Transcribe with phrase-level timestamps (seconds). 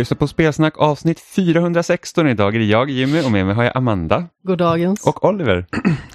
[0.00, 2.26] Du lyssnar på Spelsnack avsnitt 416.
[2.26, 4.28] Idag är det jag, Jimmy, och med mig har jag Amanda.
[4.42, 5.06] God dagens.
[5.06, 5.66] Och Oliver.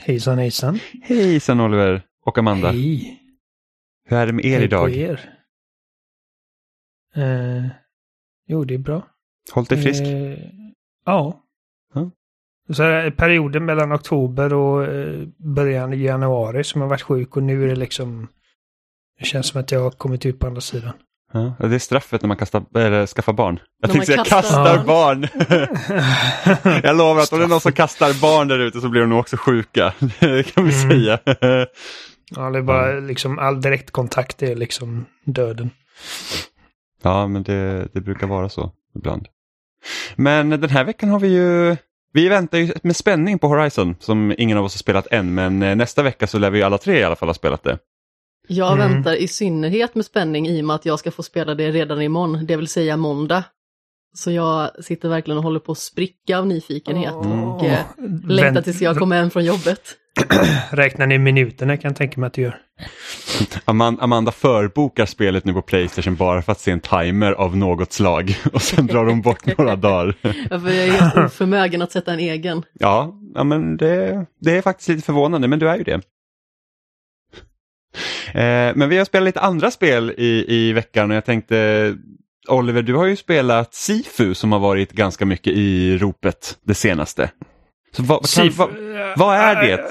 [0.02, 0.80] Hejsan hejsan.
[1.04, 2.72] Hejsan Oliver och Amanda.
[2.72, 3.20] Hej.
[4.06, 4.90] Hur är det med er Hej idag?
[4.90, 5.30] på er.
[7.16, 7.66] Eh,
[8.48, 9.08] jo, det är bra.
[9.52, 10.04] Hållt dig frisk?
[10.04, 10.38] Eh,
[11.06, 11.44] ja.
[11.94, 12.12] Ja.
[12.74, 17.44] Så här, perioden mellan oktober och eh, början i januari som jag varit sjuk och
[17.44, 18.28] nu är det liksom...
[19.20, 20.94] Det känns som att jag har kommit ut på andra sidan.
[21.34, 23.60] Ja, det är straffet när man kastar, eller skaffar barn.
[23.82, 25.28] Jag tänkte säga kastar kastar barn.
[26.84, 29.10] jag lovar att om det är någon som kastar barn där ute så blir de
[29.10, 29.94] nog också sjuka.
[30.20, 30.90] Det kan vi Mm.
[30.90, 31.20] säga.
[32.36, 35.70] Ja, det är bara liksom all direktkontakt är liksom döden.
[37.04, 39.28] Ja, men det, det brukar vara så ibland.
[40.16, 41.76] Men den här veckan har vi ju
[42.14, 45.64] vi väntar ju med spänning på Horizon som ingen av oss har spelat än men
[45.64, 47.78] eh, nästa vecka så lär vi ju alla tre i alla fall ha spelat det.
[48.48, 48.92] Jag Mm.
[48.94, 52.02] väntar i synnerhet med spänning i och med att jag ska få spela det redan
[52.02, 53.44] imorgon, det vill säga måndag.
[54.18, 57.80] Så jag sitter verkligen och håller på att spricka av nyfikenhet och eh,
[58.28, 59.82] längtar Vänt- tills jag kommer hem från jobbet.
[60.70, 62.58] Räknar ni minuterna kan jag tänka mig att du gör.
[63.66, 67.94] Amanda, Amanda förbokar spelet nu på Playstation bara för att se en timer av något
[67.94, 70.16] slag och sen drar hon bort några dagar.
[70.50, 72.64] Ja, För jag är helt oförmögen att sätta en egen.
[72.74, 76.02] Ja, ja men det, det är faktiskt lite förvånande men du är ju det.
[78.28, 81.94] Eh, men vi har spelat lite andra spel i, i veckan och jag tänkte
[82.48, 87.32] Oliver, du har ju spelat Sifu som har varit ganska mycket i ropet det senaste.
[87.96, 88.70] Så vad, kan, vad,
[89.18, 89.86] vad är det?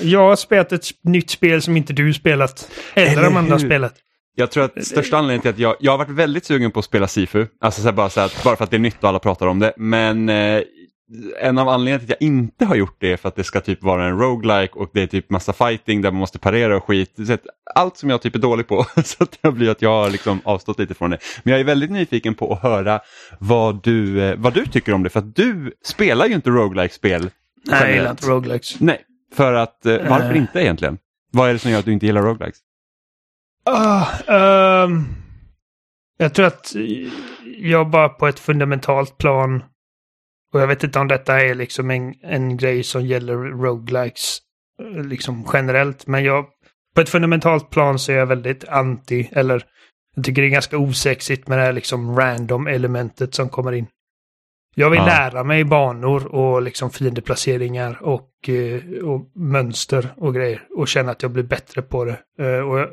[0.00, 2.70] Jag har spelat ett nytt spel som inte du spelat.
[2.94, 3.66] Eller, Eller Amanda har hur?
[3.66, 3.94] spelat.
[4.36, 6.84] Jag tror att största anledningen till att jag, jag har varit väldigt sugen på att
[6.84, 9.18] spela Sifu, alltså så bara, så här, bara för att det är nytt och alla
[9.18, 10.62] pratar om det, men eh,
[11.40, 13.60] en av anledningarna till att jag inte har gjort det är för att det ska
[13.60, 16.84] typ vara en roguelike och det är typ massa fighting där man måste parera och
[16.84, 17.16] skit.
[17.74, 20.40] Allt som jag typ är dålig på, så att det blir att jag har liksom
[20.44, 21.18] avstått lite från det.
[21.42, 23.00] Men jag är väldigt nyfiken på att höra
[23.38, 27.30] vad du, eh, vad du tycker om det, för att du spelar ju inte roguelike-spel.
[27.66, 28.80] Nej, jag gillar inte roguelikes.
[28.80, 29.00] Nej,
[29.34, 30.36] för att, eh, varför Eh.
[30.36, 30.98] inte egentligen?
[31.32, 32.58] Vad är det som gör att du inte gillar roguelikes?
[33.66, 35.04] Ah, ehm,
[36.18, 36.72] jag tror att
[37.58, 39.62] jag bara på ett fundamentalt plan
[40.54, 44.38] och jag vet inte om detta är liksom en, en grej som gäller roguelikes
[44.82, 46.46] eh, liksom generellt, men jag
[46.94, 49.62] på ett fundamentalt plan så är jag väldigt anti, eller
[50.16, 53.86] jag tycker det är ganska osexigt med det här liksom random elementet som kommer in.
[54.76, 55.06] Jag vill Ja.
[55.06, 61.22] lära mig banor och liksom fiendeplaceringar och, eh, och mönster och grejer och känna att
[61.22, 62.18] jag blir bättre på det.
[62.38, 62.88] Eh, och jag,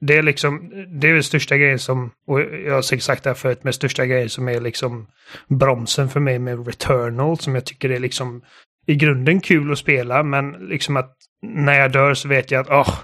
[0.00, 0.70] det är liksom,
[1.00, 3.72] det är den största grejen som, och jag har säkert sagt det här förut, men
[3.72, 5.06] största grejen som är liksom
[5.48, 8.42] bromsen för mig med Returnal som jag tycker är liksom
[8.86, 12.70] i grunden kul att spela, men liksom att när jag dör så vet jag att,
[12.70, 12.94] åh,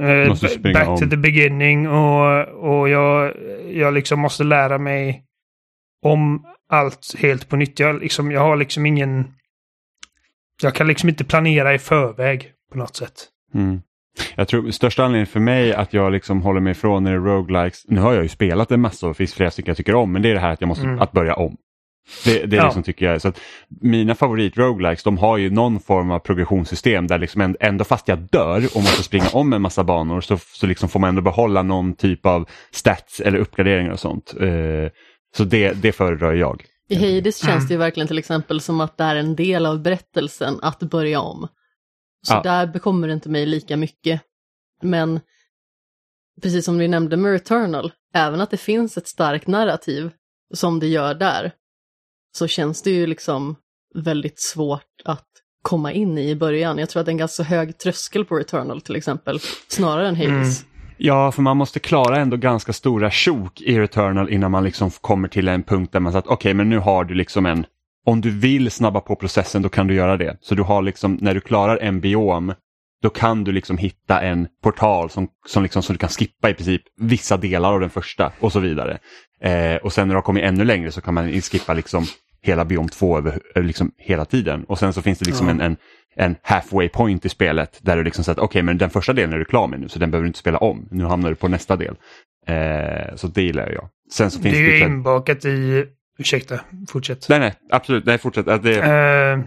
[0.00, 0.96] eh, springa back om.
[0.96, 3.32] to the beginning och, och jag,
[3.70, 5.24] jag liksom måste lära mig
[6.02, 7.78] om allt helt på nytt.
[7.78, 9.34] Jag, liksom, jag har liksom ingen...
[10.62, 13.28] Jag kan liksom inte planera i förväg på något sätt.
[13.54, 13.80] Mm.
[14.34, 17.20] Jag tror största anledningen för mig att jag liksom håller mig ifrån när det är
[17.20, 19.94] roguelikes, nu har jag ju spelat en massa och det finns flera stycken jag tycker
[19.94, 21.00] om, men det är det här att jag måste Mm.
[21.00, 21.56] att börja om.
[22.24, 22.64] Det, det är Ja.
[22.64, 23.20] liksom tycker jag.
[23.22, 23.40] Så att
[23.80, 28.08] mina favorit roguelikes de har ju någon form av progressionssystem där liksom änd- ändå fast
[28.08, 31.22] jag dör och måste springa om en massa banor så, så liksom får man ändå
[31.22, 34.34] behålla någon typ av stats eller uppgraderingar och sånt.
[34.40, 34.48] Eh,
[35.36, 36.64] så det, det föredrar jag.
[36.88, 39.82] I Hades känns det ju verkligen till exempel som att det är en del av
[39.82, 41.48] berättelsen att börja om.
[42.26, 42.42] Så Ja.
[42.42, 44.20] där bekommer det inte mig lika mycket.
[44.82, 45.20] Men
[46.42, 50.10] precis som vi nämnde med Returnal, även att det finns ett starkt narrativ
[50.54, 51.52] som det gör där,
[52.36, 53.56] så känns det ju liksom
[53.94, 55.26] väldigt svårt att
[55.62, 56.78] komma in i i början.
[56.78, 59.38] Jag tror att det är en ganska hög tröskel på Returnal till exempel,
[59.68, 60.64] snarare än Hades.
[60.96, 65.28] Ja, för man måste klara ändå ganska stora sjok i Returnal innan man liksom kommer
[65.28, 67.66] till en punkt där man säger att okej, men nu har du liksom en,
[68.06, 70.36] om du vill snabba på processen då kan du göra det.
[70.40, 72.54] Så du har liksom, när du klarar en biom,
[73.02, 76.54] då kan du liksom hitta en portal som, som, liksom, som du kan skippa i
[76.54, 78.98] princip vissa delar av den första och så vidare.
[79.40, 82.04] Eh, och sen när du har kommit ännu längre så kan man skippa liksom
[82.42, 84.64] hela biom 2 över, över liksom hela tiden.
[84.64, 85.52] Och sen så finns det liksom Ja.
[85.54, 85.76] en, en,
[86.16, 89.32] en halfway point i spelet där du liksom säger att okej men den första delen
[89.32, 90.88] är du klar med nu så den behöver du inte spela om.
[90.90, 91.94] Nu hamnar du på nästa del.
[92.46, 93.88] Eh, så det gillar jag.
[94.12, 94.70] Sen så Det finns är det...
[94.70, 95.84] ju typ- inbakat i...
[96.18, 97.26] Ursäkta, fortsätt.
[97.28, 98.04] Nej, nej, absolut.
[98.06, 98.48] Nej, fortsätt.
[98.48, 98.78] Att det...
[98.82, 99.38] Eh,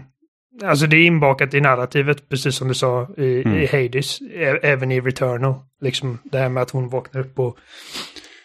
[0.68, 3.58] alltså det är inbakat i narrativet, precis som du sa i, Mm.
[3.58, 4.18] i Hades,
[4.62, 5.54] även i Returnal.
[5.80, 7.58] Liksom det här med att hon vaknar upp och,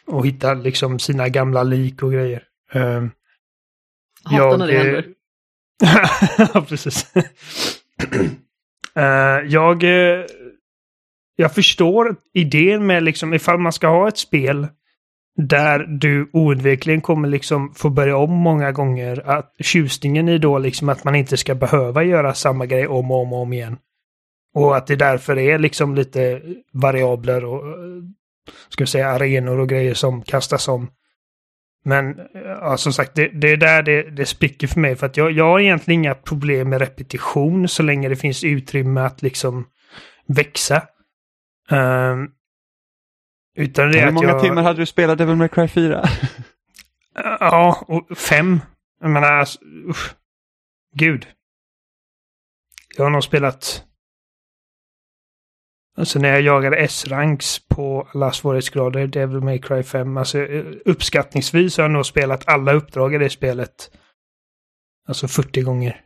[0.08, 2.44] och hittar liksom sina gamla lik och grejer.
[2.74, 3.04] Eh,
[4.24, 5.06] Hatar när det eh, händer.
[6.54, 7.14] ja, precis.
[8.96, 10.26] Eh, jag, eh,
[11.36, 14.68] jag förstår idén med liksom ifall man ska ha ett spel
[15.36, 19.30] där du oundvikligen kommer liksom få börja om många gånger.
[19.30, 23.22] Att tjusningen i då liksom att man inte ska behöva göra samma grej om och
[23.22, 23.78] om och om igen.
[24.56, 26.42] Och att det därför är liksom lite
[26.74, 27.64] variabler och
[28.70, 30.90] ska jag säga arenor och grejer som kastas om.
[31.86, 34.96] Men ja, som sagt, det, det är där det, det spricker för mig.
[34.96, 39.02] För att jag, jag har egentligen inga problem med repetition så länge det finns utrymme
[39.02, 39.66] att liksom
[40.28, 40.82] växa.
[41.72, 42.30] Um,
[43.56, 46.10] utan det Hur många jag, timmar hade du spelat Devil May Cry 4?
[47.40, 48.60] Ja, och fem.
[49.02, 49.60] Jag menar, alltså,
[49.90, 50.16] usch.
[50.96, 51.28] Gud.
[52.98, 53.86] Jag har nog spelat...
[55.98, 60.40] Alltså när jag jagade S-ranks på alla svårighetsgrader, Devil May Cry 5, alltså
[60.86, 63.92] uppskattningsvis har jag nog spelat alla uppdrag i det spelet.
[65.08, 66.02] Alltså 40 gånger.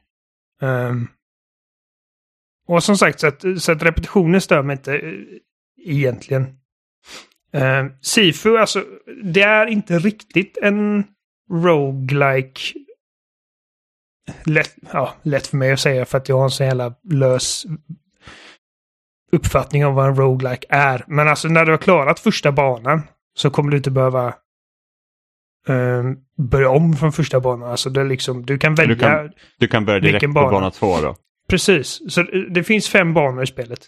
[0.62, 1.08] Um,
[2.68, 5.26] och som sagt, så att, så att repetitionen stör mig inte uh,
[5.78, 6.60] egentligen.
[7.56, 8.84] Uh, Sifu, alltså,
[9.24, 11.04] det är inte riktigt en
[11.52, 12.62] roguelike.
[14.44, 17.66] Lätt, ja, lätt för mig att säga för att jag har en så jävla lös
[19.32, 21.04] uppfattning om vad en roguelike är.
[21.08, 23.02] Men alltså när du har klarat första banan
[23.38, 24.34] så kommer du inte behöva
[25.68, 27.70] um, börja om från första banan.
[27.70, 28.96] Alltså det är liksom, du kan välja.
[28.96, 31.16] Du kan, du kan börja direkt på bana två då?
[31.50, 33.80] Precis, så det finns fem banor i spelet.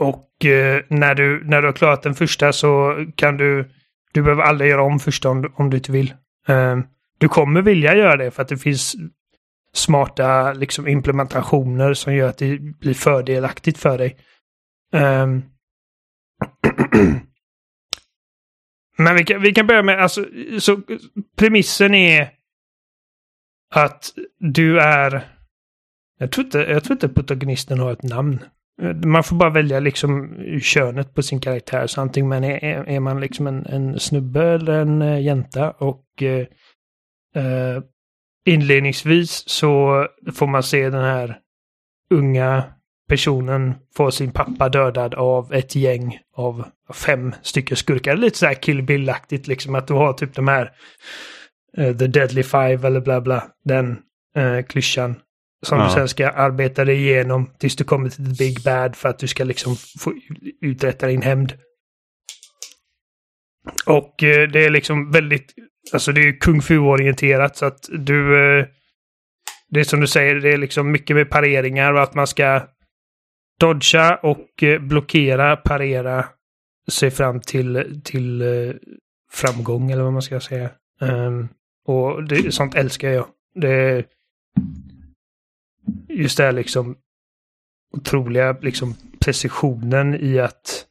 [0.00, 3.70] Och eh, när, du, när du har klarat den första så kan du...
[4.12, 6.14] Du behöver aldrig göra om första om, om du inte vill.
[6.48, 6.78] Eh,
[7.18, 8.96] du kommer vilja göra det för att det finns
[9.72, 14.16] smarta liksom, implementationer som gör att det blir fördelaktigt för dig.
[14.92, 15.42] Um,
[18.98, 20.26] men vi kan, vi kan börja med, alltså,
[20.58, 20.80] så
[21.36, 22.30] premissen är
[23.74, 25.36] att du är...
[26.18, 28.38] Jag tror inte, jag tror inte protagonisten har ett namn.
[29.04, 31.86] Man får bara välja liksom könet på sin karaktär.
[31.86, 35.70] Så antingen man är, är man liksom en, en snubbe eller en uh, jänta.
[35.70, 37.82] Och uh,
[38.46, 41.38] inledningsvis så får man se den här
[42.14, 42.64] unga
[43.08, 48.16] personen få sin pappa dödad av ett gäng av fem stycken skurkar.
[48.16, 50.72] Lite så här Kill Bill-aktigt liksom att du har typ de här
[51.78, 53.44] uh, The Deadly Five eller bla bla.
[53.64, 53.98] Den
[54.38, 55.14] uh, klyschan.
[55.66, 55.84] Som ja.
[55.84, 59.18] du sen ska arbeta dig igenom tills du kommer till the Big Bad för att
[59.18, 60.14] du ska liksom få
[60.60, 61.52] uträtta din hämnd.
[63.86, 65.54] Och uh, det är liksom väldigt,
[65.92, 68.30] alltså det är kung fu-orienterat så att du...
[69.68, 72.62] det är som du säger, det är liksom mycket med pareringar och att man ska
[73.60, 76.26] dodga och blockera, parera
[76.90, 78.42] sig fram till, till
[79.32, 80.70] framgång eller vad man ska säga.
[81.00, 81.48] Um,
[81.86, 83.26] och det, sånt älskar jag.
[83.54, 84.04] Det,
[86.08, 86.96] just det här liksom
[87.92, 90.86] otroliga liksom precisionen i att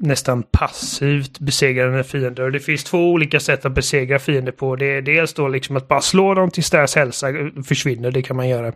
[0.00, 2.52] nästan passivt besegra den här fienden.
[2.52, 4.76] Det finns två olika sätt att besegra fiender på.
[4.76, 7.28] Det är dels då liksom att bara slå dem tills deras hälsa
[7.66, 8.10] försvinner.
[8.10, 8.72] Det kan man göra.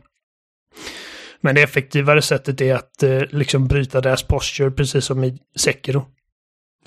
[1.41, 6.07] Men det effektivare sättet är att eh, liksom bryta deras posture precis som i Sekiro.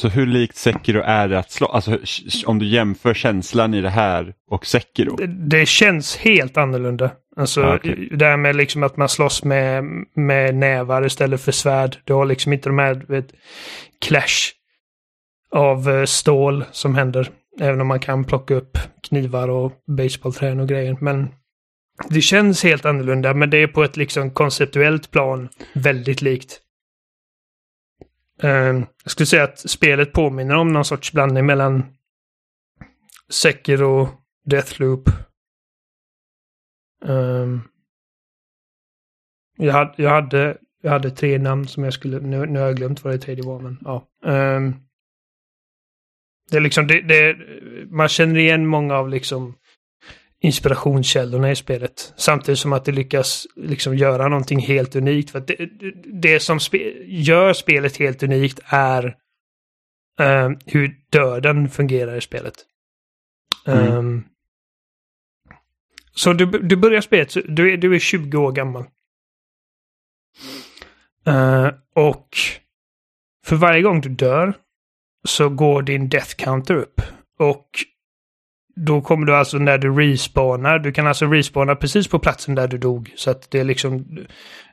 [0.02, 1.68] Så hur likt Sekiro är det att slå?
[1.68, 2.00] Alltså
[2.46, 5.16] om du jämför känslan i det här och Sekiro?
[5.16, 7.12] Det, det känns helt annorlunda.
[7.36, 8.10] Alltså ah, okay.
[8.12, 9.84] det här med liksom att man slåss med,
[10.16, 11.98] med nävar istället för svärd.
[12.04, 13.28] Du har liksom inte de här vet,
[14.02, 14.52] clash
[15.52, 17.30] av uh, stål som händer.
[17.60, 18.78] Även om man kan plocka upp
[19.10, 20.98] knivar och baseballträn och grejer.
[21.02, 21.30] Men
[22.10, 23.34] det känns helt annorlunda.
[23.34, 26.60] Men det är på ett liksom konceptuellt plan väldigt likt.
[28.42, 31.84] Eh, jag skulle säga att spelet påminner om någon sorts blandning mellan
[33.30, 34.10] Sekiro,
[34.46, 35.10] Deathloop
[37.06, 37.62] Um,
[39.58, 42.20] jag, hade, jag, hade, jag hade tre namn som jag skulle...
[42.20, 44.08] Nu, nu har jag glömt vad det tredje var, men ja.
[44.26, 44.76] Um,
[46.52, 46.88] det är liksom...
[46.88, 47.38] Det, det,
[47.90, 49.56] man känner igen många av liksom
[50.42, 52.14] inspirationskällorna i spelet.
[52.18, 55.30] Samtidigt som att det lyckas liksom göra någonting helt unikt.
[55.30, 55.70] För det,
[56.22, 59.18] det, som spe, gör spelet helt unikt är
[60.20, 62.54] um, hur döden fungerar i spelet.
[63.68, 63.94] Mm.
[63.94, 64.26] Um,
[66.12, 68.86] så du, du börjar spelet, du är, du är 20 år gammal.
[71.28, 72.38] Uh, och
[73.46, 74.54] för varje gång du dör
[75.28, 77.02] så går din death counter upp.
[77.40, 77.70] Och
[78.76, 82.68] då kommer du alltså när du respawnar, du kan alltså respawna precis på platsen där
[82.68, 83.12] du dog.
[83.16, 84.18] Så att det är liksom,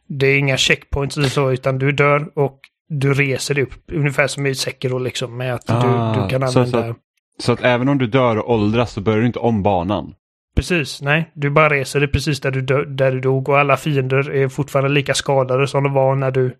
[0.06, 3.92] det är inga checkpoints eller så, utan du dör och du reser dig upp.
[3.92, 5.82] Ungefär som i Sekiro liksom, med att ah,
[6.14, 6.50] du, du kan använda...
[6.50, 6.96] Så, så, att,
[7.38, 10.14] så att även om du dör och åldras så börjar du inte om banan?
[10.56, 11.30] Precis, nej.
[11.34, 14.90] Du bara reser dig precis där du, där du dog och alla fiender är fortfarande
[14.90, 16.56] lika skadade som de var när du,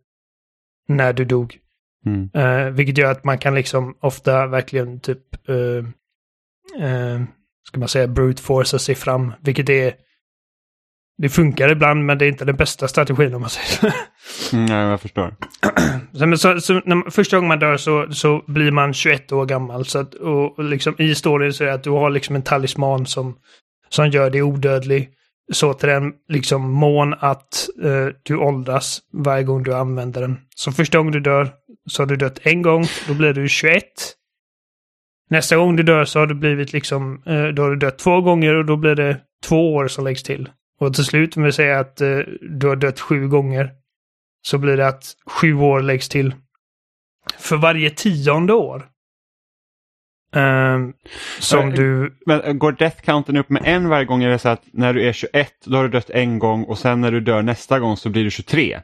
[0.88, 1.58] när du dog.
[2.06, 2.30] Mm.
[2.34, 5.88] Eh, vilket gör att man kan liksom ofta verkligen typ, eh,
[6.80, 7.22] eh,
[7.68, 9.32] ska man säga, brute force sig fram.
[9.40, 9.94] Vilket är,
[11.18, 13.90] det funkar ibland men det är inte den bästa strategin om man säger så.
[14.52, 15.34] Mm, ja, jag förstår.
[16.12, 19.84] Så, så, så när, första gången man dör så, så blir man 21 år gammal.
[19.84, 22.42] Så att, och, och liksom, I storyn så är det att du har liksom en
[22.42, 23.36] talisman som,
[23.88, 25.10] som gör dig odödlig.
[25.52, 30.38] Så till den liksom mån att eh, du åldras varje gång du använder den.
[30.54, 31.50] Så första gången du dör
[31.90, 33.84] så har du dött en gång, då blir du 21.
[35.28, 38.20] Nästa gång du dör så har du blivit liksom, eh, då har du dött två
[38.20, 40.48] gånger och då blir det två år som läggs till.
[40.80, 43.70] Och till slut, om vi säger att eh, du har dött sju gånger,
[44.42, 46.34] så blir det att sju år läggs till.
[47.38, 48.86] För varje tionde år.
[50.34, 50.92] ehm,
[51.38, 52.18] som Eh, du...
[52.26, 54.22] Men går death counten upp med en varje gång?
[54.22, 56.78] Är det så att när du är 21 då har du dött en gång och
[56.78, 58.80] sen när du dör nästa gång så blir du 23?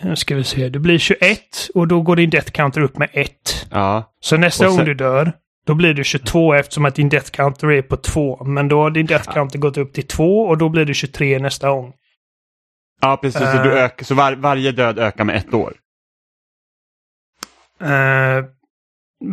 [0.00, 0.68] Nu ska vi se.
[0.68, 1.40] Du blir 21
[1.74, 3.66] och då går din death counter upp med 1.
[3.70, 4.14] Ja.
[4.20, 5.32] Så nästa sen- gång du dör,
[5.66, 8.44] då blir du 22 eftersom att din death counter är på 2.
[8.44, 11.38] Men då har din death counter gått upp till 2 och då blir du 23
[11.38, 11.92] nästa gång.
[13.00, 13.40] Ja, precis.
[13.40, 13.84] Så, du Eh.
[13.84, 15.74] ökar, så var, varje död ökar med ett år?
[17.80, 18.44] Eh,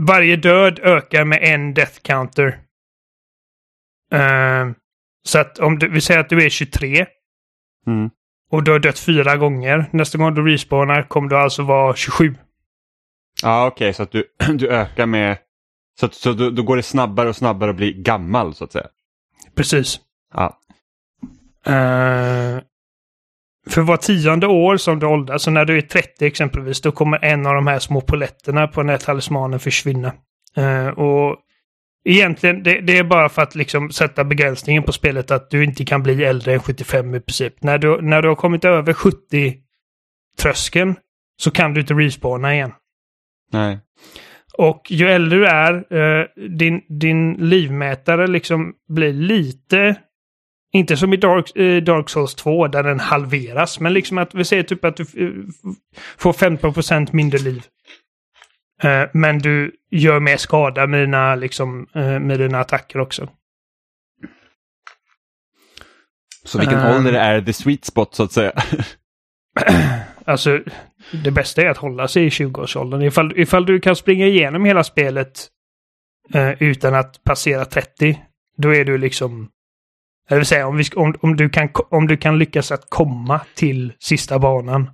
[0.08, 2.60] varje död ökar med en death counter.
[4.14, 4.66] Eh,
[5.26, 7.06] så att om du, vi säger att du är 23
[7.88, 8.10] Mm.
[8.54, 9.86] Och du har dött fyra gånger.
[9.92, 12.36] Nästa gång du respawnar kommer du alltså vara 27.
[13.42, 15.38] Ja, okej, så att du, du ökar med...
[16.00, 18.72] Så, att, så då, då går det snabbare och snabbare att bli gammal så att
[18.72, 18.88] säga?
[19.56, 20.00] Precis.
[20.34, 20.60] Ja.
[21.66, 22.62] Eh,
[23.70, 27.26] för var tionde år som du åldras, så när du är 30 exempelvis, då kommer
[27.26, 30.14] en av de här små poletterna på den här talismanen försvinna.
[30.58, 31.38] Eh, och
[32.06, 35.86] egentligen, det, det är bara för att liksom sätta begränsningen på spelet att du inte
[35.86, 37.64] kan bli äldre än 75 i princip.
[37.64, 40.96] När du, när du har kommit över 70-tröskeln
[41.42, 42.72] så kan du inte respawna igen.
[43.52, 43.80] Nej.
[44.58, 49.96] Och ju äldre du är, eh, din, din livmätare liksom blir lite,
[50.74, 54.46] inte som i Dark, eh, Dark Souls 2 där den halveras, men liksom att vi
[54.46, 55.76] säger typ att du eh, f-
[56.18, 57.64] får 15% mindre liv.
[58.84, 63.30] Eh, men du gör mer skada med dina, liksom, eh, med dina attacker också.
[66.46, 66.96] Så vilken Ehm.
[66.96, 68.52] ålder är the sweet spot så att säga?
[70.26, 70.60] Alltså,
[71.24, 73.02] det bästa är att hålla sig i 20-årsåldern.
[73.02, 75.48] Ifall, ifall du kan springa igenom hela spelet
[76.34, 78.20] eh, utan att passera 30,
[78.58, 79.50] då är du liksom...
[80.30, 83.42] Jag vill säga, om, vi, om, om, du kan, om du kan lyckas att komma
[83.56, 84.90] till sista banan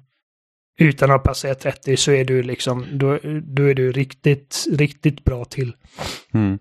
[0.79, 5.45] utan att passera 30 så är du liksom, då, då är du riktigt, riktigt bra
[5.45, 5.75] till.
[6.33, 6.59] Mm.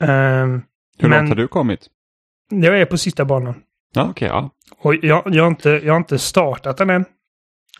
[0.00, 0.62] Ehm,
[0.98, 1.88] Hur Men- långt har du kommit?
[2.50, 3.62] jag är på sista banan.
[3.94, 4.50] Ja, okej, ja.
[4.76, 7.04] Och jag, jag, har inte, jag har inte startat den än.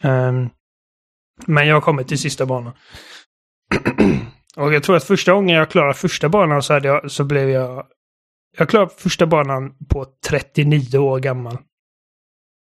[0.02, 0.48] Ehm,
[1.46, 2.72] men jag har kommit till sista banan.
[4.56, 7.50] och jag tror att första gången jag klarade första banan så, hade jag, så blev
[7.50, 7.86] jag...
[8.56, 11.58] Jag klarade första banan på 39 år gammal.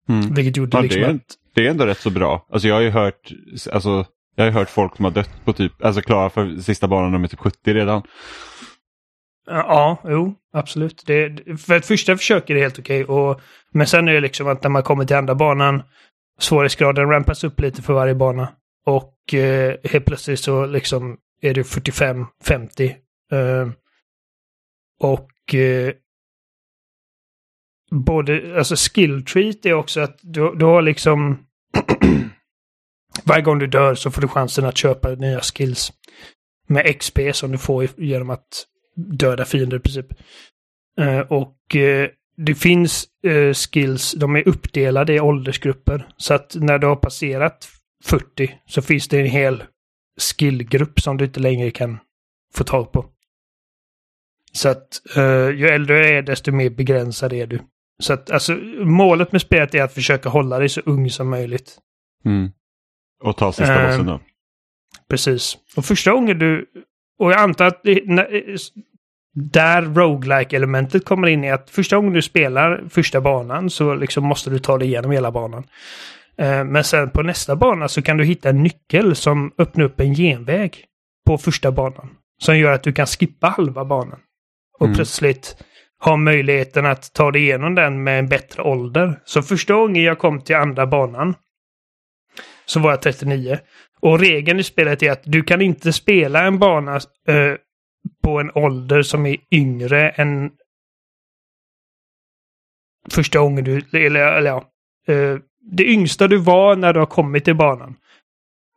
[0.09, 0.33] Mm.
[0.33, 2.45] Vilket gjorde ja liksom det, är, att det är ändå rätt så bra.
[2.49, 3.31] Alltså jag har ju hört,
[3.71, 7.11] alltså, jag har hört folk som har dött på typ, alltså klara för sista banan,
[7.11, 8.01] de är typ 70 redan.
[9.47, 11.03] Ja, jo, absolut.
[11.05, 13.05] Det, för ett första försök är det helt okej.
[13.05, 15.83] och Men sen är det liksom att när man kommer till andra banan,
[16.39, 18.49] svårighetsgraden rampas upp lite för varje bana.
[18.85, 22.93] Och eh, helt plötsligt så liksom är det 45-50.
[23.31, 23.69] Eh,
[24.99, 25.93] och eh,
[27.91, 31.46] både, alltså skill treat är också att du, du har liksom
[33.23, 35.93] varje gång du dör så får du chansen att köpa nya skills.
[36.67, 38.65] Med XP som du får genom att
[38.95, 40.05] döda fiender i princip.
[41.01, 42.07] Uh, och uh,
[42.37, 46.07] det finns uh, skills, de är uppdelade i åldersgrupper.
[46.17, 47.69] Så att när du har passerat
[48.03, 49.63] 40 så finns det en hel
[50.19, 51.99] skillgrupp som du inte längre kan
[52.53, 53.05] få tag på.
[54.51, 55.01] Så att
[55.55, 57.59] ju äldre du är desto mer begränsad är du.
[58.03, 61.77] Så att alltså målet med spelet är att försöka hålla dig så ung som möjligt.
[62.25, 62.51] Mm.
[63.23, 64.19] Och ta sista Ehm, bossen då.
[65.09, 65.57] Precis.
[65.77, 66.65] Och första gången du...
[67.19, 68.27] Och jag antar att det, när,
[69.33, 74.23] där roguelike elementet kommer in i att första gången du spelar första banan så liksom
[74.23, 75.63] måste du ta dig igenom hela banan.
[76.37, 79.99] Eh, Men sen på nästa bana så kan du hitta en nyckel som öppnar upp
[79.99, 80.85] en genväg
[81.27, 82.09] på första banan.
[82.41, 84.19] Som gör att du kan skippa halva banan.
[84.79, 84.95] Och Mm.
[84.95, 85.63] plötsligt
[85.99, 89.19] har möjligheten att ta dig igenom den med en bättre ålder.
[89.25, 91.35] Så första gången jag kom till andra banan
[92.65, 93.59] så var jag 39.
[93.99, 96.95] Och regeln i spelet är att du kan inte spela en bana
[97.27, 97.53] eh,
[98.23, 100.51] på en ålder som är yngre än
[103.09, 103.77] första gången du...
[103.93, 104.71] Eller, eller ja.
[105.07, 105.37] Eh,
[105.71, 107.95] det yngsta du var när du har kommit till banan.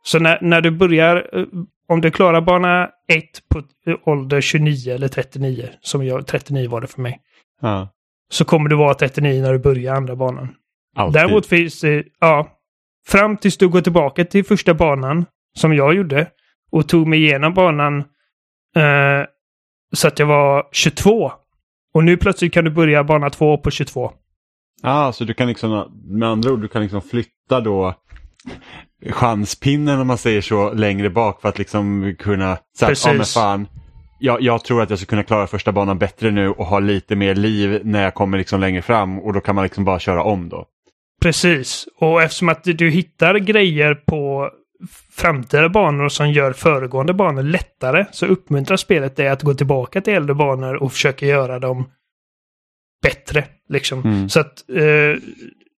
[0.03, 1.45] Så när, när du börjar, eh,
[1.91, 6.81] om du klarar bana 1 på eh, ålder 29 eller 39, som jag, 39 var
[6.81, 7.19] det för mig,
[7.61, 7.87] Ja.
[8.31, 10.55] så kommer du vara 39 när du börjar andra banan.
[10.95, 11.21] Alltid.
[11.21, 12.47] Däremot finns det, ja,
[13.07, 15.25] fram tills du går tillbaka till första banan,
[15.57, 16.27] som jag gjorde,
[16.71, 17.97] och tog mig igenom banan
[18.75, 19.25] eh,
[19.93, 21.31] så att jag var 22.
[21.93, 24.11] Och nu plötsligt kan du börja bana 2 på 22.
[24.81, 27.95] Ja, så du kan liksom, med andra ord, du kan liksom flytta då
[29.09, 33.25] chanspinnen om man säger så längre bak för att liksom kunna säga att, ja men
[33.25, 33.67] fan,
[34.19, 37.15] jag, jag tror att jag ska kunna klara första banan bättre nu och ha lite
[37.15, 40.23] mer liv när jag kommer liksom längre fram och då kan man liksom bara köra
[40.23, 40.65] om då.
[41.21, 41.87] Precis.
[41.99, 44.49] Och eftersom att du hittar grejer på
[45.11, 50.13] framtida banor som gör föregående banor lättare så uppmuntrar spelet dig att gå tillbaka till
[50.13, 51.89] äldre banor och försöka göra dem
[53.01, 53.45] bättre.
[53.69, 53.99] Liksom.
[53.99, 54.29] Mm.
[54.29, 55.21] Så att eh,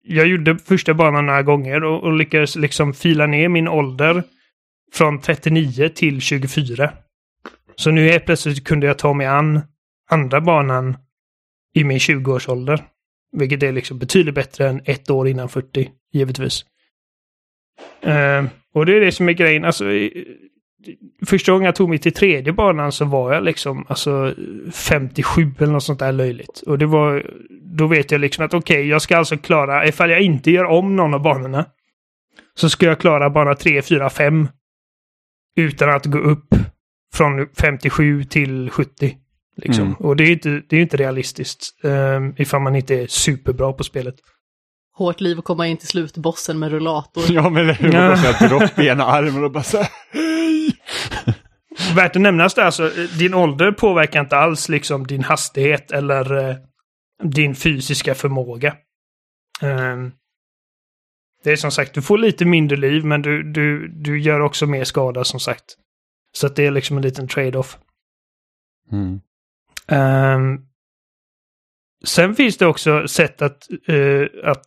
[0.02, 4.22] jag gjorde första banan några gånger och, och lyckades liksom fila ner min ålder
[4.92, 6.92] från 39 till 24.
[7.76, 9.60] Så nu helt plötsligt kunde jag ta mig an
[10.10, 10.96] andra banan
[11.74, 12.82] i min 20-årsålder.
[13.36, 16.64] Vilket är liksom betydligt bättre än ett år innan 40, givetvis.
[18.06, 18.44] Uh,
[18.74, 19.64] och det är det som är grejen.
[19.64, 19.84] Alltså,
[21.26, 24.34] första gången jag tog mig till tredje banan så var jag liksom alltså
[24.72, 26.62] 57 eller något sånt där löjligt.
[26.66, 27.26] Och det var,
[27.76, 30.96] då vet jag liksom att okej, jag ska alltså klara, ifall jag inte gör om
[30.96, 31.64] någon av banorna,
[32.54, 34.48] så ska jag klara bana 3, 4, 5
[35.56, 36.54] utan att gå upp
[37.14, 39.16] från 57 till 70.
[39.56, 39.84] Liksom.
[39.84, 39.94] Mm.
[39.94, 43.84] Och det är inte, det är inte realistiskt um, ifall man inte är superbra på
[43.84, 44.14] spelet.
[44.94, 47.24] Hårt liv att komma in till slutbossen med rullator.
[47.28, 48.08] Ja men det var Ja.
[48.08, 49.88] bara så här dropp i ena armen och bara så här!
[51.94, 56.56] Värt att nämnas där, alltså, din ålder påverkar inte alls liksom din hastighet eller eh,
[57.22, 58.76] din fysiska förmåga.
[59.62, 60.12] Ehm,
[61.44, 64.66] det är som sagt, du får lite mindre liv men du, du, du gör också
[64.66, 65.64] mer skada som sagt.
[66.32, 67.78] Så att det är liksom en liten trade-off.
[68.92, 69.20] Mm.
[69.88, 70.60] Ehm,
[72.04, 74.66] sen finns det också sätt att, eh, att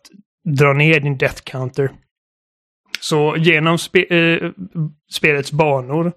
[0.58, 1.90] dra ner din death counter.
[3.00, 4.52] Så genom spe, eh,
[5.12, 6.12] spelets banor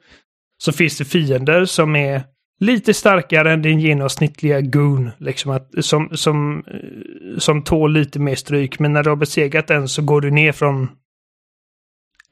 [0.61, 2.23] så finns det fiender som är
[2.59, 5.11] lite starkare än din genomsnittliga goon.
[5.17, 8.79] Liksom att, som, som, eh, som tål lite mer stryk.
[8.79, 10.89] Men när du har besegrat den så går du ner från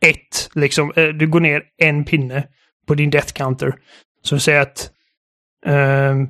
[0.06, 2.48] ett, liksom, eh, du går ner en pinne
[2.88, 3.76] på din death counter.
[4.24, 4.92] Så säg att
[5.66, 6.28] ehm,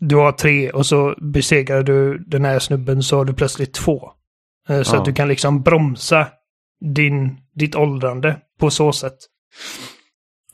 [0.00, 4.10] du har tre och så besegrar du den här snubben så har du plötsligt två.
[4.68, 4.98] Eh, Så Ja.
[4.98, 6.28] att du kan liksom bromsa
[6.94, 9.16] din, ditt åldrande på så sätt.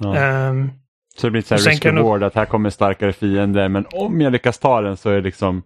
[0.01, 0.17] Ja.
[0.17, 0.71] Ehm,
[1.17, 3.87] Så det blir så här risk kan du- reward att här kommer starkare fiender men
[3.93, 5.63] om jag lyckas ta den så är det liksom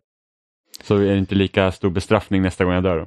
[0.83, 3.07] så är det inte lika stor bestraffning nästa gång jag dör.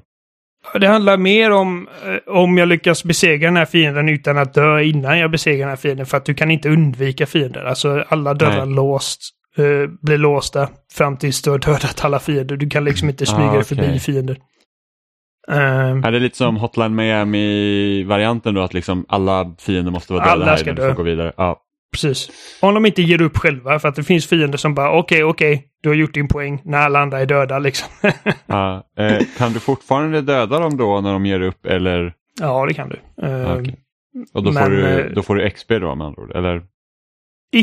[0.80, 4.82] det handlar mer om eh, om jag lyckas besegra den här fienden utan att dö
[4.82, 6.06] innan jag besegrar den här fienden.
[6.06, 7.64] För att du kan inte undvika fiender.
[7.64, 8.76] Alltså alla dörrar Nej.
[8.76, 9.22] låst,
[9.58, 12.56] eh, blir låsta fram tills du har dödat alla fiender.
[12.58, 13.64] Du kan liksom inte smyga Ah, okej.
[13.64, 14.38] förbi fiender.
[15.52, 20.46] Ehm, Är det lite som Hotline Miami-varianten då att liksom alla fiender måste vara döda
[20.46, 20.88] här ska innan dö.
[20.90, 21.34] får gå vidare?
[21.38, 21.62] Ja.
[21.92, 22.30] Precis.
[22.62, 25.64] Om de inte ger upp själva, för att det finns fiender som bara okej, okej,
[25.84, 27.90] du har gjort din poäng när alla andra är döda liksom.
[28.46, 28.84] Ja.
[28.98, 32.14] Eh, kan du fortfarande döda dem då när de ger upp eller?
[32.40, 33.26] ja, det kan du.
[33.28, 33.76] Ehm, Okej.
[34.34, 36.32] Och då, Men, får du, eh, då får du XP då med andra ord?
[36.36, 36.62] Eller?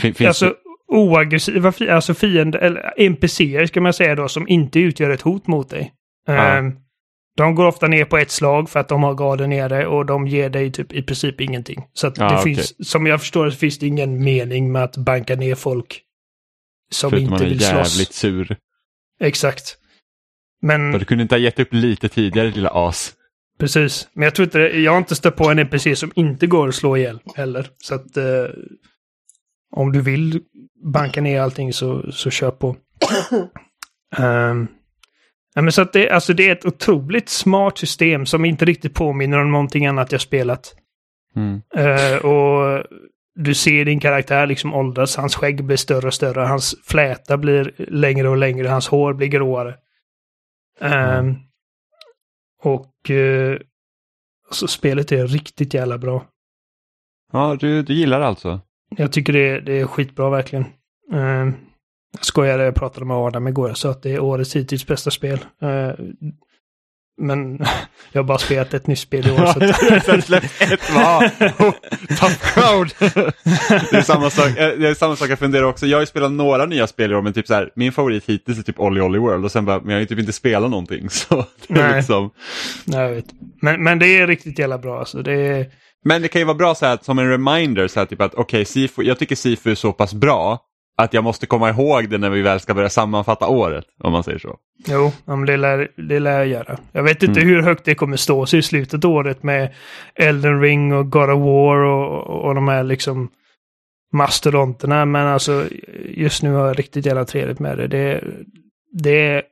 [0.03, 0.55] Finns alltså det-
[0.89, 5.47] oaggressiva fi- alltså fiender, eller NPCer ska man säga då, som inte utgör ett hot
[5.47, 5.93] mot dig.
[6.27, 6.35] Ja.
[6.35, 6.73] Ehm,
[7.37, 10.27] de går ofta ner på ett slag för att de har garden nere och de
[10.27, 11.85] ger dig typ i princip ingenting.
[11.93, 12.55] Så att Ja, det okej.
[12.55, 16.01] finns, som jag förstår det finns det ingen mening med att banka ner folk
[16.93, 18.15] som Förutom man inte är vill jävligt slåss.
[18.15, 18.57] sur.
[19.21, 19.77] Exakt.
[20.63, 23.13] Men du kunde inte ha gett upp lite tidigare lilla as.
[23.59, 26.47] Precis, men jag tror inte det, jag har inte stött på en NPC som inte
[26.47, 27.69] går att slå ihjäl heller.
[27.79, 28.25] Så att eh,
[29.77, 30.41] om du vill
[30.85, 32.77] banka ner allting så, så kör på.
[34.17, 34.67] Ehm,
[35.55, 38.95] ja, men så att det, alltså det är ett otroligt smart system som inte riktigt
[38.95, 40.75] påminner om någonting annat jag spelat.
[41.37, 41.63] Mm.
[41.75, 42.85] Eh, och
[43.35, 47.75] du ser din karaktär liksom åldras, hans skägg blir större och större, hans fläta blir
[47.79, 49.75] längre och längre, hans hår blir gråare.
[50.81, 51.35] Ehm,
[52.63, 53.59] Och eh,
[54.49, 56.25] alltså spelet är riktigt jävla bra.
[57.33, 58.61] Ja, du, du gillar det alltså?
[58.97, 60.65] Jag tycker det, det är skitbra verkligen.
[62.17, 65.39] Jag skojade, jag pratade med Adam igår, sa att det är årets hittills bästa spel.
[65.63, 66.05] Eh,
[67.21, 67.59] Men
[68.13, 69.47] jag har bara spelat ett nytt spel i år.
[69.47, 71.31] Så Sen släpps ett va?
[72.09, 72.95] Tough crowd!
[73.91, 75.87] det, är samma sak, eh, det är samma sak jag funderar också.
[75.87, 78.25] Jag har ju spelat några nya spel i år men typ så här, min favorit
[78.29, 80.33] hittills är typ Olly Olly World och sen bara, men jag har ju typ inte
[80.33, 81.11] spelat någonting.
[81.11, 81.97] Så Nej.
[81.97, 82.31] liksom...
[82.85, 83.27] Nej, jag vet.
[83.63, 84.99] Men, men det är riktigt jävla bra.
[84.99, 85.23] Alltså.
[85.23, 85.67] Det är,
[86.05, 88.35] Men det kan ju vara bra så här, som en reminder, så här, typ att
[88.35, 90.59] okej, Sifu, jag tycker Sifu är så pass bra
[90.97, 94.25] att jag måste komma ihåg det när vi väl ska börja sammanfatta året, om man
[94.25, 94.57] säger så.
[94.89, 95.13] jo,
[95.47, 96.79] det, lär, det lär jag göra.
[96.93, 97.55] Jag vet inte Mm.
[97.55, 99.75] hur högt det kommer stå sig i slutet av året med
[100.15, 103.29] Elden Ring och God of War och, och de här liksom
[104.13, 105.05] mastodonterna.
[105.05, 105.65] Men alltså
[106.09, 107.87] just nu har jag riktigt jävla trevligt med det.
[107.87, 108.25] Det,
[108.93, 109.43] det,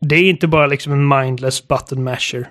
[0.00, 2.48] det är inte bara liksom en mindless button masher.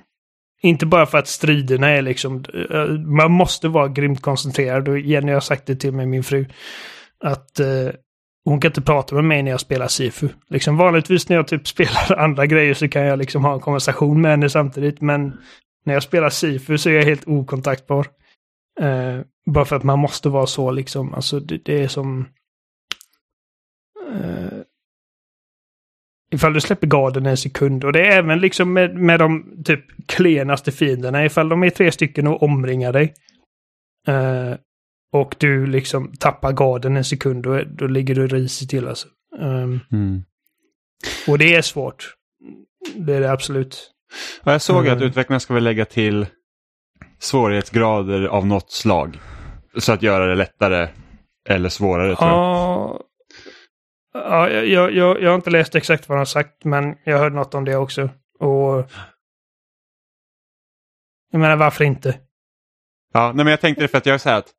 [0.62, 2.44] Inte bara för att striderna är liksom...
[2.72, 6.46] eh, Man måste vara grymt koncentrerad och Jenny har sagt det till mig, min fru.
[7.24, 7.68] Att eh,
[8.46, 10.30] hon kan inte prata med mig när jag spelar Sifu.
[10.48, 14.22] Liksom vanligtvis när jag typ spelar andra grejer så kan jag liksom ha en konversation
[14.22, 15.02] med henne samtidigt.
[15.02, 15.38] Men
[15.86, 18.08] när jag spelar Sifu så är jag helt okontaktbar.
[18.80, 21.14] Eh, bara för att man måste vara så liksom.
[21.14, 22.28] Alltså det, det är som...
[24.12, 24.60] Eh,
[26.32, 27.84] ifall du släpper garden en sekund.
[27.84, 31.26] Och det är även liksom med, med de typ klenaste fienderna.
[31.26, 33.14] Ifall de är tre stycken och omringar dig.
[34.08, 34.54] Eh,
[35.16, 37.44] och du liksom tappar garden en sekund.
[37.44, 39.08] Då, då ligger du risigt till alltså.
[39.40, 39.80] Ehm,
[41.28, 42.16] och det är svårt.
[42.96, 43.92] Det är det absolut.
[44.44, 45.08] Och jag såg att Mm.
[45.08, 46.28] utvecklarna ska väl lägga till
[47.20, 49.20] svårighetsgrader av något slag.
[49.78, 50.90] Så att göra det lättare
[51.50, 52.38] eller svårare tror jag.
[52.38, 53.02] Ja,
[54.14, 57.18] ja jag, jag, jag, jag har inte läst exakt vad han har sagt, men jag
[57.18, 58.10] hörde något om det också.
[58.40, 58.90] Och...
[61.32, 62.20] Jag menar, varför inte?
[63.14, 64.52] Ja, nej, men jag tänkte det för att jag är så här att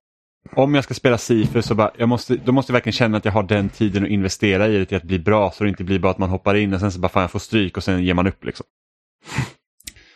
[0.52, 3.24] om jag ska spela Sifu så bara, jag måste, då måste jag verkligen känna att
[3.24, 5.84] jag har den tiden att investera i det till att bli bra så det inte
[5.84, 7.84] blir bara att man hoppar in och sen så bara fan jag får stryk och
[7.84, 8.66] sen ger man upp liksom.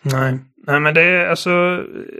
[0.02, 0.38] Nej.
[0.66, 1.50] Nej, men det är alltså...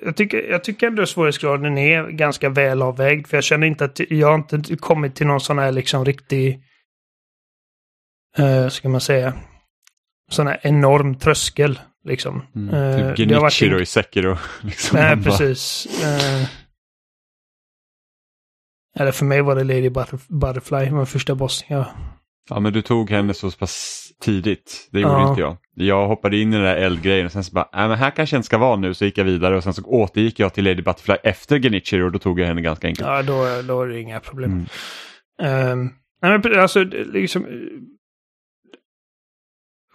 [0.02, 3.26] Jag tycker, jag tycker ändå svårighetsgraden är ganska väl avvägd.
[3.26, 6.60] För jag känner inte att jag har inte kommit till någon sån här liksom riktig...
[8.38, 9.32] Uh, ska man säga?
[10.30, 11.78] Sån här enorm tröskel.
[12.04, 12.42] Liksom.
[12.56, 12.74] Mm.
[12.74, 14.36] Eh, typ varit Genichiro in- i Sekiro.
[14.60, 14.98] Liksom.
[14.98, 15.88] Nej, Man bara- precis.
[18.98, 21.66] Eller för mig var det Lady Butterf- Butterfly, var första bossen.
[21.70, 21.86] Ja.
[22.48, 24.88] Ja men du tog henne så pass tidigt.
[24.92, 25.28] Det gjorde Ja.
[25.30, 25.56] inte jag.
[25.74, 28.36] Jag hoppade in i den där eldgrejen och sen så bara, nej men här kanske
[28.36, 28.94] jag inte ska vara nu.
[28.94, 32.12] Så gick jag vidare och sen så återgick jag till Lady Butterfly efter Genichiro och
[32.12, 33.08] då tog jag henne ganska enkelt.
[33.08, 34.50] Ja, då, då är det inga problem.
[34.50, 34.66] Mm.
[35.42, 35.90] Ehm,
[36.22, 37.46] nej, men alltså, liksom...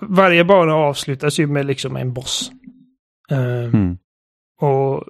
[0.01, 2.51] Varje bana avslutas ju med liksom en boss.
[3.31, 3.97] Ehm, Mm.
[4.61, 5.03] Och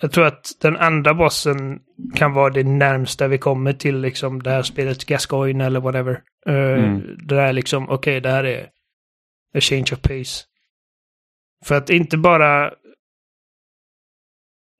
[0.00, 1.80] jag tror att den andra bossen
[2.14, 6.22] kan vara det närmsta vi kommer till liksom det här spelet Gascoigne eller whatever.
[6.48, 7.16] Uh, Mm.
[7.18, 8.62] Det där är liksom, okej, det här är
[9.54, 10.44] a change of pace.
[11.64, 12.72] För att inte bara...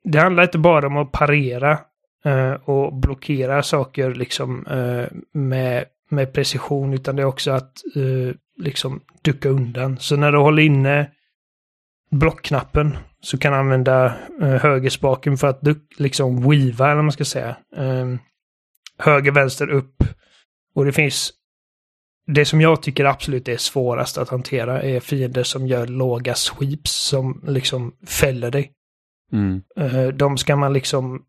[0.04, 1.78] Det handlar inte bara om att parera
[2.24, 7.72] eh, och blockera saker liksom eh, med, med precision, utan det är också att
[8.56, 9.98] liksom ducka undan.
[9.98, 11.10] Så när du håller inne
[12.10, 14.06] blockknappen så kan använda
[14.40, 15.60] eh, högerspaken för att
[15.96, 17.56] liksom weava, eller vad man ska säga.
[17.76, 18.06] Eh,
[18.98, 20.04] höger, vänster, upp.
[20.74, 21.32] Och det finns...
[22.26, 26.92] Det som jag tycker absolut är svårast att hantera är fiender som gör låga sweeps
[26.92, 28.72] som liksom fäller dig.
[29.32, 29.62] Mm.
[29.76, 31.22] Eh, de ska man liksom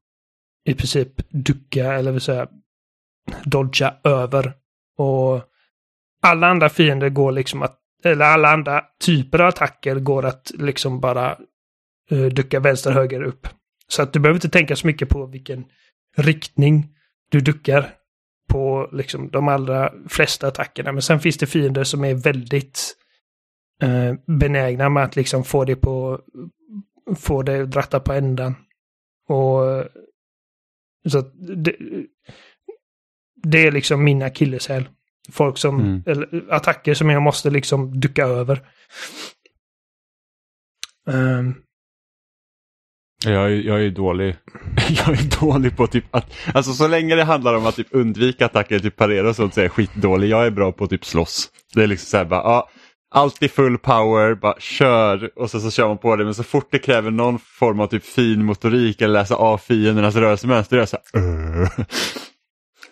[0.65, 2.47] i princip ducka eller vill säga
[3.43, 4.54] dodga över.
[4.97, 5.41] Och
[6.21, 10.99] alla andra fiender går liksom att, eller alla andra typer av attacker går att liksom
[10.99, 11.38] bara
[12.12, 13.47] uh, ducka vänster, höger, upp.
[13.88, 15.65] Så att du behöver inte tänka så mycket på vilken
[16.17, 16.88] riktning
[17.30, 17.93] du duckar
[18.50, 20.91] på liksom de allra flesta attackerna.
[20.91, 22.95] Men sen finns det fiender som är väldigt
[23.82, 26.21] eh, benägna med att liksom få det på
[27.15, 28.56] få det att dratta på ändan.
[29.28, 29.86] Och
[31.10, 31.76] så att det,
[33.43, 34.89] det är liksom min akilleshäl.
[35.32, 36.04] Folk som, Mm.
[36.06, 38.69] eller attacker som jag måste liksom ducka över.
[41.08, 41.56] Ehm,
[43.25, 44.36] jag, är, jag är dålig.
[44.89, 48.45] Jag är dålig på typ att, alltså så länge det handlar om att typ undvika
[48.45, 50.29] attacker, typ parera och sånt så är jag skitdålig.
[50.29, 51.49] Jag är bra på att typ slåss.
[51.73, 52.69] Det är liksom så här bara, ja,
[53.15, 56.23] alltid full power, bara kör och så, så kör man på det.
[56.23, 60.15] Men så fort det kräver någon form av typ fin motorik eller läsa av fiendernas
[60.15, 61.69] rörelsemönster, då är jag så här,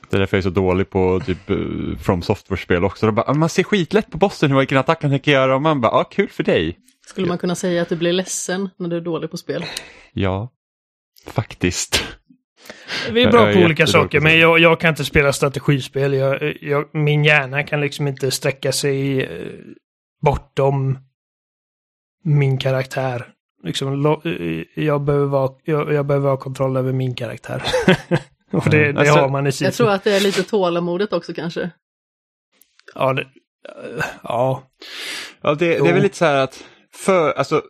[0.09, 1.57] Det är därför jag är så dålig på typ eh,
[2.01, 3.11] From Software-spel också.
[3.11, 5.81] Bara, ah, man ser skitlätt på bossen hur vilken attack han tänker göra och man
[5.81, 6.77] bara, ja kul för dig.
[7.09, 9.65] Skulle man kunna säga att du blir ledsen när du är dålig på spel?
[10.13, 10.51] Ja,
[11.27, 12.03] faktiskt.
[13.11, 16.13] vi är bra jag är på olika saker, men jag, jag kan inte spela strategispel.
[16.13, 19.47] Jag, jag, min hjärna kan liksom inte sträcka sig eh,
[20.21, 20.99] bortom
[22.23, 23.27] min karaktär.
[23.63, 27.63] Liksom, eh, jag, behöver vara, jag, jag behöver ha kontroll över min karaktär.
[28.51, 29.65] Och det, det Alltså, har man i Sifu.
[29.65, 31.71] Jag tror att det är lite tålamodet också kanske.
[32.95, 33.27] Ja, det,
[34.23, 34.63] ja.
[35.41, 36.63] Ja, det, det är väl lite så här att
[36.95, 37.61] för, alltså,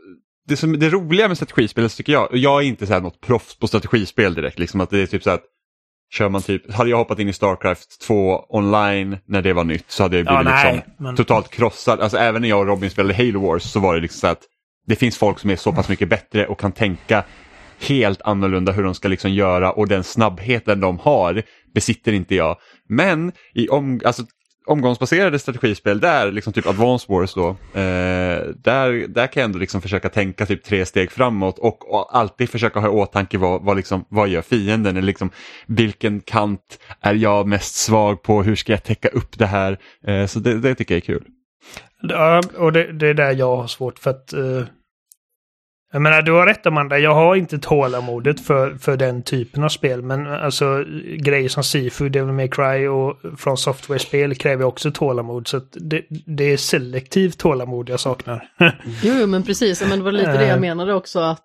[0.47, 3.21] det, som, det roliga med strategispel tycker jag, och jag är inte så här något
[3.21, 5.43] proffs på strategispel direkt, liksom att det är typ så att
[6.13, 9.85] kör man typ, hade jag hoppat in i Starcraft 2 online när det var nytt
[9.91, 11.99] så hade jag Ja, blivit nej, liksom men- totalt krossad.
[11.99, 14.41] Alltså även när jag och Robin spelade Halo Wars så var det liksom så att
[14.87, 17.23] det finns folk som är så pass mycket bättre och kan tänka
[17.87, 22.57] helt annorlunda hur de ska liksom göra och den snabbheten de har besitter inte jag.
[22.89, 24.23] Men i om, alltså,
[24.69, 29.81] omgångsbaserade strategispel där, liksom typ Advance Wars då, eh, där, där kan jag ändå liksom
[29.81, 33.77] försöka tänka typ tre steg framåt och, och alltid försöka ha i åtanke vad, vad,
[33.77, 35.29] liksom, vad gör fienden, eller liksom,
[35.67, 39.77] vilken kant är jag mest svag på, hur ska jag täcka upp det här?
[40.07, 41.25] Eh, så det, det tycker jag är kul.
[42.01, 44.33] Ja, och det, det är där jag har svårt för att...
[44.33, 44.63] eh,
[45.91, 46.99] jag menar, du har rätt Amanda.
[46.99, 50.01] Jag har inte tålamodet för, för den typen av spel.
[50.01, 50.83] Men alltså
[51.17, 55.47] grejer som Sifu, Devil May Cry och från Software-spel kräver också tålamod.
[55.47, 58.49] Så att det, det är selektivt tålamod jag saknar.
[59.03, 60.49] Jo, men precis, men det var lite det Eh.
[60.49, 61.43] jag menade också att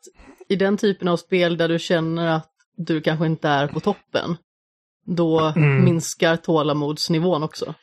[0.48, 4.36] i den typen av spel där du känner att du kanske inte är på toppen,
[5.06, 5.84] då Mm.
[5.84, 7.74] minskar tålamodsnivån också.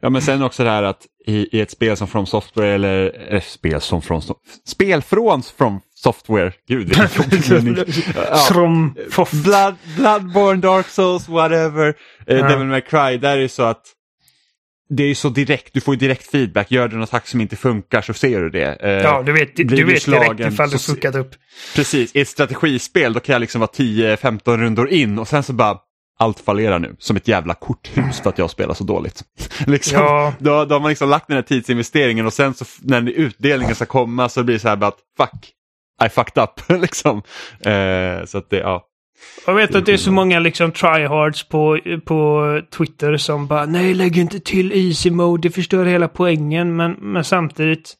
[0.00, 3.26] Ja men sen också det här att i, i ett spel som From Software eller
[3.34, 6.88] eh, spel som från So- spel från From Software, gud
[7.30, 7.94] vilken jobbig.
[8.14, 9.26] Ja.
[9.32, 11.94] Blood, Bloodborne, Dark Souls, whatever,
[12.26, 12.48] eh, Ja.
[12.48, 13.82] Devil May Cry, där är det så att
[14.88, 17.56] det är så direkt, du får ju direkt feedback, gör du en attack som inte
[17.56, 18.76] funkar så ser du det.
[18.80, 21.30] Eh, Ja, du vet, du du vet slagen direkt ifall du fuckat upp.
[21.74, 25.52] Precis, i ett strategispel då kan jag liksom vara 10-15 rundor in och sen så
[25.52, 25.78] bara
[26.18, 29.22] allt fallerar nu som ett jävla korthus för att jag spelar så dåligt.
[29.66, 30.34] liksom, Ja.
[30.38, 33.86] då, då har man liksom lagt den här tidsinvesteringen och sen så när utdelningen ska
[33.86, 35.50] komma så blir det så här bara att fuck,
[36.04, 36.80] I fucked up.
[36.82, 37.22] liksom.
[37.60, 38.88] eh, så att det, ja.
[39.46, 43.94] Jag vet att det är så många liksom tryhards på, på Twitter som bara nej
[43.94, 46.76] lägg inte till easy mode, det förstör hela poängen.
[46.76, 47.94] Men, men samtidigt.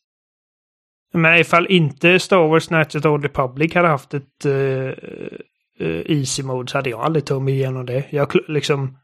[1.12, 4.52] Men ifall inte Star Wars Knights of the Old Republic hade haft ett eh,
[5.78, 8.04] eh, easy mode så hade jag aldrig tagit mig igenom det.
[8.10, 8.98] Jag liksom.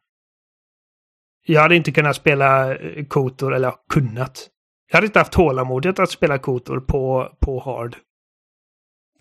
[1.47, 4.49] Jag hade inte kunnat spela eh, Kotor, eller kunnat.
[4.91, 7.97] Jag hade inte haft tålamodet att spela Kotor på, på hard.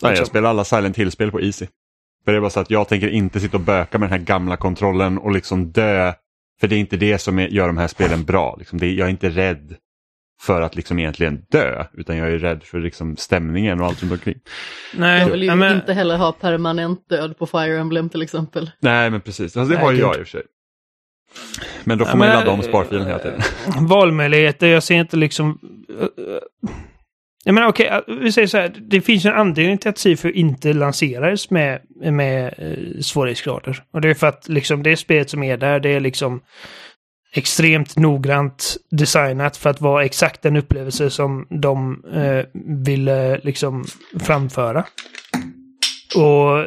[0.01, 1.67] Nej, jag spelar alla Silent Hill-spel på Easy.
[2.25, 4.25] För det är bara så att jag tänker inte sitta och böka med den här
[4.25, 6.13] gamla kontrollen och liksom dö.
[6.59, 8.55] För det är inte det som är, gör de här spelen bra.
[8.59, 9.75] Liksom det, jag är inte rädd
[10.41, 14.11] för att liksom egentligen dö, utan jag är rädd för liksom stämningen och allt runt
[14.11, 14.39] omkring.
[14.95, 18.71] Nej, Jag vill ju men- inte heller ha permanent död på Fire Emblem till exempel.
[18.79, 19.57] Nej, men precis.
[19.57, 20.41] Alltså, det har ju jag i och för sig.
[21.83, 23.41] Men då får Ja, man ju ladda om sparfilen hela tiden.
[23.87, 24.67] valmöjligheter.
[24.67, 25.59] Jag ser inte liksom...
[27.49, 28.73] Jag menar okej, vi säger så här.
[28.81, 33.83] Det finns en anledning till att Sifu inte lanserades med, med eh, svårighetsgrader.
[33.93, 36.41] Och det är för att liksom det spelet som är där, det är liksom
[37.33, 42.45] extremt noggrant designat för att vara exakt den upplevelse som de eh,
[42.85, 43.85] ville liksom
[44.19, 44.85] framföra.
[46.15, 46.65] Och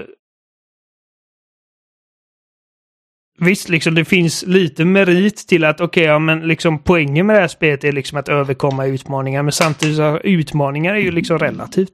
[3.44, 7.40] Visst, liksom det finns lite merit till att okej, ja men liksom poängen med det
[7.40, 9.42] här spelet är liksom att överkomma utmaningar.
[9.42, 11.92] Men samtidigt så utmaningar är ju liksom relativt.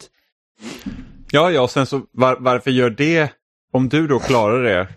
[1.31, 3.33] Ja, ja, och sen så var, varför gör det,
[3.73, 4.89] om du då klarar det,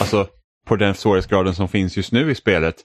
[0.00, 0.26] alltså
[0.66, 2.76] på den svårighetsgraden som finns just nu i spelet,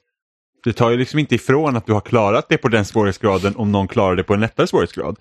[0.63, 3.71] det tar ju liksom inte ifrån att du har klarat det på den svårighetsgraden om
[3.71, 5.17] någon klarar det på en lättare svårighetsgrad.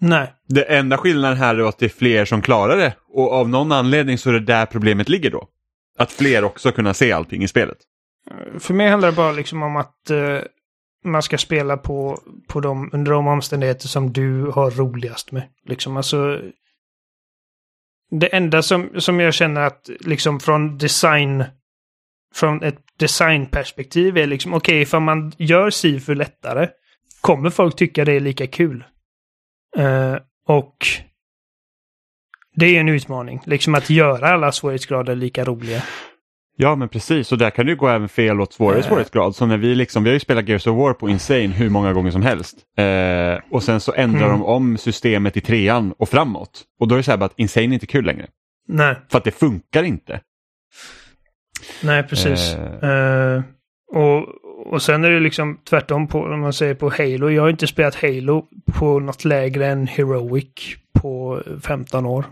[0.00, 0.32] Nej.
[0.48, 3.72] Det enda skillnaden här är att det är fler som klarar det och av någon
[3.72, 5.48] anledning så är det där problemet ligger då.
[5.98, 7.78] Att fler också kunna se allting i spelet.
[8.58, 10.38] För mig handlar det bara liksom om att eh,
[11.04, 15.48] man ska spela på, på de, under de omständigheter som du har roligast med.
[15.66, 16.40] Liksom alltså...
[18.10, 21.44] Det enda som, som jag känner att liksom från design...
[22.34, 26.68] Från ett designperspektiv är liksom okej, ifall man gör Sifu lättare
[27.24, 28.84] kommer folk tycka det är lika kul.
[29.76, 30.76] Eh, och
[32.54, 33.40] det är en utmaning.
[33.46, 35.82] Liksom att göra alla svårighetsgrader lika roliga.
[36.56, 38.84] Ja men precis och där kan det gå även fel åt svårare Eh.
[38.86, 39.36] svårighetsgrad.
[39.36, 41.92] Så när vi liksom, vi har ju spelat Gears of War på Insane hur många
[41.92, 42.56] gånger som helst.
[42.78, 44.30] Eh, och sen så ändrar Mm.
[44.38, 46.62] de om systemet i trean och framåt.
[46.80, 48.26] Och då är det så här bara att Insane är inte kul längre.
[48.68, 48.96] Nej.
[49.10, 50.20] För att det funkar inte.
[51.82, 52.54] Nej, precis.
[52.54, 52.90] Eh.
[52.90, 53.42] Eh,
[53.94, 54.28] och,
[54.72, 57.30] och sen är det liksom tvärtom på, om man säger på Halo.
[57.30, 62.24] Jag har inte spelat Halo på något lägre än Heroic på 15 år.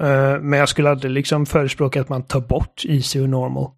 [0.00, 3.70] Eh, men jag skulle aldrig liksom förespråka att man tar bort Easy och Normal.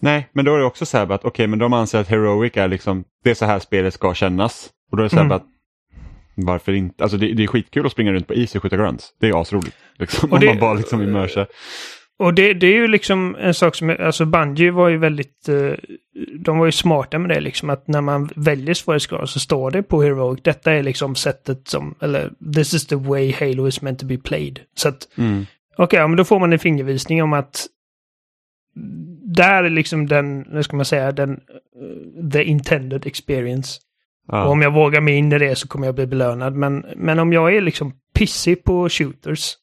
[0.00, 2.52] Nej, men då är det också så här att okej, men de anser att Heroic
[2.56, 4.70] är liksom, det är så här spelet ska kännas.
[4.90, 5.36] Och då är det så här Mm.
[5.36, 5.44] att
[6.34, 7.04] varför inte?
[7.04, 9.08] Alltså det, det är skitkul att springa runt på is och skjuta grunts.
[9.20, 9.76] Det är asroligt.
[9.98, 11.46] Liksom, Och om det- man bara liksom immersa.
[12.18, 15.72] Och det, det är ju liksom en sak som, alltså Bungie var ju väldigt, eh,
[16.38, 19.82] de var ju smarta med det liksom att när man väljer svårighetsgrad så står det
[19.82, 23.98] på Heroic, detta är liksom sättet som, eller this is the way Halo is meant
[24.00, 24.60] to be played.
[24.76, 25.46] Så att, Mm.
[25.76, 27.66] okej, ja, men då får man en fingervisning om att
[29.24, 33.78] där är liksom den, vad ska man säga, den, eh, the intended experience.
[34.28, 34.44] Och Ja.
[34.48, 36.54] om jag vågar mig in i det så kommer jag bli belönad.
[36.54, 39.54] Men, men om jag är liksom pissig på shooters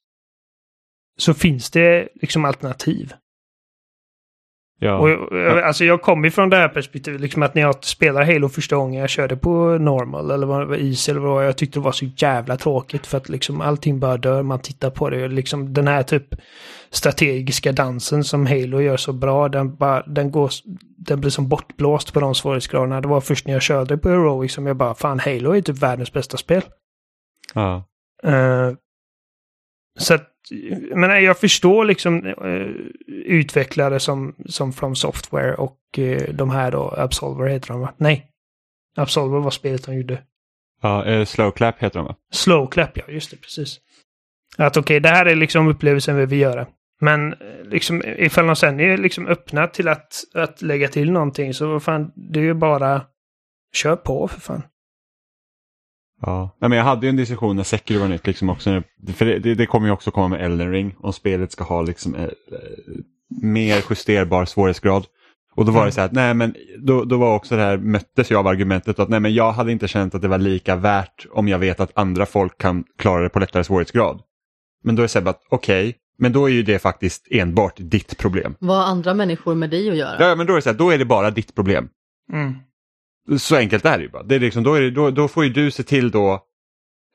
[1.19, 3.13] så finns det liksom alternativ.
[4.79, 4.97] Ja.
[4.97, 8.75] Och, alltså jag kommer ifrån det här perspektivet, liksom att när jag spelar Halo första
[8.75, 12.05] gången jag körde på normal eller vad easy eller vad jag tyckte det var så
[12.17, 15.27] jävla tråkigt för att liksom allting bara dör, man tittar på det.
[15.27, 16.35] Liksom den här typ
[16.89, 20.49] strategiska dansen som Halo gör så bra, den, bara, den, går,
[20.97, 23.01] den blir som bortblåst på de svårighetsgraderna.
[23.01, 25.77] Det var först när jag körde på Heroic som jag bara, fan Halo är typ
[25.77, 26.61] världens bästa spel.
[27.53, 27.83] ja.
[28.23, 28.71] Eh,
[29.99, 30.32] så att,
[30.95, 32.67] menar, jag förstår liksom eh,
[33.25, 37.93] utvecklare som, som From Software och eh, de här då, Absolver heter de va?
[37.97, 38.29] Nej.
[38.97, 40.21] Absolver var spelet de gjorde.
[40.81, 42.15] ja eh, slow clap heter de va?
[42.31, 43.79] Slow Clap, ja just det, precis.
[44.57, 46.67] Att okej, det här är liksom upplevelsen vi vill göra.
[47.01, 51.53] Men eh, liksom, ifall de sen är liksom öppna till att, att lägga till någonting
[51.53, 53.01] så vad fan, det är ju bara
[53.75, 54.63] kör på för fan.
[56.25, 56.57] Ja.
[56.59, 58.83] Nej, men jag hade ju en diskussion när Sekiro var nytt, liksom också,
[59.15, 61.81] för det, det, det kommer ju också komma med Elden Ring, om spelet ska ha
[61.81, 62.29] liksom, eh, eh,
[63.41, 65.05] mer justerbar svårighetsgrad.
[65.55, 67.77] Och då var det så här att, nej men då, då var också det här,
[67.77, 70.75] möttes jag av argumentet att nej men jag hade inte känt att det var lika
[70.75, 74.21] värt om jag vet att andra folk kan klara det på lättare svårighetsgrad.
[74.83, 77.27] Men då är det så här bara att okej, men då är ju det faktiskt
[77.31, 78.55] enbart ditt problem.
[78.59, 80.29] Vad har andra människor med dig att göra?
[80.29, 81.89] Ja, men då är det så här, då är det bara ditt problem.
[82.33, 82.53] Mm.
[83.37, 84.23] Så enkelt är det ju bara.
[84.23, 86.39] Det är liksom, då, är det, då, då får ju du se till då,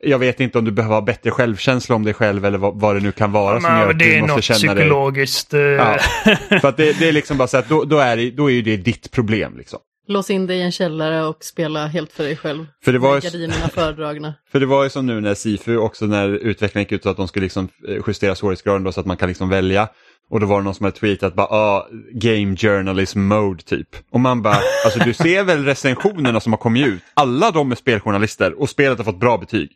[0.05, 2.97] jag vet inte om du behöver ha bättre självkänsla om dig själv eller vad, vad
[2.97, 4.85] det nu kan vara som Men gör att det du är måste något känna dig...
[4.85, 5.55] psykologiskt.
[5.55, 5.99] eh, Ja.
[6.61, 8.55] För att det, det är liksom bara så att då, då, är det, då är
[8.55, 9.79] ju det ditt problem liksom.
[10.11, 12.67] Lås in dig i en källare och spela helt för dig själv.
[12.85, 14.35] För det var ju, gardinerna fördragna.
[14.53, 17.17] för det var ju som nu när Sifu också när utvecklingen gick ut så att
[17.17, 19.89] de skulle liksom eh, justera svårighetsgraden då så att man kan liksom välja.
[20.31, 23.89] Och då var det någon som hade tweetat bara ah, game journalism mode typ.
[24.11, 27.03] Och man bara, alltså du ser väl recensionerna som har kommit ut.
[27.15, 29.71] Alla de är speljournalister och spelet har fått bra betyg.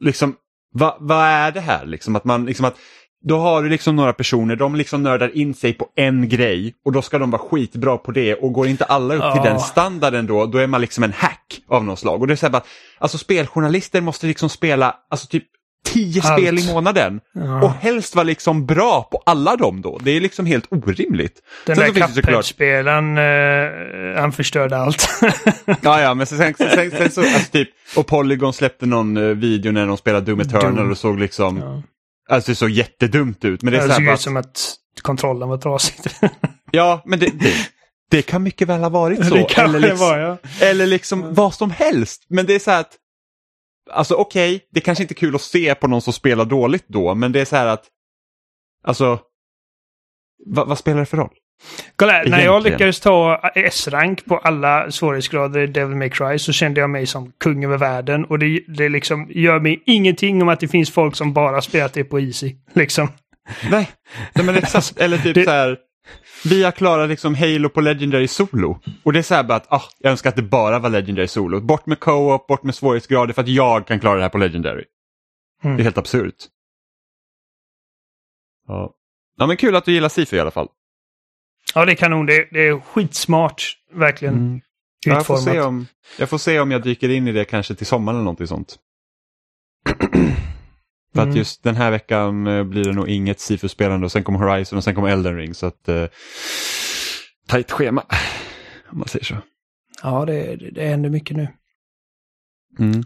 [0.00, 0.34] Liksom,
[0.72, 2.16] vad vad är det här liksom?
[2.16, 2.76] Att man liksom att
[3.26, 6.92] då har du liksom några personer, de liksom nördar in sig på en grej och
[6.92, 9.50] då ska de vara skitbra på det och går inte alla upp till Ja.
[9.50, 12.20] den standarden då, då är man liksom en hack av något slag.
[12.20, 12.62] Och det är så här bara,
[12.98, 15.44] alltså speljournalister måste liksom spela, alltså typ
[15.94, 16.40] tio Allt.
[16.40, 17.20] spel i månaden.
[17.34, 17.62] Ja.
[17.64, 19.98] Och helst vara liksom bra på alla dem då.
[20.02, 21.40] Det är liksom helt orimligt.
[21.66, 22.44] Den Sen där det såklart-
[23.18, 25.08] eh, han förstörde allt.
[25.82, 29.22] Ja, ja, men sen, sen, sen, sen så, alltså typ, och Polygon släppte någon eh,
[29.22, 30.90] video när de spelade Doom Eternal Doom.
[30.90, 31.82] och såg liksom, ja.
[32.34, 33.62] alltså det såg jättedumt ut.
[33.62, 35.94] Men det är Det såg ut som att kontrollen var trasig.
[36.70, 37.54] ja, men det, det,
[38.10, 39.34] det kan mycket väl ha varit så.
[39.56, 40.38] eller liksom, var, ja.
[40.60, 42.26] eller liksom vad som helst.
[42.28, 42.96] Men det är så här att,
[43.90, 47.14] alltså okej, det kanske inte är kul att se på någon som spelar dåligt då,
[47.14, 47.84] men det är så här att,
[48.86, 49.18] alltså,
[50.46, 51.34] vad, vad spelar det för roll?
[51.96, 56.52] Kolla här, när jag lyckades ta S-rank på alla svårighetsgrader i Devil May Cry så
[56.52, 58.24] kände jag mig som kung över världen.
[58.24, 61.92] Och det, det liksom gör mig ingenting om att det finns folk som bara spelat
[61.92, 62.54] det på Easy.
[62.72, 63.08] Liksom.
[63.70, 63.90] Nej,
[64.34, 64.96] nej men exakt.
[65.00, 65.78] Eller typ Det- så här.
[66.44, 68.80] Vi har klarat liksom Halo på Legendary Solo.
[69.02, 71.28] Och det är så här bara att ah, jag önskar att det bara var Legendary
[71.28, 71.60] Solo.
[71.60, 74.84] Bort med co-op, bort med svårighetsgrader för att jag kan klara det här på Legendary.
[75.64, 75.76] Mm.
[75.76, 76.34] Det är helt absurt.
[78.68, 78.94] Ja.
[79.38, 80.68] ja men kul att du gillar Sifu i alla fall.
[81.74, 82.26] Ja, det är kanon.
[82.26, 84.34] Det, det är skitsmart, verkligen.
[84.34, 84.60] Mm.
[85.06, 85.86] Ja, jag, får se om,
[86.18, 88.78] jag får se om jag dyker in i det kanske till sommaren eller någonting sånt.
[91.14, 91.36] För att Mm.
[91.36, 94.84] just den här veckan eh, blir det nog inget Sifu-spelande och sen kommer Horizon och
[94.84, 95.54] sen kommer Elden Ring.
[95.54, 96.04] Så att eh,
[97.48, 98.04] tajt schema
[98.92, 99.36] om man säger så.
[100.02, 101.48] Ja, det, det, händer mycket nu.
[102.78, 103.02] Mm.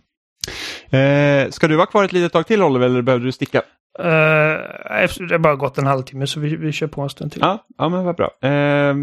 [0.90, 3.62] Eh, ska du vara kvar ett litet tag till Oliver eller behöver du sticka?
[4.00, 7.32] Uh, efter, det har bara gått en halvtimme så vi, vi kör på en stund
[7.32, 7.40] till.
[7.40, 8.30] Ja, ja men vad bra.
[8.42, 8.94] Eh,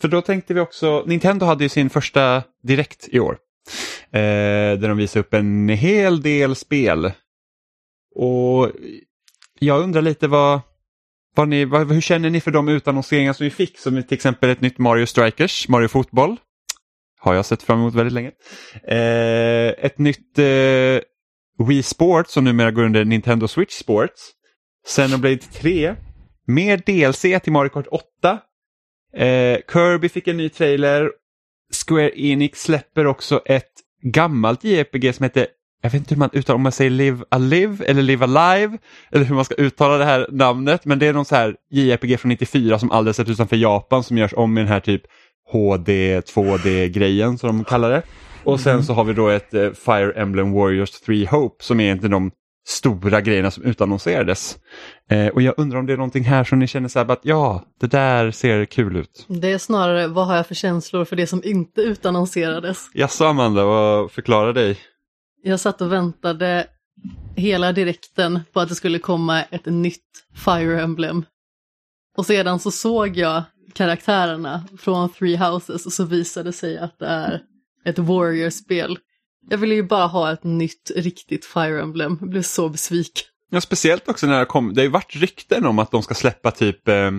[0.00, 3.38] för då tänkte vi också, Nintendo hade ju sin första direkt i år.
[4.12, 4.20] Eh,
[4.78, 7.12] där de visade upp en hel del spel.
[8.18, 8.70] Och
[9.58, 10.60] jag undrar lite vad,
[11.34, 13.78] vad ni, vad, hur känner ni för de utannonseringar som vi fick?
[13.78, 16.36] Som till exempel ett nytt Mario Strikers, Mario Fotboll.
[17.20, 18.32] Har jag sett fram emot väldigt länge.
[18.88, 21.00] Eh, ett nytt eh,
[21.68, 24.30] Wii Sports som numera går under Nintendo Switch Sports.
[24.86, 25.94] Xenoblade 3.
[26.46, 28.38] Mer DLC till Mario Kart 8.
[29.14, 31.10] Eh, Kirby fick en ny trailer.
[31.86, 35.46] Square Enix släpper också ett gammalt JRPG som heter
[35.82, 38.78] jag vet inte hur man uttalar, om man säger Live Alive eller Live Alive
[39.12, 40.84] eller hur man ska uttala det här namnet.
[40.84, 44.18] Men det är någon så här JRPG från 94 som aldrig sett utanför Japan som
[44.18, 45.02] görs om i den här typ
[45.52, 48.02] HD 2D-grejen som de kallar det.
[48.44, 51.84] Och sen så har vi då ett eh, Fire Emblem Warriors 3 Hope som är
[51.84, 52.30] egentligen de
[52.68, 54.58] stora grejerna som utannonserades.
[55.10, 57.20] Eh, och jag undrar om det är någonting här som ni känner så här att
[57.22, 59.26] ja, det där ser kul ut.
[59.28, 62.90] Det är snarare vad har jag för känslor för det som inte utannonserades.
[62.94, 64.78] Jaså Amanda, vad förklara dig?
[65.42, 66.66] Jag satt och väntade
[67.36, 70.04] hela direkten på att det skulle komma ett nytt
[70.44, 71.24] Fire Emblem.
[72.16, 76.98] Och sedan så såg jag karaktärerna från Three Houses och så visade det sig att
[76.98, 77.42] det är
[77.84, 78.98] ett Warrior-spel.
[79.50, 82.18] Jag ville ju bara ha ett nytt riktigt Fire Emblem.
[82.20, 83.26] Jag blev så besviken.
[83.50, 86.14] Ja, speciellt också när det kom, det har ju varit rykten om att de ska
[86.14, 87.10] släppa typ eh,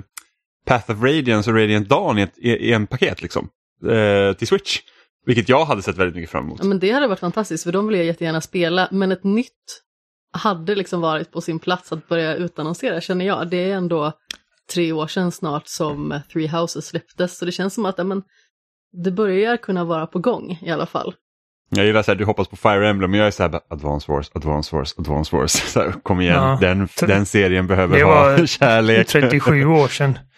[0.66, 3.50] Path of Radiance och Radiant Dawn i, ett, i, i en paket liksom.
[3.88, 4.80] Eh, till Switch.
[5.26, 6.60] Vilket jag hade sett väldigt mycket fram emot.
[6.62, 8.88] Ja, men det hade varit fantastiskt för de vill jag jättegärna spela.
[8.92, 9.82] Men ett nytt
[10.34, 13.50] hade liksom varit på sin plats att börja utannonsera känner jag.
[13.50, 14.12] Det är ändå
[14.74, 17.38] tre år sedan snart som Three Houses släpptes.
[17.38, 18.24] Så det känns som att ja, men,
[19.04, 21.14] det börjar kunna vara på gång i alla fall.
[21.72, 24.12] Jag gillar så här, du hoppas på Fire Emblem, men jag är så här, Advance
[24.12, 25.52] Wars, Advance Wars, Advance Wars.
[25.74, 26.58] Så här, kom igen, Ja.
[26.62, 29.08] den, den serien behöver Det ha var kärlek.
[29.08, 30.20] 37 år sedan.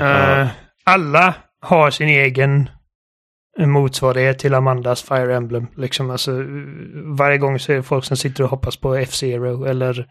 [0.00, 0.46] Eh,
[0.84, 2.70] alla har sin egen
[3.58, 5.66] motsvarighet till Amandas Fire Emblem.
[5.76, 6.30] Liksom, alltså,
[7.18, 10.06] varje gång så är det folk som sitter och hoppas på F-Zero eller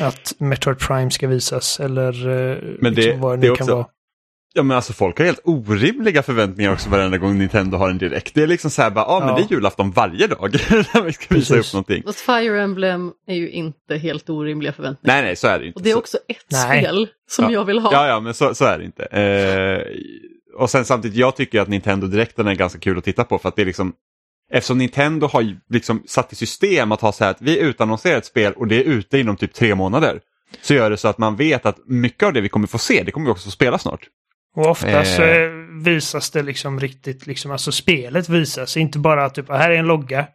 [0.00, 3.56] att Metroid Prime ska visas eller eh, Men det- liksom vad det det nu är
[3.56, 3.86] kan också- vara.
[4.54, 8.34] Ja men alltså folk har helt orimliga förväntningar också varenda gång Nintendo har en direkt.
[8.34, 9.34] Det är liksom så här bara, ah, men Ja.
[9.36, 11.70] det är julafton varje dag när vi ska visa Precis.
[11.70, 12.02] upp någonting.
[12.02, 15.14] Fast Fire Emblem är ju inte helt orimliga förväntningar.
[15.16, 15.76] Nej nej så är det inte.
[15.76, 16.82] Och det är Så- också ett Nej.
[16.82, 17.50] spel som Ja.
[17.50, 17.92] jag vill ha.
[17.92, 19.04] Ja, ja, men så, så är det inte.
[19.04, 19.82] Eh,
[20.56, 23.48] och sen samtidigt, jag tycker att Nintendo Direkten är ganska kul att titta på för
[23.48, 23.92] att det är liksom
[24.52, 28.26] Eftersom Nintendo har liksom satt i system att ha så här att vi utannonserar ett
[28.26, 30.20] spel och det är ute inom typ tre månader.
[30.62, 33.02] Så gör det så att man vet att mycket av det vi kommer få se,
[33.02, 34.00] det kommer vi också få spela snart.
[34.56, 35.28] Och oftast Eh.
[35.30, 35.50] eh.
[35.84, 39.86] visas det liksom riktigt, liksom, alltså spelet visas, inte bara att typ, här är en
[39.86, 40.26] logga.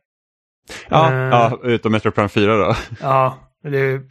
[0.89, 1.17] Ja, Eh.
[1.17, 2.75] ja utom Metro Prime 4 då.
[3.01, 4.01] Ja, det är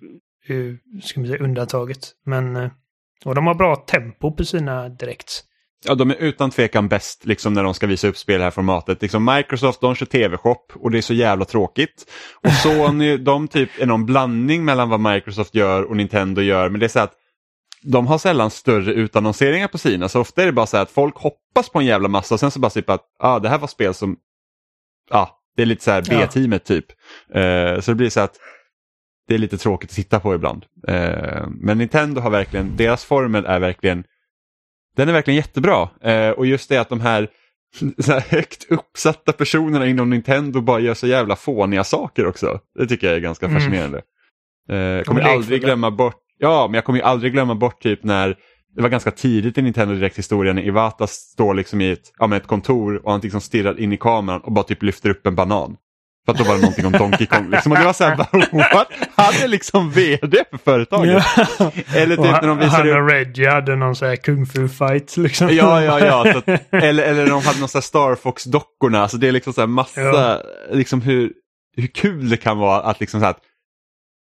[0.49, 2.13] ju, ska man säga, undantaget.
[2.27, 2.71] Men, eh,
[3.25, 5.45] och de har bra tempo på sina direkt.
[5.85, 8.45] Ja, de är utan tvekan bäst liksom, när de ska visa upp spel i det
[8.45, 9.03] här formatet.
[9.03, 12.11] Liksom, Microsoft de kör tv-shop och det är så jävla tråkigt.
[12.45, 16.69] Och Sony de typ är någon blandning mellan vad Microsoft gör och Nintendo gör.
[16.69, 17.15] Men det är så att
[17.83, 20.09] de har sällan större utannonseringar på sina.
[20.09, 22.51] Så ofta är det bara så att folk hoppas på en jävla massa och sen
[22.51, 24.17] så bara typ att ah, det här var spel som,
[25.11, 26.03] ja, det är lite så här.
[26.09, 26.87] B-teamet typ.
[27.35, 28.37] Eh, så det blir så att
[29.29, 30.65] det är lite tråkigt att titta på ibland.
[30.89, 34.05] Eh, men Nintendo har verkligen, deras formel är verkligen
[34.97, 35.89] den är verkligen jättebra.
[36.03, 37.29] Eh, och just det att de här,
[37.99, 42.61] så här högt uppsatta personerna inom Nintendo bara gör så jävla fåniga saker också.
[42.79, 43.59] Det tycker jag är ganska Mm.
[43.61, 44.03] fascinerande.
[44.71, 48.37] Eh, jag kommer aldrig glömma bort, ja men jag kommer aldrig glömma bort typ när
[48.77, 52.47] det var ganska tidigt i Nintendo Direkt-historien när Iwata står liksom i ett, ja, ett
[52.47, 55.77] kontor och han liksom stirrar in i kameran och bara typ lyfter upp en banan.
[56.31, 57.51] För att då var det någonting om Donkey Kong.
[57.51, 57.73] Liksom.
[57.73, 58.17] Och det var så här,
[58.75, 58.89] what?
[59.17, 61.25] Han är liksom vd för företaget.
[61.95, 64.47] Eller Och typ när de visade han upp och Reggie hade någon sån här kung
[64.47, 65.49] fu fight liksom.
[65.57, 66.33] Ja, ja, ja.
[66.33, 69.03] Så att, eller, eller de hade någon sån här Star Fox-dockorna.
[69.03, 70.43] Alltså det är liksom så här massa, Ja.
[70.73, 71.33] liksom hur,
[71.77, 73.41] hur kul det kan vara att liksom så här, att-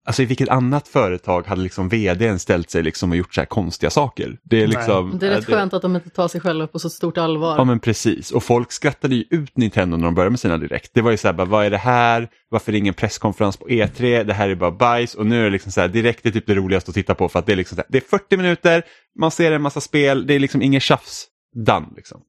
[0.07, 3.45] Alltså i vilket annat företag hade liksom vdn ställt sig liksom och gjort så här
[3.45, 4.37] konstiga saker?
[4.43, 5.17] Det är liksom...
[5.19, 7.55] Det är rätt äh, skönt att de inte tar sig själva på så stort allvar.
[7.57, 10.91] Ja men precis, och folk skrattade ju ut Nintendo när de började med sina direkt.
[10.93, 12.27] Det var ju så här, bara, vad är det här?
[12.49, 14.23] Varför är det ingen presskonferens på E3?
[14.23, 16.47] Det här är bara bajs och nu är det liksom så här, direkt är typ
[16.47, 18.37] det roligaste att titta på för att det är liksom så här, det är 40
[18.37, 18.83] minuter,
[19.19, 21.27] man ser en massa spel, det är liksom ingen tjafs.
[21.55, 22.21] Done liksom.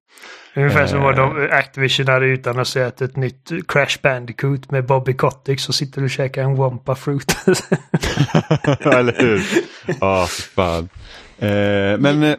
[0.57, 1.35] Ungefär som vad Eh.
[1.35, 5.73] de, Activision hade utan att säga att ett nytt Crash Bandicoot med Bobby Kotick så
[5.73, 7.37] sitter du och käkar en Wampa Fruit.
[8.81, 9.43] Eller hur?
[10.01, 10.89] Ja, fy fan.
[11.39, 12.37] Eh, men eh,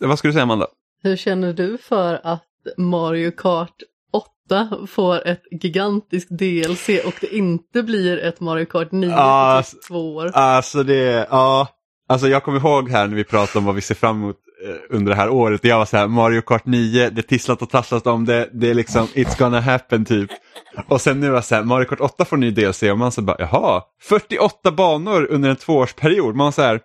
[0.00, 0.66] vad ska du säga Amanda?
[1.02, 2.42] Hur känner du för att
[2.76, 3.74] Mario Kart
[4.48, 9.70] 8 får ett gigantiskt DLC och det inte blir ett Mario Kart 9 Ah, på
[9.70, 10.30] typ två år?
[10.34, 11.68] Alltså det, ja.
[12.08, 14.96] Alltså jag kommer ihåg här när vi pratade om vad vi ser fram emot Eh,
[14.96, 15.64] under det här året.
[15.64, 18.74] Jag var så här, Mario Kart 9, det tisslat och tasslat om det, det är
[18.74, 20.30] liksom it's gonna happen typ.
[20.88, 23.12] Och sen nu var jag så här, Mario Kart 8 får ny DLC och man
[23.12, 26.36] så bara, jaha, 48 banor under en tvåårsperiod.
[26.36, 26.80] Man så här,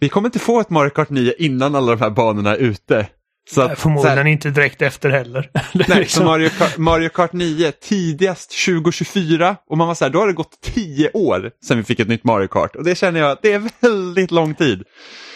[0.00, 3.06] vi kommer inte få ett Mario Kart 9 innan alla de här banorna är ute.
[3.50, 5.50] Så att, så Förmodligen här, inte direkt efter heller.
[5.72, 10.12] Nej, liksom- så Mario Kart, Mario Kart 9 tidigast 2024 och man var så här,
[10.12, 12.94] då har det gått 10 år sedan vi fick ett nytt Mario Kart och det
[12.94, 14.82] känner jag, det är väldigt lång tid.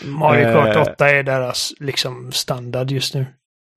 [0.05, 0.83] Mario Kart Eh.
[0.95, 3.27] 8 är deras liksom standard just nu.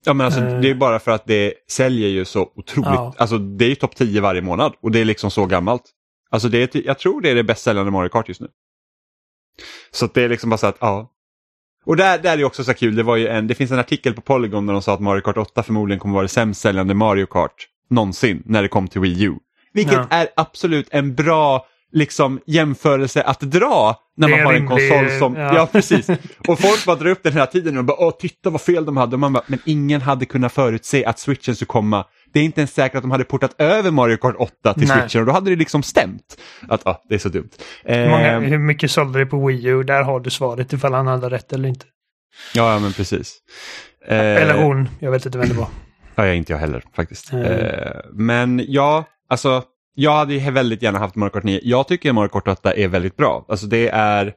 [0.06, 0.60] Ja men alltså Eh.
[0.60, 3.14] det är bara för att det säljer ju så otroligt, Ja.
[3.18, 5.82] alltså det är ju topp 10 varje månad och det är liksom så gammalt.
[6.30, 8.48] Alltså det är, jag tror det är det bäst säljande Mario Kart just nu.
[9.90, 11.10] Så det är liksom bara så att, ja.
[11.84, 13.78] Och där, där är det också så kul, det, var ju en, det finns en
[13.78, 16.60] artikel på Polygon där de sa att Mario Kart 8 förmodligen kommer vara det sämst
[16.60, 19.34] säljande Mario Kart någonsin när det kom till Wii U.
[19.72, 20.06] Vilket Ja.
[20.10, 25.34] är absolut en bra liksom, jämförelse att dra när man har en konsol som...
[25.36, 25.54] ja.
[25.54, 25.66] Ja.
[25.72, 26.08] precis.
[26.48, 28.96] Och folk bara drar upp den hela tiden och bara åh titta vad fel de
[28.96, 29.16] hade.
[29.16, 32.04] Och man bara, men ingen hade kunnat förutse att switchen skulle komma.
[32.34, 35.00] Det är inte ens säkert att de hade portat över Mario Kart 8 till Nej.
[35.00, 36.40] switchen och då hade det liksom stämt.
[36.68, 37.50] Att ja, det är så dumt.
[37.84, 39.82] Hur, många, Ehm, hur mycket sålde det på Wii U?
[39.82, 41.86] Där har du svaret ifall han hade rätt eller inte.
[42.54, 43.38] ja, ja, men precis.
[44.06, 45.68] Eh, Eller hon, jag vet inte vem det var.
[46.14, 47.32] Ja, jag inte jag heller faktiskt.
[47.32, 47.44] Mm.
[47.44, 49.62] Eh, men ja, alltså
[49.94, 51.60] jag hade väldigt gärna haft Mario Kart 9.
[51.62, 53.44] Jag tycker Mario Kart 8 är väldigt bra.
[53.48, 54.32] Alltså det är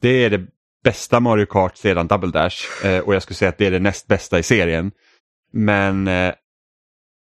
[0.00, 0.40] det, är det
[0.84, 3.78] bästa Mario Kart sedan Double Dash eh, och jag skulle säga att det är det
[3.78, 4.90] näst bästa i serien.
[5.52, 6.32] Men eh,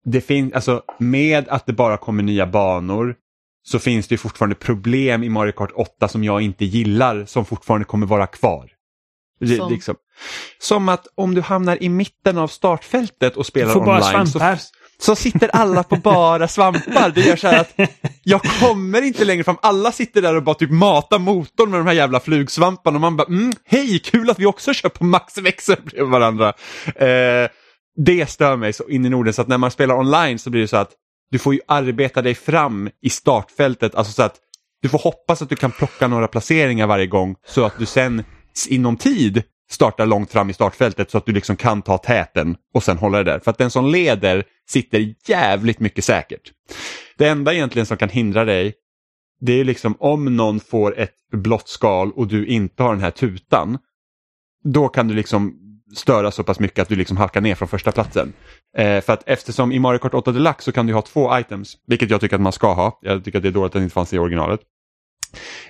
[0.04, 3.14] det finns, alltså med att det bara kommer nya banor
[3.66, 7.44] så finns det ju fortfarande problem i Mario Kart 8 som jag inte gillar som
[7.44, 8.70] fortfarande kommer vara kvar.
[9.58, 9.72] Som?
[9.72, 9.94] Liksom.
[10.58, 14.56] Som att om du hamnar i mitten av startfältet och spelar online så,
[14.98, 17.12] så sitter alla på bara svampar.
[17.14, 17.90] Det gör så här att
[18.22, 19.58] jag kommer inte längre fram.
[19.62, 23.16] Alla sitter där och bara typ matar motorn med de här jävla flugsvamparna och man
[23.16, 26.52] bara mm, hej, kul att vi också kör på maxväxel bredvid varandra.
[26.96, 27.48] Eh,
[27.96, 30.60] det stör mig så in i Norden så att när man spelar online så blir
[30.60, 30.92] det så att
[31.30, 33.94] du får ju arbeta dig fram i startfältet.
[33.94, 34.36] Alltså så att
[34.82, 38.24] du får hoppas att du kan plocka några placeringar varje gång så att du sen
[38.68, 42.82] inom tid startar långt fram i startfältet så att du liksom kan ta täten och
[42.82, 43.38] sen hålla det där.
[43.38, 46.52] För att den som leder sitter jävligt mycket säkert.
[47.16, 48.74] Det enda egentligen som kan hindra dig
[49.40, 53.10] det är liksom om någon får ett blått skal och du inte har den här
[53.10, 53.78] tutan.
[54.64, 55.63] Då kan du liksom
[55.94, 58.32] störa så pass mycket att du liksom halkar ner från första platsen.
[58.76, 61.76] Eh, för att eftersom i Mario Kart 8 Deluxe så kan du ha två items,
[61.86, 62.98] vilket jag tycker att man ska ha.
[63.02, 64.60] Jag tycker att det är dåligt att det inte fanns i originalet.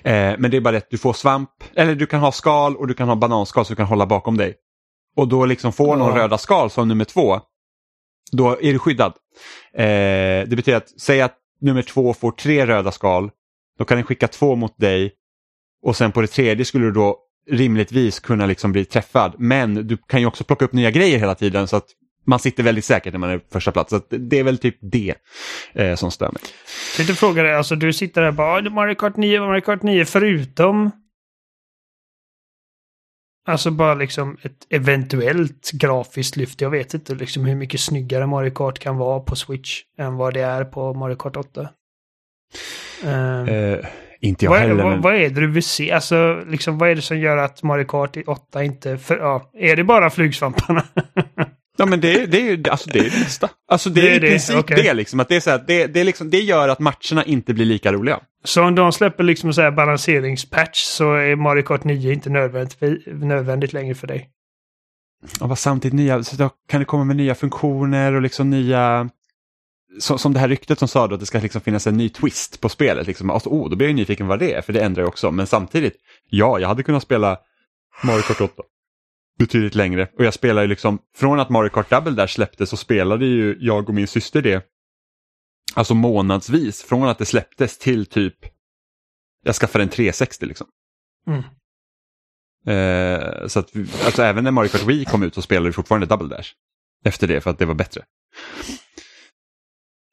[0.03, 2.87] Eh, men det är bara att du får svamp, eller du kan ha skal och
[2.87, 4.55] du kan ha bananskal så du kan hålla bakom dig.
[5.15, 7.41] Och då liksom får någon röda skal som nummer två,
[8.31, 9.13] då är du skyddad.
[9.73, 13.29] Eh, det betyder att, säg att nummer två får tre röda skal,
[13.77, 15.13] då kan den skicka två mot dig
[15.83, 19.35] och sen på det tredje skulle du då rimligtvis kunna liksom bli träffad.
[19.37, 21.85] Men du kan ju också plocka upp nya grejer hela tiden så att
[22.27, 23.89] man sitter väldigt säkert när man är på första plats.
[23.89, 25.15] Så det är väl typ det
[25.73, 26.41] eh, som stör mig.
[26.91, 29.61] Jag tänkte fråga dig, alltså du sitter där och bara "Ah, Mario Kart 9, Mario
[29.61, 30.91] Kart 9 förutom
[33.47, 36.61] Alltså bara liksom ett eventuellt grafiskt lyft.
[36.61, 40.33] Jag vet inte liksom hur mycket snyggare Mario Kart kan vara på Switch än vad
[40.33, 41.69] det är på Mario Kart 8.
[43.03, 43.85] Ehm, Eh,
[44.21, 44.83] inte jag vad, är, heller.
[44.83, 45.01] vad, men...
[45.01, 45.91] vad är det du vill se?
[45.91, 48.97] Alltså, liksom, vad är det som gör att Mario Kart 8 inte...
[48.97, 50.83] För, ja, är det bara flugsvamparna?
[51.77, 53.49] Ja men det, är- det är ju alltså det, är det bästa.
[53.71, 54.83] Alltså det, Det är i det, princip okej.
[54.83, 55.19] det liksom.
[55.19, 57.93] Att det, är så här, det, det, liksom, det gör att matcherna inte blir lika
[57.93, 58.19] roliga.
[58.43, 62.77] så om de släpper liksom så här balanseringspatch så är Mario Kart 9 inte nödvändigt,
[63.07, 64.29] nödvändigt längre för dig?
[65.39, 69.09] Vad samtidigt nya, så då kan det komma med nya funktioner och liksom nya
[69.99, 72.09] som, som det här ryktet som sa då att det ska liksom finnas en ny
[72.09, 73.07] twist på spelet.
[73.07, 73.29] Liksom.
[73.29, 75.31] Alltså, oh, då blir jag nyfiken vad det är, för det ändrar ju också.
[75.31, 75.95] Men samtidigt,
[76.29, 77.39] ja, jag hade kunnat spela
[78.03, 78.63] Mario Kart 8
[79.39, 80.07] betydligt längre.
[80.17, 83.57] Och jag spelar ju liksom, från att Mario Kart Double Dash släpptes så spelade ju
[83.59, 84.65] jag och min syster det.
[85.73, 88.35] Alltså månadsvis, från att det släpptes till typ,
[89.43, 90.67] jag skaffade en 360 liksom.
[91.27, 91.43] Mm.
[92.67, 95.73] Eh, så att, vi- alltså även när Mario Kart Wii kom ut så spelade vi
[95.73, 96.49] fortfarande Double Dash.
[97.05, 98.01] Efter det för att det var bättre.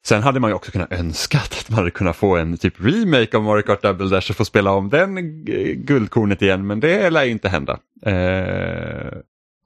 [0.05, 3.37] Sen hade man ju också kunnat önska att man hade kunnat få en typ remake
[3.37, 5.45] av Mario Kart Double Dash och få spela om den
[5.85, 7.79] guldkornet igen men det lär ju inte hända.
[8.05, 9.17] Eh,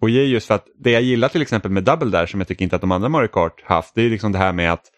[0.02, 2.40] och det är just för att det jag gillar till exempel med Double Dash som
[2.40, 4.74] jag tycker inte att de andra Mario Kart haft det är liksom det här med
[4.74, 4.92] att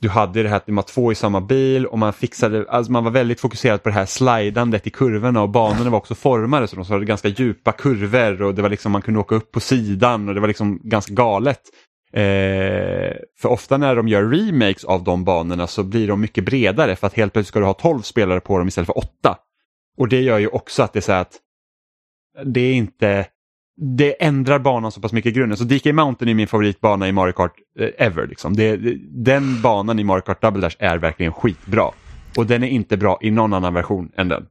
[0.00, 2.92] du hade det här att man var två i samma bil och man fixade, alltså
[2.92, 6.66] man var väldigt fokuserad på det här slidandet i kurvorna och banorna var också formade
[6.66, 9.60] så de hade ganska djupa kurvor och det var liksom man kunde åka upp på
[9.60, 11.60] sidan och det var liksom ganska galet.
[12.14, 16.96] Eh, för ofta när de gör remakes av de banorna så blir de mycket bredare
[16.96, 19.38] för att helt plötsligt ska du ha 12 spelare på dem istället för 8.
[19.96, 21.40] Och det gör ju också att det är så att
[22.44, 23.26] det är inte
[23.76, 25.58] det ändrar banan så pass mycket i grunden.
[25.58, 28.26] Så DK Mountain är min favoritbana i Mario Kart eh, ever.
[28.26, 28.56] Liksom.
[28.56, 28.76] Det,
[29.24, 31.90] den banan i Mario Kart Double Dash är verkligen skitbra.
[32.36, 34.46] Och den är inte bra i någon annan version än den.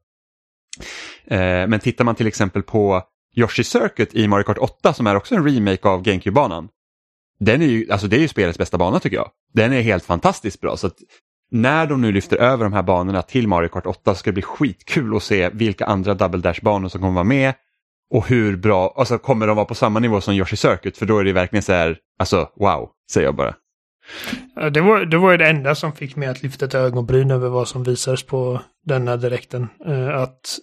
[1.25, 3.01] Eh, men tittar man till exempel på
[3.35, 6.69] Yoshi Circuit i Mario Kart 8 som är också en remake av GameCube-banan.
[7.45, 9.29] Den är ju, alltså det är ju spelets bästa bana tycker jag.
[9.53, 10.77] Den är helt fantastiskt bra.
[10.77, 10.95] Så att
[11.51, 14.33] när de nu lyfter över de här banorna till Mario Kart 8 så ska det
[14.33, 17.53] bli skitkul att se vilka andra Double Dash-banor som kommer vara med
[18.13, 20.97] Och hur bra, alltså kommer de vara på samma nivå som Yoshi Circuit?
[20.97, 23.55] För då är det verkligen så här, alltså wow, säger jag bara.
[24.71, 27.49] Det var, det var ju det enda som fick mig att lyfta ett ögonbryn över
[27.49, 29.67] vad som visades på denna direkten.
[29.85, 30.57] Eh, att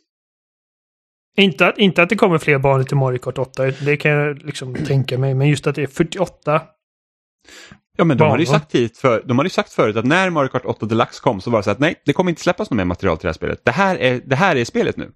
[1.37, 4.43] inte, att inte att det kommer fler banor till Mario Kart 8, det kan jag
[4.43, 5.35] liksom tänka mig.
[5.35, 6.63] Men just att det är 48.
[7.97, 8.59] Ja men de hade ju Banor.
[8.59, 11.41] sagt, hit för, de hade ju sagt förut att när Mario Kart 8 Deluxe kom
[11.41, 13.29] så var det så att nej, det kommer inte släppas något mer material till det
[13.29, 13.61] här spelet.
[13.65, 15.11] Det här är, det här är spelet nu.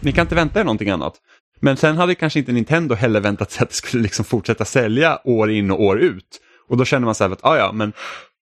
[0.00, 1.14] Ni kan inte vänta er någonting annat.
[1.60, 5.20] Men sen hade kanske inte Nintendo heller väntat sig att det skulle liksom fortsätta sälja
[5.24, 6.40] år in och år ut.
[6.68, 7.92] Och då känner man så här att, ah, ja men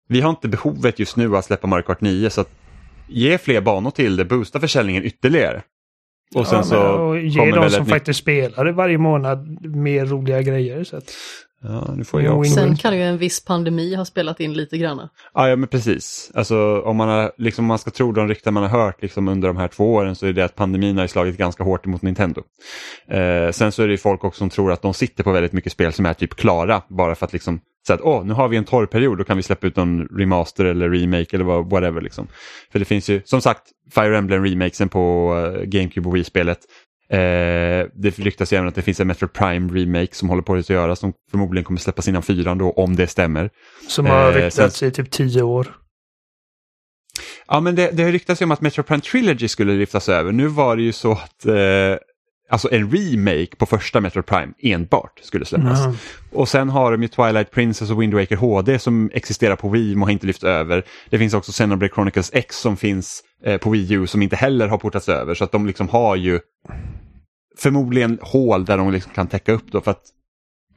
[0.08, 2.50] vi har inte behovet just nu att släppa Mario Kart 9 så att
[3.08, 5.62] ge fler banor till det, boosta försäljningen ytterligare.
[6.36, 10.42] Och sen Ja, så och ge de som faktiskt spelar det varje månad mer roliga
[10.42, 10.84] grejer.
[10.84, 11.14] Så att,
[11.68, 12.54] Ja, nu får jag också.
[12.54, 15.10] Sen kan ju en viss pandemi ha spelat in lite grann.
[15.34, 16.32] Ja, ja men precis.
[16.34, 19.28] Alltså om man, har, liksom, om man ska tro de rykten man har hört liksom,
[19.28, 22.02] under de här två åren så är det att pandemin har slagit ganska hårt emot
[22.02, 22.42] Nintendo.
[23.08, 25.54] Eh, sen så är det ju folk också som tror att de sitter på väldigt
[25.54, 28.48] mycket spel som är typ klara bara för att liksom säga att åh, nu har
[28.48, 32.02] vi en torr period, då kan vi släppa ut en remaster eller remake eller whatever.
[32.02, 32.28] Liksom.
[32.72, 33.62] För det finns ju, som sagt,
[33.96, 36.60] Fire Emblem remakesen på eh, GameCube och Wii-spelet.
[37.10, 37.18] Eh,
[37.94, 40.70] det ryktas ju även att det finns en Metro Prime remake som håller på att
[40.70, 43.50] göra som förmodligen kommer släppas innan fyran då, om det stämmer.
[43.88, 45.68] som har Eh, ryktats i typ tio år.
[47.48, 50.32] Ja, men det, det ryktas ju om att Metro Prime Trilogy skulle lyftas över.
[50.32, 51.54] Nu var det ju så att eh,
[52.50, 55.80] alltså en remake på första Metro Prime enbart skulle släppas.
[55.80, 55.94] Ja.
[56.32, 59.96] Och sen har de ju Twilight Princess och Wind Waker HD som existerar på Wii
[59.96, 60.84] men har inte lyft över.
[61.10, 64.68] Det finns också Xenoblade Chronicles X som finns eh, på Wii U som inte heller
[64.68, 65.34] har portats över.
[65.34, 66.40] Så att de liksom har ju
[67.58, 69.82] förmodligen hål där de liksom kan täcka upp då.
[69.82, 70.04] För att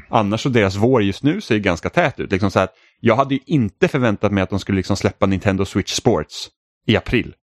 [0.09, 2.33] annars så deras vår just nu ser ju ganska tät ut.
[2.33, 2.69] Liksom så här,
[3.01, 6.49] jag hade ju inte förväntat mig att de skulle liksom släppa Nintendo Switch Sports
[6.87, 7.35] i april.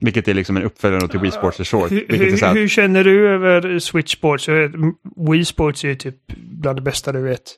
[0.00, 1.90] Vilket är liksom en uppföljare till Wii Sports Resort.
[1.90, 4.48] Hur, hur, här, hur känner du över Switch Sports?
[5.30, 7.56] Wii Sports är ju typ bland det bästa du vet.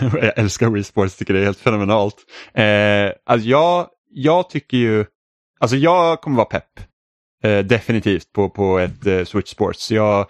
[0.00, 2.16] jag älskar Wii Sports, tycker det är helt fenomenalt.
[2.54, 5.04] Eh, alltså jag, jag tycker ju,
[5.60, 6.80] alltså jag kommer vara pepp.
[7.44, 9.90] Eh, definitivt på, på ett eh, Switch Sports.
[9.90, 10.26] Jag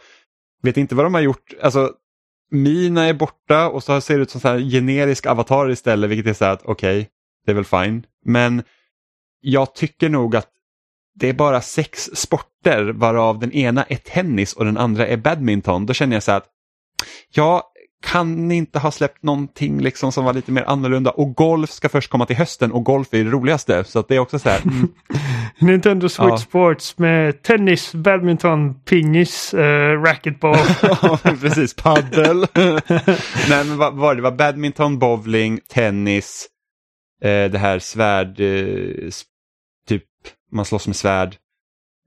[0.62, 1.52] vet inte vad de har gjort.
[1.62, 1.92] Alltså,
[2.50, 6.26] Mina är borta och så ser det ut som så här generisk avatar istället, vilket
[6.26, 7.08] är så här att okej,
[7.46, 8.06] det är väl fine.
[8.24, 8.62] Men
[9.40, 10.48] jag tycker nog att
[11.20, 15.86] det är bara sex sporter varav den ena är tennis och den andra är badminton.
[15.86, 16.48] Då känner jag så här att
[17.34, 17.62] jag
[18.02, 22.10] kan inte ha släppt någonting liksom som var lite mer annorlunda och golf ska först
[22.10, 23.84] komma till hösten och golf är det roligaste.
[23.84, 24.88] Så att det är också så här, mm,
[25.58, 26.38] Nintendo Switch Ja.
[26.38, 30.56] Sports med tennis, badminton, pingis, uh, racquetball.
[30.82, 31.74] Ja, precis.
[31.74, 32.46] Paddel.
[33.48, 34.22] Nej, men vad var det?
[34.22, 36.46] Var badminton, bowling, tennis,
[37.22, 39.10] eh, det här svärd, eh,
[40.52, 41.36] man slåss med svärd,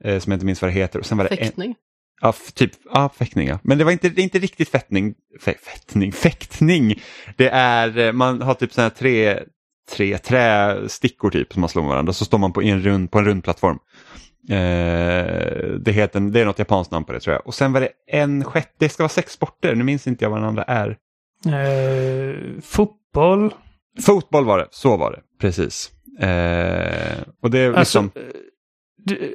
[0.04, 1.00] eh, som jag inte minns vad det heter.
[1.00, 1.76] Och sen var det en, Fäktning.
[2.22, 3.60] ja, f- typ, ja, fäktning ja.
[3.64, 7.02] Men det var inte, det är inte riktigt fettning, fä, fettning, fäktning.
[7.38, 9.40] Det är, eh, man har typ sådana här tre,
[9.92, 12.14] tre trästickor typ som man slår med varandra.
[12.14, 13.80] Så står man på en rund, på en rund plattform.
[14.50, 14.56] Eh,
[15.80, 17.48] det, heter, det är något japanskt namn på det tror jag.
[17.48, 20.30] Och sen var det en sjätte, det ska vara sex sporter, nu minns inte jag
[20.30, 20.98] vad den andra är.
[21.46, 23.54] Eh, fotboll.
[24.06, 25.92] Fotboll var det, så var det, precis.
[26.20, 28.30] Eh, och det är Alltså, liksom, eh,
[29.06, 29.32] det-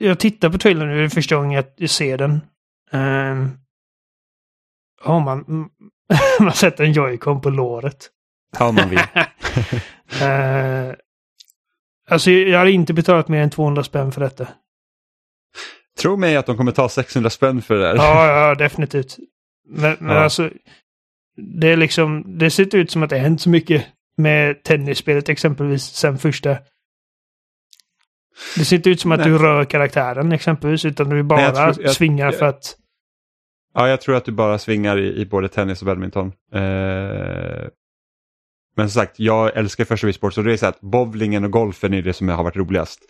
[0.00, 2.40] jag tittar på trailern nu, det är första gången jag- ser den.
[2.92, 3.58] Um,
[5.04, 5.68] oh, man,
[6.40, 8.10] man sätter en joycon på låret.
[8.58, 9.00] om man vill.
[10.22, 10.94] Eh,
[12.08, 14.48] alltså jag har inte betalat mer än 200 spänn för detta.
[15.98, 17.94] Tro mig att de kommer ta 600 spänn för det där.
[17.96, 19.16] Ja, ja definitivt.
[19.68, 20.22] Men, men Ja.
[20.22, 20.50] alltså,
[21.60, 23.86] det är liksom, det ser ut som att det har hänt så mycket
[24.22, 26.58] med tennisspelet exempelvis sen första.
[28.56, 29.28] Det ser inte ut som att Nej.
[29.28, 32.76] du rör karaktären exempelvis, utan du bara Nej, jag tror- jag- svingar jag- för att...
[33.74, 36.26] Ja, jag tror att du bara svingar i, i både tennis och badminton.
[36.54, 37.68] Eh,
[38.76, 41.50] men som sagt, jag älskar första Wii Sports och det är så att bowlingen och
[41.50, 43.00] golfen är det som har varit roligast.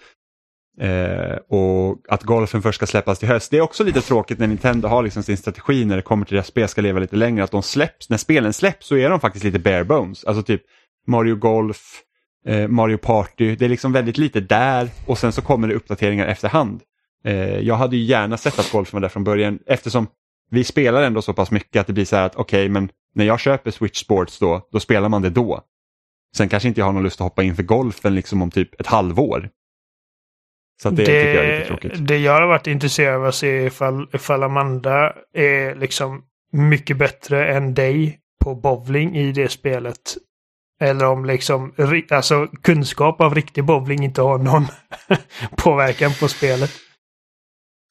[0.80, 4.46] Eh, och att golfen först ska släppas till höst, det är också lite tråkigt när
[4.46, 7.44] Nintendo har liksom sin strategi när det kommer till deras spel ska leva lite längre,
[7.44, 10.24] att de släpps, när spelen släpps så är de faktiskt lite bare bones.
[10.24, 10.62] Alltså typ
[11.10, 12.02] Mario Golf,
[12.46, 16.26] eh, Mario Party, det är liksom väldigt lite där och sen så kommer det uppdateringar
[16.26, 16.82] efterhand.
[17.24, 20.06] Eh, jag hade ju gärna sett att golfen var där från början eftersom
[20.50, 23.24] vi spelar ändå så pass mycket att det blir så här att okej, men när
[23.24, 25.60] jag köper Switch Sports då, då spelar man det då.
[26.36, 28.80] Sen kanske inte jag har någon lust att hoppa in för golfen liksom om typ
[28.80, 29.48] ett halvår.
[30.82, 32.08] Så att det, tycker jag är lite tråkigt.
[32.08, 37.54] det jag har varit intresserad av att se ifall, ifall Amanda är liksom mycket bättre
[37.54, 40.16] än dig på bowling i det spelet.
[40.80, 41.74] Eller om liksom
[42.10, 44.66] alltså, kunskap av riktig bowling inte har någon
[45.56, 46.70] påverkan på spelet.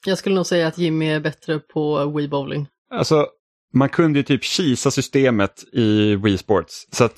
[0.06, 2.68] Jag skulle nog säga att Jimmy är bättre på Wii Bowling.
[2.92, 3.28] Alltså,
[3.74, 6.88] man kunde ju typ kisa systemet i Wii Sports.
[6.92, 7.16] Så att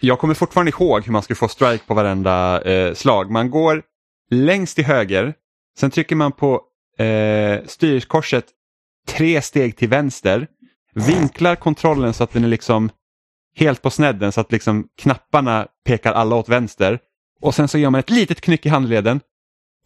[0.00, 3.30] jag kommer fortfarande ihåg hur man skulle få strike på varenda eh, slag.
[3.30, 3.82] Man går
[4.30, 5.34] längst till höger,
[5.78, 6.62] sen trycker man på
[6.98, 8.44] eh, styrkorset
[9.08, 10.46] tre steg till vänster,
[10.94, 12.90] vinklar kontrollen så att den är liksom
[13.56, 16.98] helt på snedden så att liksom knapparna pekar alla åt vänster.
[17.40, 19.20] Och sen så gör man ett litet knyck i handleden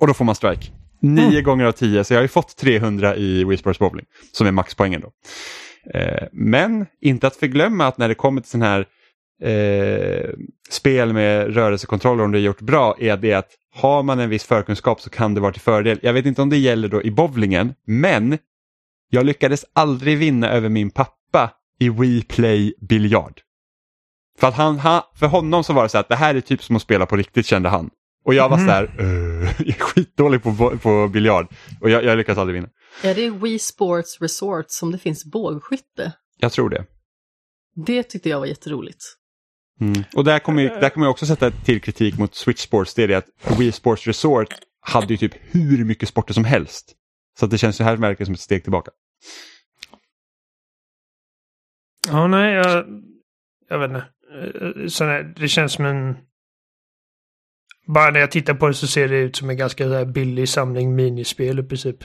[0.00, 0.66] och då får man strike.
[1.00, 1.44] Nio Mm.
[1.44, 4.52] gånger av tio, så jag har ju fått 300 i Wii Sports Bowling, som är
[4.52, 5.12] maxpoängen då.
[5.98, 8.86] Eh, men inte att förglömma att när det kommer till sån här
[9.42, 10.30] eh,
[10.70, 14.44] spel med rörelsekontroller om det är gjort bra är det att har man en viss
[14.44, 15.98] förkunskap så kan det vara till fördel.
[16.02, 18.38] Jag vet inte om det gäller då i bowlingen, men
[19.10, 21.50] jag lyckades aldrig vinna över min pappa
[21.80, 23.40] i Wii Play biljard.
[24.38, 26.62] För, att han, han, för honom så var det så att det här är typ
[26.62, 27.90] som att spela på riktigt kände han.
[28.24, 28.66] Och jag var Mhm.
[28.66, 31.46] så här, "Eh, jag är skitdålig på, på biljard.
[31.80, 32.68] Och jag, jag lyckades aldrig vinna.
[33.02, 36.12] Är det Wii Sports Resort som det finns bågskytte?
[36.38, 36.84] Jag tror det.
[37.86, 39.02] Det tyckte jag var jätteroligt.
[39.80, 40.02] Mm.
[40.16, 42.94] Och där kommer, jag, där kommer jag också sätta till kritik mot Switch Sports.
[42.94, 44.48] Det är det att Wii Sports Resort
[44.80, 46.94] hade ju typ hur mycket sporter som helst.
[47.38, 48.90] Så att det känns ju här verkligen som ett steg tillbaka.
[52.08, 52.84] Ja, nej, jag,
[53.68, 54.06] jag vet inte.
[54.34, 56.16] Eh, här, det känns som en...
[57.86, 60.94] Bara när jag tittar på det så ser det ut som en ganska billig samling
[60.94, 61.96] minispel i princip.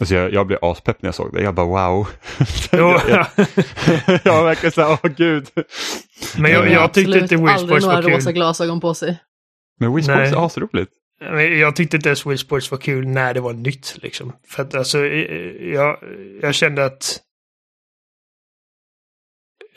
[0.00, 1.42] Alltså jag, jag blev aspepp när jag såg det.
[1.42, 2.08] Jag bara wow.
[2.72, 3.26] Jo, jag, ja.
[4.24, 5.48] jag var verkligen så här, åh gud.
[6.38, 8.34] Men jag, Eh, jag tyckte inte Wii aldrig Sports några var rosa kul.
[8.34, 9.18] glasögon på sig.
[9.80, 10.92] Men Wii Sports är asroligt.
[11.60, 14.32] Jag tyckte inte ens Wii Sports var kul när det var nytt liksom.
[14.48, 15.98] För att alltså, eh, jag,
[16.42, 17.20] jag kände att...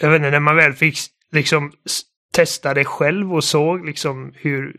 [0.03, 0.97] Jag vet inte, när man väl fick
[1.31, 1.71] liksom
[2.33, 4.75] testa det själv och såg liksom hur...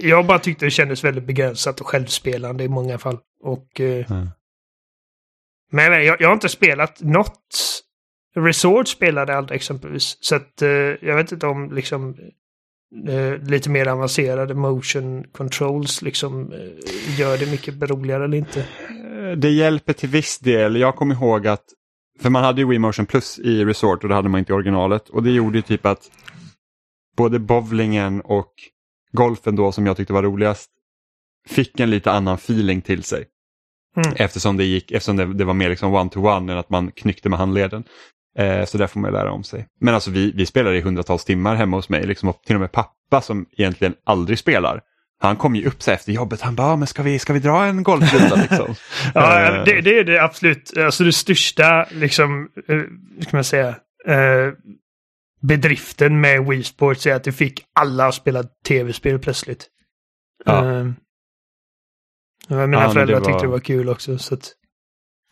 [0.00, 3.18] Jag bara tyckte det kändes väldigt begränsat och självspelande i många fall.
[3.42, 3.80] Och...
[3.80, 4.28] Eh, Mm.
[5.70, 7.82] Men jag, jag har inte spelat något.
[8.36, 10.18] Resort spelade aldrig exempelvis.
[10.20, 12.16] Så att eh, jag vet inte om liksom
[13.08, 18.60] eh, lite mer avancerade motion controls liksom eh, gör det mycket roligare eller inte.
[18.60, 20.76] Eh, Det hjälper till viss del.
[20.76, 21.64] Jag kommer ihåg att,
[22.20, 24.56] för man hade ju Wii Motion Plus i Resort och det hade man inte i
[24.56, 25.08] originalet.
[25.08, 26.10] Och det gjorde ju typ att
[27.16, 28.52] både bowlingen och
[29.12, 30.70] golfen då som jag tyckte var roligast
[31.48, 33.24] fick en lite annan feeling till sig.
[33.96, 34.12] Mm.
[34.16, 37.38] Eftersom det gick, eftersom det, det var mer liksom one-to-one än att man knyckte med
[37.38, 37.84] handleden.
[38.38, 39.66] Eh, så där får man ju lära om sig.
[39.80, 42.60] Men alltså vi, vi spelade i hundratals timmar hemma hos mig, liksom, och till och
[42.60, 44.80] med pappa som egentligen aldrig spelar.
[45.18, 47.38] Han kom ju upp sig efter jobbet, han bara, "Ja, men ska vi, ska vi
[47.38, 48.74] dra en golfrunda liksom?
[49.14, 53.44] Ja, Eh, det, det är det absolut, alltså det största liksom, eh, hur ska man
[53.44, 53.68] säga,
[54.06, 54.52] eh,
[55.42, 59.66] bedriften med Wii Sports är att det fick alla att spela tv-spel plötsligt.
[60.44, 60.64] Ja.
[60.74, 60.84] Eh,
[62.48, 64.18] mina Ja, föräldrar det var- tyckte det var kul också.
[64.18, 64.52] Så att,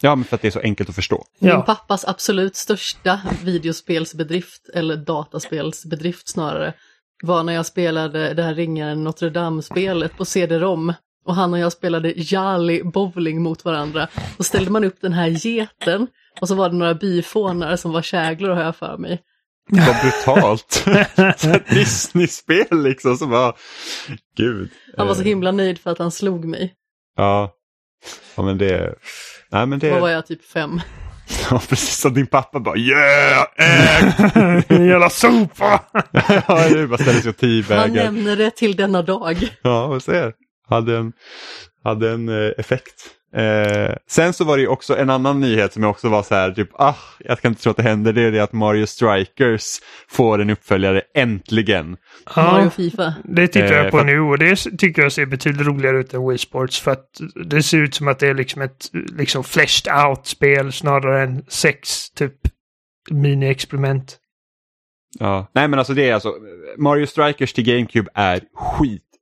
[0.03, 1.25] Ja, men för att det är så enkelt att förstå.
[1.39, 1.57] Ja.
[1.57, 6.75] Min pappas absolut största videospelsbedrift, eller dataspelsbedrift snarare,
[7.25, 10.93] var när jag spelade det här ringaren Notre Dame-spelet på CD-ROM.
[11.27, 14.09] Och han och jag spelade Jali bowling mot varandra.
[14.37, 16.07] Då ställde man upp den här geten
[16.41, 19.23] och så var det några byfånar som var käglor har jag för mig.
[19.71, 20.85] Vad brutalt.
[21.71, 23.57] Disney-spel liksom som var,
[24.37, 24.71] gud.
[24.97, 26.75] Han var så himla nöjd för att han slog mig.
[27.17, 27.55] Ja.
[28.37, 28.95] Ja men det,
[29.51, 30.81] nej men det, Då var jag typ fem.
[31.51, 34.71] ja, precis som din pappa bara yeah, ägt!
[34.71, 35.81] Jävla sopa!
[36.49, 38.05] ja, det bara ställer sig och Han teabaggar.
[38.05, 39.49] nämner det till denna dag.
[39.63, 40.33] Ja, vad ser.
[40.69, 41.13] Hade en,
[41.85, 42.95] hade en eh, effekt.
[43.37, 46.35] Eh, sen så var det ju också en annan nyhet som jag också var så
[46.35, 48.13] här, typ, ah, jag kan inte tro att det händer.
[48.13, 49.63] Det är det att Mario Strikers
[50.09, 51.97] får en uppföljare äntligen.
[52.37, 53.15] Mario Ja, Fifa.
[53.25, 56.15] det tittar Eh, jag på för- nu och det tycker jag ser betydligt roligare ut
[56.15, 57.07] än Wii Sports för att
[57.45, 62.11] det ser ut som att det är liksom ett liksom fleshed out-spel snarare än sex
[62.11, 62.35] typ
[63.11, 64.17] mini-experiment.
[65.19, 65.51] Ja.
[65.55, 66.35] Nej men alltså det är alltså,
[66.79, 68.41] Mario Strikers till GameCube är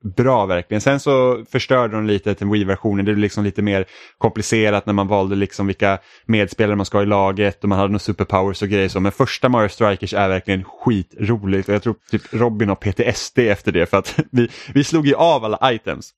[0.02, 0.80] Bra verkligen.
[0.80, 3.04] Sen så förstörde de lite till Wii-versionen.
[3.04, 3.84] Det blev liksom lite mer
[4.18, 7.88] komplicerat när man valde liksom vilka medspelare man ska ha i laget och man hade
[7.88, 9.00] några superpowers och grejer så.
[9.00, 13.72] Men första Mario Strikers är verkligen skitroligt och jag tror typ Robin har PTSD efter
[13.72, 16.10] det för att vi, vi slog ju av alla items.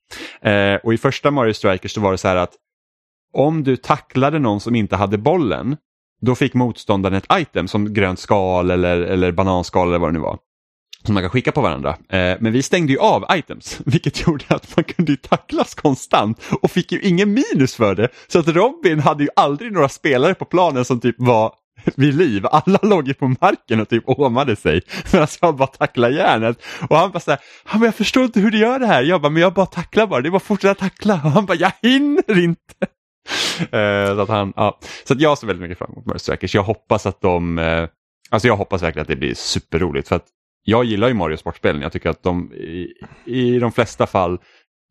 [0.43, 2.53] Eh, och i första Mario Strikers så var det så här att
[3.33, 5.77] om du tacklade någon som inte hade bollen
[6.21, 10.19] då fick motståndaren ett item som grönt skal eller, eller bananskal eller vad det nu
[10.19, 10.39] var.
[11.05, 11.91] Som man kan skicka på varandra.
[11.91, 16.41] Eh, men vi stängde ju av items, vilket gjorde att man kunde ju tacklas konstant
[16.63, 18.09] och fick ju ingen minus för det.
[18.29, 21.53] Så att Robin hade ju aldrig några spelare på planen som typ var
[21.97, 22.47] vid liv.
[22.47, 24.83] Alla låg ju på marken och typ åmade sig.
[25.05, 26.63] Medan alltså, jag bara tacklade järnet.
[26.89, 29.03] Och han bara så här, han bara, jag förstår inte hur du gör det här.
[29.03, 31.15] Jag bara, men jag bara tacklar bara, det är bara att fortsätta tackla.
[31.15, 32.87] Och han bara, jag hinner inte.
[33.61, 34.79] Eh, så att, han, ja.
[35.05, 36.55] så att jag ser väldigt mycket fram emot Mercy Strikers.
[36.55, 37.89] Jag hoppas att de, eh,
[38.31, 40.27] alltså jag hoppas verkligen att det blir superroligt för att
[40.65, 41.83] jag gillar ju Mario sportspelen.
[41.83, 42.93] Jag tycker att de i,
[43.25, 44.39] i de flesta fall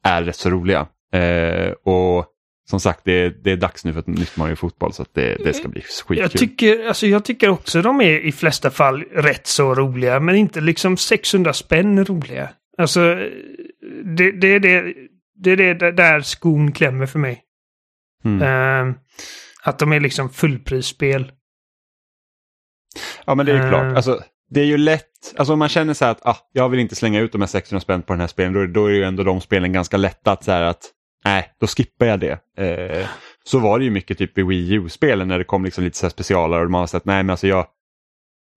[0.03, 0.87] är rätt så roliga.
[1.13, 2.25] Eh, och
[2.69, 5.13] som sagt, det är, det är dags nu för ett nytt Mario Fotboll så att
[5.13, 6.17] det, det ska bli skitkul.
[6.17, 10.35] Jag tycker, alltså jag tycker också de är i flesta fall rätt så roliga, men
[10.35, 12.49] inte liksom 600 spänn roliga.
[12.77, 13.15] Alltså,
[14.17, 14.93] det, det, är det,
[15.35, 17.41] det är det där skon klämmer för mig.
[18.25, 18.41] Mm.
[18.41, 18.95] Eh,
[19.63, 21.31] att de är liksom fullprisspel.
[23.25, 23.69] Ja men det är ju Eh.
[23.69, 23.95] klart.
[23.95, 26.79] Alltså, det är ju lätt, alltså om man känner så här att ah, jag vill
[26.79, 29.03] inte slänga ut de här 600 spänn på den här spelen, då, då är ju
[29.03, 30.91] ändå de spelen ganska lätta att så här att
[31.25, 32.39] nej, då skippar jag det.
[32.57, 33.07] Eh,
[33.43, 36.05] så var det ju mycket typ i Wii U-spelen när det kom liksom lite så
[36.05, 37.65] här specialare och man har sett nej men alltså jag,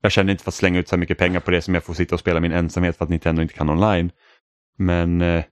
[0.02, 1.84] jag känner inte för att slänga ut så här mycket pengar på det som jag
[1.84, 4.10] får sitta och spela min ensamhet för att Nintendo inte kan online.
[4.78, 5.44] Men eh,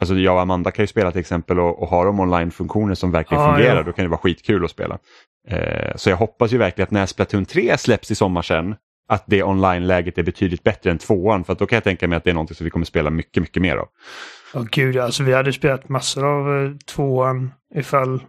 [0.00, 3.10] alltså jag och Amanda kan ju spela till exempel och, och har de online-funktioner som
[3.10, 3.82] verkligen Ja, fungerar ja.
[3.82, 4.98] då kan det vara skitkul att spela.
[5.48, 8.74] Eh, så jag hoppas ju verkligen att när Splatoon 3 släpps i sommar sen
[9.08, 12.16] att det online-läget är betydligt bättre än tvåan för att då kan jag tänka mig
[12.16, 13.88] att det är någonting som vi kommer spela mycket, mycket mer av.
[14.54, 18.22] Åh gud, alltså vi hade spelat massor av eh, tvåan ifall...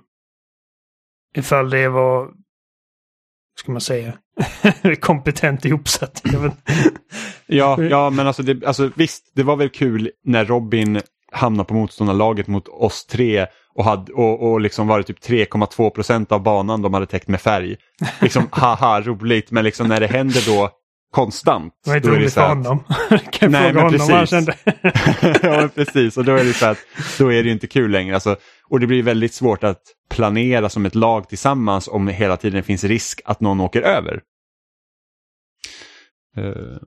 [1.36, 2.20] Ifall det var...
[2.26, 4.14] Vad ska man säga?
[5.00, 6.24] Kompetent ihopsatt.
[7.50, 11.02] Ja, ja men alltså, det, alltså visst, det var väl kul när Robin
[11.32, 13.48] hamnade på motståndarlaget mot oss tre
[13.78, 17.28] och, hade, och, och liksom var det typ 3,2 procent av banan de hade täckt
[17.28, 17.76] med färg.
[18.22, 20.70] Liksom haha, roligt, men liksom när det händer då
[21.12, 21.74] konstant.
[21.84, 22.84] Det var inte roligt för honom.
[23.32, 24.58] kan Nej, fråga men honom vad han kände.
[25.42, 26.18] ja, precis.
[26.18, 26.78] Och då är det så att
[27.18, 28.14] då är det ju inte kul längre.
[28.14, 28.36] Alltså,
[28.70, 32.84] och det blir väldigt svårt att planera som ett lag tillsammans om hela tiden finns
[32.84, 34.22] risk att någon åker över.
[36.38, 36.78] Eh,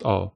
[0.00, 0.32] ja.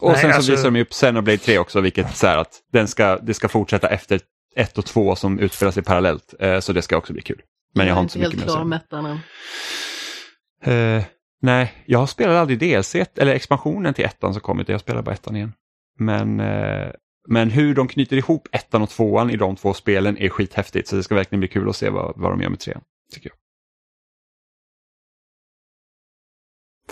[0.00, 2.60] Och nej, sen så alltså- visar de upp Xenoblade 3 också, vilket så här att
[2.72, 4.20] den ska, det ska fortsätta efter
[4.56, 6.34] 1 och 2 som utspelar sig parallellt.
[6.40, 7.42] Eh, så det ska också bli kul.
[7.74, 8.64] Men jag har inte så mycket helt mer att klar säga.
[8.64, 10.98] med ettan än.
[10.98, 11.04] Eh,
[11.42, 15.36] nej, jag spelade aldrig DLC, eller expansionen till ettan som kommit, jag spelar bara ettan
[15.36, 15.52] igen.
[15.98, 16.90] Men, eh,
[17.28, 20.96] men hur de knyter ihop ettan och tvåan i de två spelen är skithäftigt, så
[20.96, 22.82] det ska verkligen bli kul att se vad, vad de gör med trean.
[23.12, 23.38] Tycker jag.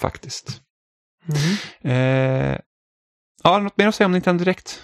[0.01, 0.63] Faktiskt.
[1.25, 1.91] Mhm.
[1.93, 2.59] Eh,
[3.43, 4.83] ja, något mer att säga om Nintendo Direkt?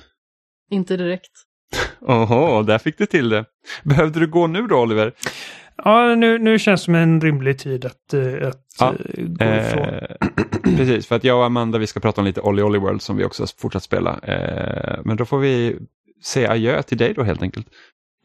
[0.70, 1.32] Inte direkt.
[2.00, 3.44] Oho, där fick du till det.
[3.84, 5.12] Behövde du gå nu då Oliver?
[5.84, 9.44] Ja, nu, nu känns det som en rimlig tid att, eh, att Ja, eh, gå
[9.44, 9.84] ifrån.
[9.88, 10.16] Eh,
[10.76, 13.16] precis, för att jag och Amanda vi ska prata om lite Olly Olly World som
[13.16, 14.18] vi också fortsatt spela.
[14.18, 15.78] Eh, men då får vi
[16.24, 17.66] säga adjö till dig då helt enkelt.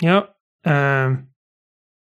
[0.01, 0.27] Ja.
[0.65, 1.17] ehm,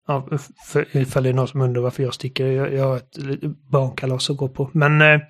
[0.07, 0.29] ja,
[0.67, 2.47] för, ifall det är någon som undrar varför jag sticker.
[2.47, 3.41] Jag, jag har ett
[3.73, 4.71] barnkalas att gå på.
[4.73, 5.21] Men eh,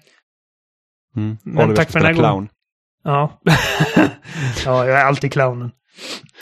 [1.16, 1.38] Mm.
[1.42, 2.48] Men Oliver tack för den här spela gången.
[3.04, 3.40] ja.
[4.64, 5.70] ja, jag är alltid clownen.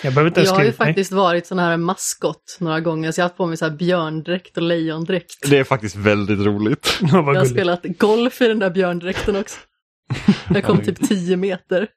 [0.02, 0.76] Jag behöver inte ens Jag har ju mig.
[0.76, 3.76] faktiskt varit sån här maskott några gånger, så jag har haft på mig så här
[3.76, 5.50] björndräkt och lejondräkt.
[5.50, 6.98] Det är faktiskt väldigt roligt.
[7.00, 7.50] Ja, Jag har gulligt.
[7.50, 9.58] spelat golf i den där björndräkten också.
[10.54, 11.88] Jag kom typ 10 meter.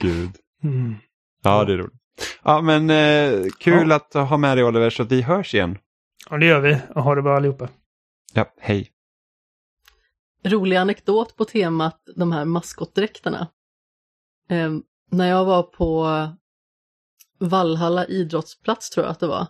[0.00, 0.30] Gud.
[0.62, 0.94] Mm.
[1.42, 1.92] Ja, det är roligt.
[2.42, 5.78] Ja, men eh, kul att ha med dig Oliver så att vi hörs igen.
[6.30, 6.78] Ja, det gör vi.
[6.94, 7.68] Och ha det bra allihopa.
[8.34, 8.90] Ja, hej.
[10.46, 13.48] rolig anekdot på temat de här maskottdräkterna.
[14.50, 14.70] Eh,
[15.10, 16.06] när jag var på
[17.40, 19.46] Vallhalla idrottsplats tror jag att det var,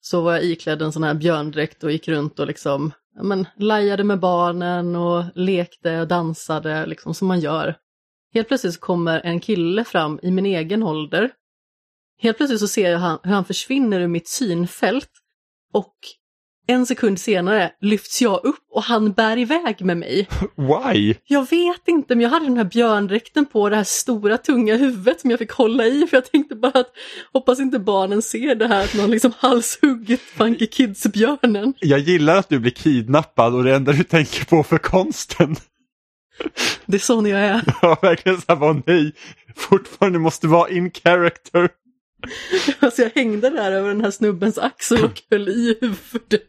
[0.00, 3.46] så var jag iklädd en sån här björndräkt och gick runt och liksom, ja men,
[3.56, 7.76] lajade med barnen och lekte och dansade liksom som man gör.
[8.34, 11.30] Helt plötsligt så kommer en kille fram i min egen ålder.
[12.20, 15.10] Helt plötsligt så ser jag hur han försvinner ur mitt synfält
[15.72, 15.94] och
[16.68, 20.28] en sekund senare lyfts jag upp och han bär iväg med mig.
[20.56, 21.14] Why?
[21.26, 25.20] Jag vet inte, men jag hade den här björndräkten på det här stora tunga huvudet
[25.20, 26.92] som jag fick hålla i för jag tänkte bara att
[27.32, 31.74] hoppas inte barnen ser det här att någon liksom halshuggit Funky Kids-björnen.
[31.80, 35.56] Jag gillar att du blir kidnappad och det enda du tänker på för konsten.
[36.86, 37.62] Det är sån jag är.
[37.82, 39.12] Ja, verkligen så här, bara nej,
[39.56, 41.68] fortfarande måste vara in character.
[42.78, 46.42] Alltså jag hängde där över den här snubbens axel och höll i huvudet.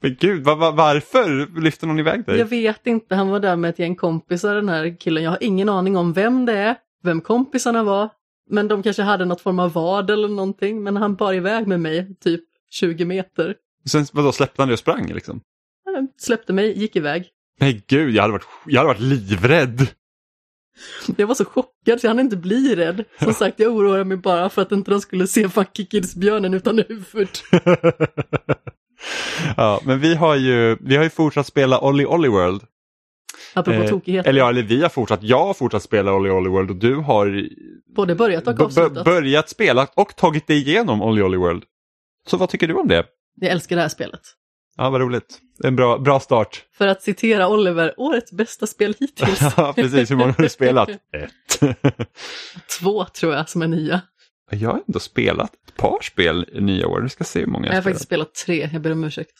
[0.00, 2.38] Men gud, va, va, varför lyfter någon iväg dig?
[2.38, 5.22] Jag vet inte, han var där med ett gäng kompisar den här killen.
[5.22, 8.08] Jag har ingen aning om vem det är, vem kompisarna var.
[8.50, 10.82] Men de kanske hade något form av vad eller någonting.
[10.82, 13.54] Men han bar iväg med mig typ 20 meter.
[13.90, 15.40] Sen vadå, släppte han dig och sprang liksom?
[15.84, 17.28] Han släppte mig, gick iväg.
[17.60, 19.86] Nej gud, jag hade varit, jag hade varit livrädd.
[21.16, 23.04] Jag var så chockad så jag hann inte bli rädd.
[23.18, 26.78] Som sagt, jag oroade mig bara för att inte de skulle se Funky Kids-björnen utan
[26.78, 27.28] huvud.
[29.56, 32.62] ja, men vi har ju, vi har ju fortsatt spela Olly Olly World.
[33.54, 34.30] Apropå Eh, tokigheter.
[34.30, 36.94] Eller ja, eller vi har fortsatt, jag har fortsatt spela Olly Olly World och du
[36.94, 37.48] har
[37.96, 39.04] Både börjat och avslutat.
[39.04, 41.62] börjat spela och tagit dig igenom Olly Olly World.
[42.26, 43.04] Så vad tycker du om det?
[43.40, 44.20] Jag älskar det här spelet.
[44.76, 45.38] Ja, vad roligt.
[45.64, 46.64] En bra, bra start.
[46.78, 49.40] För att citera Oliver, årets bästa spel hittills.
[49.56, 50.10] ja, precis.
[50.10, 50.88] Hur många har du spelat?
[51.12, 51.60] Ett.
[52.80, 54.00] Två tror jag som är nya.
[54.50, 57.00] Jag har ändå spelat ett par spel i nya år.
[57.00, 59.32] Vi ska se hur många Jag jag har faktiskt spelat tre, jag ber om ursäkt.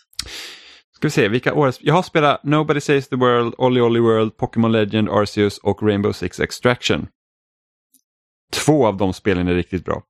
[0.94, 1.78] Ska vi se, vilka årets...
[1.82, 6.12] Jag har spelat Nobody Saves the World, Olly Olly World, Pokémon Legend, Arceus och Rainbow
[6.12, 7.08] Six Extraction.
[8.52, 10.02] Två av de spelen är riktigt bra.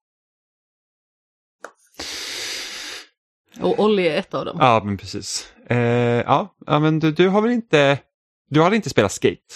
[3.61, 4.57] Och Olli är ett av dem.
[4.61, 5.53] Ja, men precis.
[5.67, 5.79] Eh,
[6.27, 7.99] ja, men du, du har väl inte...
[8.51, 9.55] Du har inte spelat Skate?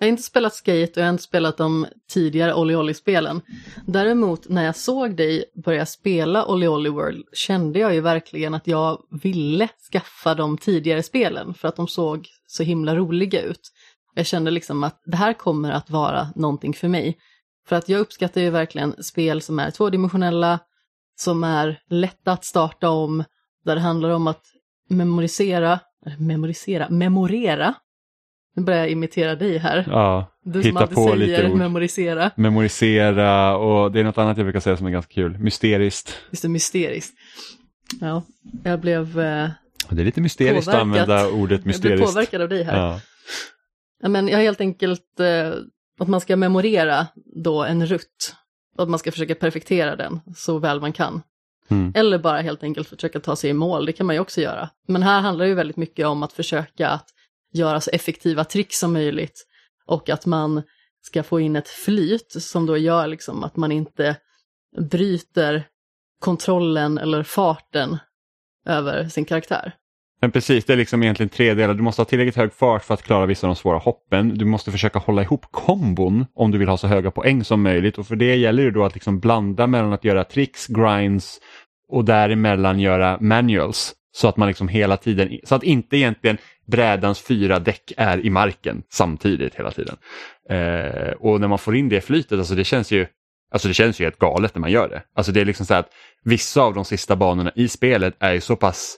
[0.00, 3.40] Jag har inte spelat Skate och jag har inte spelat de tidigare Olli Olli-spelen.
[3.86, 8.66] Däremot när jag såg dig börja spela Olli Olli World kände jag ju verkligen att
[8.66, 13.72] jag ville skaffa de tidigare spelen för att de såg så himla roliga ut.
[14.14, 17.18] Jag kände liksom att det här kommer att vara någonting för mig.
[17.68, 20.58] För att jag uppskattar ju verkligen spel som är tvådimensionella,
[21.16, 23.24] som är lätta att starta om,
[23.64, 24.44] där det handlar om att
[24.88, 27.74] memorisera, eller memorisera, memorera.
[28.56, 29.84] Nu börjar jag imitera dig här.
[29.88, 31.58] Ja, Du hitta på säger lite ord.
[31.58, 32.30] memorisera.
[32.36, 35.38] Memorisera och det är något annat jag brukar säga som är ganska kul.
[35.38, 36.16] Mysteriskt.
[36.30, 37.14] Just det, mysteriskt.
[38.00, 38.22] Ja,
[38.64, 39.48] jag blev, eh,
[39.90, 41.08] Det är lite mysteriskt att Påverkat.
[41.08, 42.06] använda ordet jag blev mysteriskt.
[42.06, 42.76] påverkad av dig här.
[42.78, 43.00] Ja.
[44.02, 45.52] Ja, men jag har helt enkelt eh,
[45.98, 47.06] att man ska memorera
[47.44, 48.34] då en rutt.
[48.76, 51.22] Och att man ska försöka perfektera den så väl man kan.
[51.70, 51.92] Mm.
[51.96, 54.68] Eller bara helt enkelt försöka ta sig i mål, det kan man ju också göra.
[54.88, 57.04] Men här handlar det ju väldigt mycket om att försöka att
[57.52, 59.46] göra så alltså effektiva trick som möjligt.
[59.86, 60.62] Och att man
[61.02, 64.16] ska få in ett flyt som då gör liksom att man inte
[64.90, 65.66] bryter
[66.20, 67.98] kontrollen eller farten
[68.66, 69.74] över sin karaktär.
[70.20, 71.74] Men precis, det är liksom egentligen tre delar.
[71.74, 74.38] Du måste ha tillräckligt hög fart för att klara vissa av de svåra hoppen.
[74.38, 77.98] Du måste försöka hålla ihop kombon om du vill ha så höga poäng som möjligt.
[77.98, 81.40] Och för det gäller det då att liksom blanda mellan att göra tricks, grinds
[81.88, 83.94] och däremellan göra manuals.
[84.12, 88.30] Så att man liksom hela tiden, så att inte egentligen brädans fyra däck är i
[88.30, 89.96] marken samtidigt hela tiden.
[90.48, 93.06] Eh, och när man får in det flytet, alltså det känns ju
[93.52, 95.02] Alltså det känns ju helt galet när man gör det.
[95.14, 95.90] Alltså det är liksom så att
[96.24, 98.96] vissa av de sista banorna i spelet är ju så pass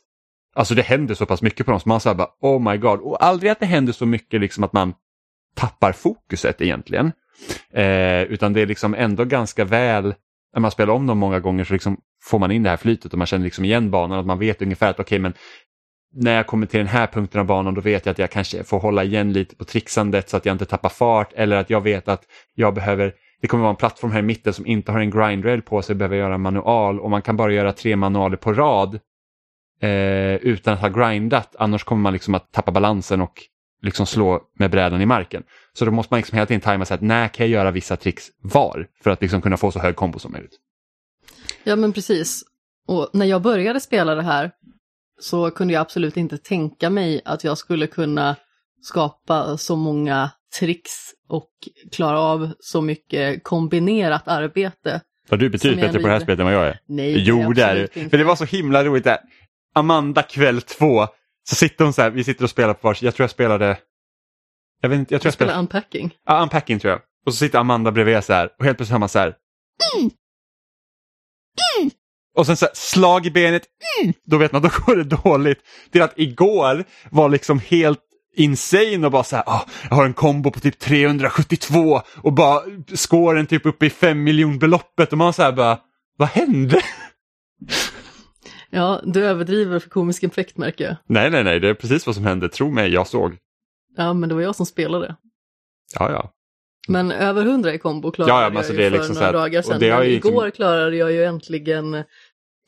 [0.54, 3.00] Alltså det händer så pass mycket på dem så man säger bara oh my god.
[3.00, 4.94] Och aldrig att det händer så mycket liksom att man
[5.54, 7.12] tappar fokuset egentligen.
[7.70, 10.14] Eh, utan det är liksom ändå ganska väl,
[10.54, 13.12] när man spelar om dem många gånger så liksom får man in det här flytet
[13.12, 14.18] och man känner liksom igen banan.
[14.18, 15.34] Att man vet ungefär att okej men
[16.14, 18.64] när jag kommer till den här punkten av banan då vet jag att jag kanske
[18.64, 21.32] får hålla igen lite på trixandet så att jag inte tappar fart.
[21.32, 22.22] Eller att jag vet att
[22.54, 25.62] jag behöver det kommer vara en plattform här i mitten som inte har en grindrail
[25.62, 28.94] på sig, behöver göra en manual och man kan bara göra tre manualer på rad
[29.80, 33.42] eh, utan att ha grindat, annars kommer man liksom att tappa balansen och
[33.82, 35.42] liksom slå med brädan i marken.
[35.72, 37.96] Så då måste man liksom hela tiden tajma sig att när kan jag göra vissa
[37.96, 40.58] tricks var för att liksom kunna få så hög kombo som möjligt.
[41.64, 42.42] Ja men precis.
[42.88, 44.50] Och när jag började spela det här
[45.20, 48.36] så kunde jag absolut inte tänka mig att jag skulle kunna
[48.82, 50.92] skapa så många tricks
[51.28, 51.50] och
[51.92, 55.00] klara av så mycket kombinerat arbete.
[55.28, 56.78] Var du betydligt bättre på det här spelet än vad jag är?
[56.86, 58.08] Nej, Jo det är du.
[58.08, 59.18] För det var så himla roligt där.
[59.74, 61.06] Amanda kväll två,
[61.48, 63.78] så sitter hon så här, vi sitter och spelar på vars, jag tror jag spelade,
[64.80, 66.14] jag vet inte, jag tror jag Jag spelar spelade, unpacking.
[66.26, 67.00] ja unpacking tror jag.
[67.26, 69.34] Och så sitter Amanda bredvid så här och helt plötsligt hör man så här.
[72.36, 73.62] Och sen så här, slag i benet,
[74.24, 75.58] då vet man, då går det dåligt.
[75.90, 78.00] Till att igår var liksom helt
[78.36, 82.60] insane och bara så här, ah, jag har en kombo på typ 372 och bara
[82.94, 85.78] scoren typ uppe i 5 miljonbeloppet och man så här bara,
[86.16, 86.82] vad hände?
[88.70, 90.96] Ja, du överdriver för komisk effekt märker jag.
[91.06, 92.48] Nej, nej, nej, det är precis vad som hände.
[92.48, 93.36] Tro mig, jag såg.
[93.96, 95.16] Ja, men det var jag som spelade.
[95.98, 96.32] Ja, ja.
[96.88, 99.62] Men över 100 i kombo klarade Ja, ja, alltså jag ju för liksom några dagar
[99.62, 99.78] sedan.
[99.80, 102.04] Men ju liksom- igår klarade jag ju äntligen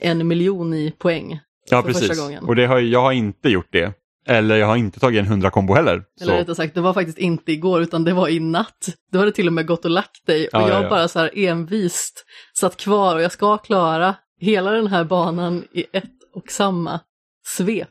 [0.03, 1.41] en miljon i poäng.
[1.71, 2.23] Ja, För första precis.
[2.23, 2.45] gången.
[2.45, 3.93] Och det har, jag har inte gjort det.
[4.27, 5.93] Eller jag har inte tagit en 100 kombo heller.
[6.21, 6.39] Eller Så.
[6.39, 8.89] rättare sagt, det var faktiskt inte igår utan det var i natt.
[9.13, 10.89] Du hade till och med gått och lagt dig och ja, jag ja.
[10.89, 12.25] bara så här envist
[12.59, 16.05] satt kvar och jag ska klara hela den här banan i ett
[16.35, 17.01] och samma
[17.47, 17.89] svep.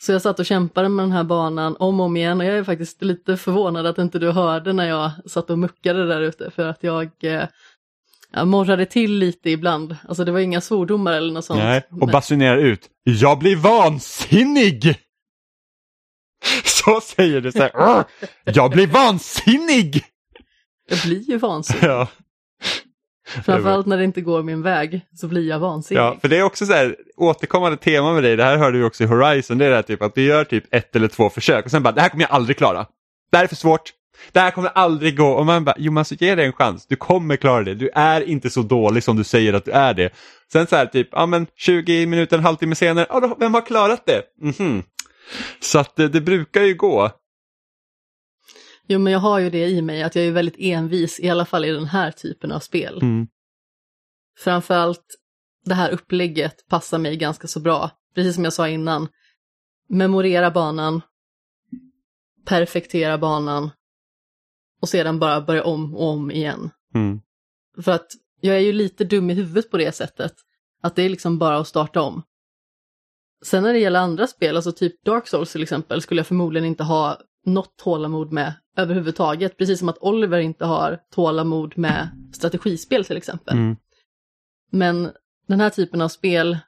[0.00, 2.58] Så jag satt och kämpade med den här banan om och om igen och jag
[2.58, 6.50] är faktiskt lite förvånad att inte du hörde när jag satt och muckade där ute
[6.50, 7.44] för att jag, eh,
[8.32, 9.96] jag morrade till lite ibland.
[10.08, 11.58] Alltså det var inga svordomar eller något sånt.
[11.58, 12.88] Nej, och basunerar ut.
[13.04, 14.98] Jag blir vansinnig!
[16.64, 17.70] Så säger du så här.
[17.74, 18.02] "Åh,
[18.44, 20.04] Jag blir vansinnig!
[20.90, 21.84] Jag blir ju vansinnig.
[21.84, 22.08] Ja.
[23.44, 26.00] Framförallt när det inte går min väg så blir jag vansinnig.
[26.02, 28.36] ja, för det är också så här återkommande tema med dig.
[28.36, 29.58] Det här hörde vi också i Horizon.
[29.58, 31.82] Det är det här typ att du gör typ ett eller två försök och sen
[31.82, 32.86] bara, det här kommer jag aldrig klara.
[33.30, 33.92] Det här är för svårt.
[34.32, 35.28] det här kommer aldrig gå.
[35.28, 37.74] Och man bara, jo men så ge det en chans, du kommer klara det.
[37.74, 40.10] Du är inte så dålig som du säger att du är det.
[40.52, 43.60] Sen så här typ, ja men 20 minuter, en halvtimme senare, ja, då, vem har
[43.66, 44.22] klarat det?
[44.42, 44.82] Mhm.
[45.60, 47.10] Så att det, det brukar ju gå.
[48.90, 51.44] Jo, men jag har ju det i mig, att jag är väldigt envis, i alla
[51.44, 52.98] fall i den här typen av spel.
[53.02, 53.28] Mm.
[54.38, 55.18] Framförallt
[55.64, 57.90] det här upplägget passar mig ganska så bra.
[58.14, 59.08] Precis som jag sa innan.
[59.88, 61.02] Memorera banan,
[62.46, 63.70] perfektera banan
[64.80, 66.70] och sedan bara börja om och om igen.
[66.94, 67.20] Mm.
[67.82, 68.06] För att
[68.40, 70.32] jag är ju lite dum i huvudet på det sättet.
[70.82, 72.22] Att det är liksom bara att starta om.
[73.42, 76.66] Sen när det gäller andra spel, alltså typ Dark Souls till exempel, skulle jag förmodligen
[76.66, 79.58] inte ha något tålamod med överhuvudtaget.
[79.58, 83.56] Precis som att Oliver inte har tålamod med strategispel till exempel.
[83.56, 83.76] Mm.
[84.70, 85.10] Men
[85.48, 86.58] den här typen av spel,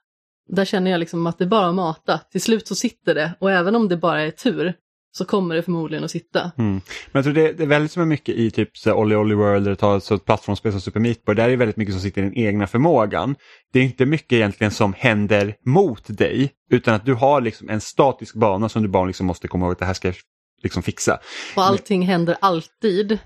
[0.48, 2.18] där känner jag liksom att det är bara att mata.
[2.18, 4.74] Till slut så sitter det och även om det bara är tur
[5.12, 6.40] så kommer det förmodligen att sitta.
[6.58, 6.72] Mm.
[6.72, 6.80] Men
[7.12, 9.66] jag tror det, det är väldigt som är mycket i typ så Olly Olly World
[9.66, 11.34] eller ta så ett plattformsspel som Super Meat Boy.
[11.34, 13.36] Där är det väldigt mycket som sitter i den egna förmågan.
[13.72, 17.80] Det är inte mycket egentligen som händer mot dig utan att du har liksom en
[17.80, 20.16] statisk bana som du bara liksom måste komma ihåg att det här ska jag
[20.62, 21.18] liksom fixa.
[21.56, 23.18] Och allting händer alltid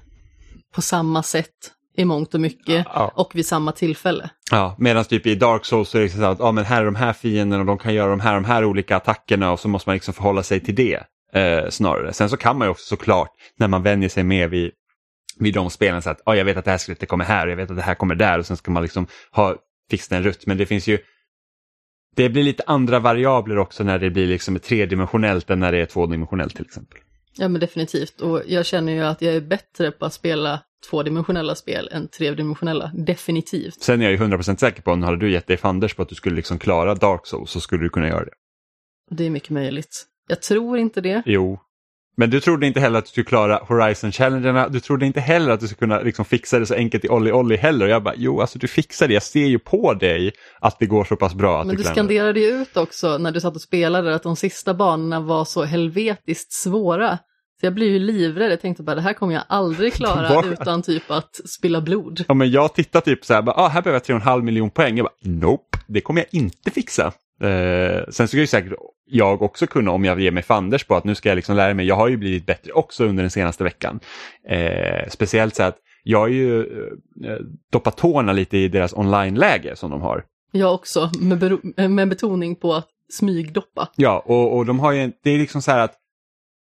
[0.75, 1.51] på samma sätt
[1.97, 3.13] i mångt och mycket Ja.
[3.15, 4.31] och vid samma tillfälle.
[4.51, 6.81] Ja, Medan typ i Dark Souls så är det liksom så att ja, men här
[6.81, 9.61] är de här fienderna och de kan göra de här, de här olika attackerna och
[9.61, 11.01] så måste man liksom förhålla sig till det
[11.35, 12.13] eh, snarare.
[12.13, 14.71] Sen så kan man ju också såklart när man vänjer sig med vid,
[15.39, 17.53] vid de spelen så att ja, jag vet att det här skrittet kommer här och
[17.53, 19.57] jag vet att det här kommer där och sen ska man liksom ha
[19.91, 20.47] fixa en rutt.
[20.47, 20.99] Men det finns ju
[22.17, 25.87] det blir lite andra variabler också när det blir liksom tredimensionellt än när det är
[25.87, 26.99] tvådimensionellt till exempel.
[27.37, 30.61] Ja men definitivt och jag känner ju att jag är bättre på att spela
[30.91, 33.83] tvådimensionella spel än tredimensionella, definitivt.
[33.83, 36.09] Sen är jag ju 100% säker på att hade du gett dig fanders på att
[36.09, 38.31] du skulle liksom klara Dark Souls så skulle du kunna göra det.
[39.11, 40.07] Det är mycket möjligt.
[40.29, 41.23] Jag tror inte det.
[41.27, 41.61] Jo.
[42.17, 44.69] Men du trodde inte heller att du skulle klara Horizon Challengerna.
[44.69, 47.33] Du trodde inte heller att du skulle kunna liksom fixa det så enkelt i Olli
[47.33, 47.85] Olli heller.
[47.87, 49.15] Och jag bara, jo alltså du fixar det.
[49.15, 51.61] Jag ser ju på dig att det går så pass bra.
[51.61, 51.89] Att Men du det.
[51.89, 55.65] skanderade ju ut också när du satt och spelade att de sista banorna var så
[55.65, 57.19] helvetiskt svåra.
[57.61, 58.53] Så jag blir ju livrädd.
[58.53, 62.25] Jag tänkte bara det här kommer jag aldrig klara Var- utan typ att spilla blod.
[62.29, 64.97] Ja, men jag tittar typ så här, bara, ah, här behöver jag 3,5 miljon poäng.
[64.97, 67.13] Jag bara, nope, det kommer jag inte fixa.
[67.45, 68.73] Eh, sen skulle ju säkert
[69.07, 71.75] jag också kunna om jag ger mig fanders på att nu ska jag liksom lära
[71.75, 71.87] mig.
[71.87, 74.01] Jag har ju blivit bättre också under den senaste veckan.
[74.49, 77.37] Eh, speciellt så att jag har ju eh,
[77.73, 80.25] doppat tårna lite i deras online-läge som de har.
[80.53, 83.89] Jag också, med, med betoning på att smygdoppa.
[83.97, 85.95] Ja, och, och de har ju, det är liksom så här att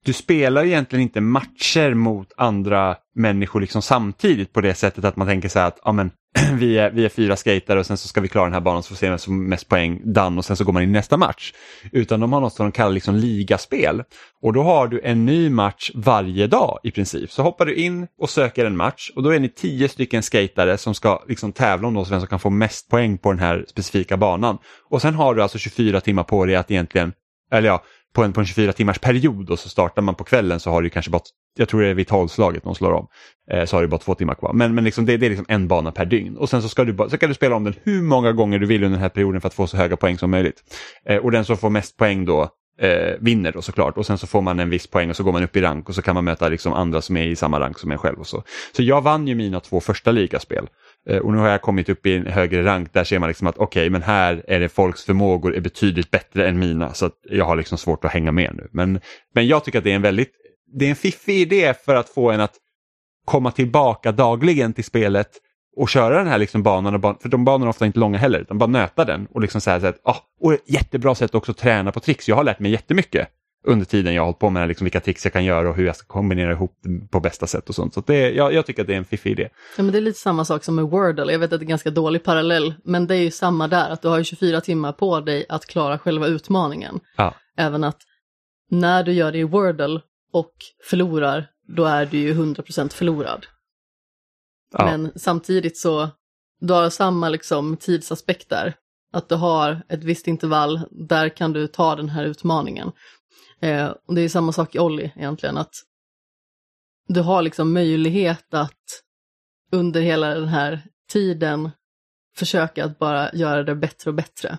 [0.05, 5.15] du spelar ju egentligen inte matcher mot andra människor liksom samtidigt på det sättet att
[5.15, 6.11] man tänker så här att ja, men,
[6.53, 8.83] vi, är, vi är fyra skater och sen så ska vi klara den här banan
[8.83, 10.89] så får vi se vem som mest poäng, done och sen så går man in
[10.89, 11.53] i nästa match.
[11.91, 14.03] Utan de har något som de kallar liksom ligaspel.
[14.41, 17.31] Och då har du en ny match varje dag i princip.
[17.31, 20.77] Så hoppar du in och söker en match och då är ni tio stycken skatare
[20.77, 23.65] som ska liksom tävla om då, vem som kan få mest poäng på den här
[23.67, 24.57] specifika banan.
[24.89, 27.13] Och sen har du alltså 24 timmar på dig att egentligen,
[27.51, 27.83] eller ja,
[28.15, 30.81] på en, på en 24 timmars period och så startar man på kvällen så har
[30.81, 31.21] du kanske bara,
[31.57, 33.07] jag tror det är vid tolvslaget de slår om,
[33.51, 34.53] eh, så har du bara två timmar kvar.
[34.53, 36.83] Men, men liksom det, det är liksom en bana per dygn och sen så, ska
[36.83, 39.01] du bara, så kan du spela om den hur många gånger du vill under den
[39.01, 40.63] här perioden för att få så höga poäng som möjligt.
[41.05, 42.49] Eh, och den som får mest poäng då
[42.79, 45.31] eh, vinner då såklart och sen så får man en viss poäng och så går
[45.31, 47.59] man upp i rank och så kan man möta liksom andra som är i samma
[47.59, 48.43] rank som en själv och så.
[48.75, 50.67] Så jag vann ju mina två första ligaspel.
[51.09, 53.47] Eh, och nu har jag kommit upp i en högre rank, där ser man liksom
[53.47, 57.13] att okej, men här är det folks förmågor är betydligt bättre än mina, så att
[57.29, 58.67] jag har liksom svårt att hänga med nu.
[58.71, 58.99] Men,
[59.33, 60.31] men jag tycker att det är en väldigt,
[60.73, 62.55] det är en fiffig idé för att få en att
[63.25, 65.29] komma tillbaka dagligen till spelet
[65.77, 68.17] och köra den här liksom banan, och ban- för de banorna är ofta inte långa
[68.17, 71.35] heller, utan bara nöta den och liksom säga så att, ah, och ett jättebra sätt
[71.35, 72.27] också att träna på tricks.
[72.29, 73.27] Jag har lärt mig jättemycket
[73.65, 75.85] under tiden jag har hållit på med liksom vilka tricks jag kan göra och hur
[75.85, 77.93] jag ska kombinera ihop det på bästa sätt och sånt.
[77.93, 79.49] Så det, jag, jag tycker att det är en fiffig idé.
[79.77, 81.31] Ja, men det är lite samma sak som med Wordle.
[81.31, 83.89] Jag vet att det är en ganska dålig parallell, men det är ju samma där,
[83.89, 86.99] att du har ju 24 timmar på dig att klara själva utmaningen.
[87.17, 87.35] Ja.
[87.57, 87.97] Även att
[88.69, 90.01] när du gör det i Wordle
[90.33, 90.53] och
[90.89, 93.45] förlorar, då är du ju 100% förlorad.
[94.77, 94.85] Ja.
[94.85, 96.09] Men samtidigt så,
[96.59, 98.73] du har samma liksom tidsaspekt där.
[99.13, 102.91] Att du har ett visst intervall, där kan du ta den här utmaningen.
[103.59, 105.75] Eh, och det är samma sak i Olli egentligen, att
[107.07, 109.01] du har liksom möjlighet att
[109.71, 111.69] under hela den här tiden
[112.35, 114.57] försöka att bara göra det bättre och bättre.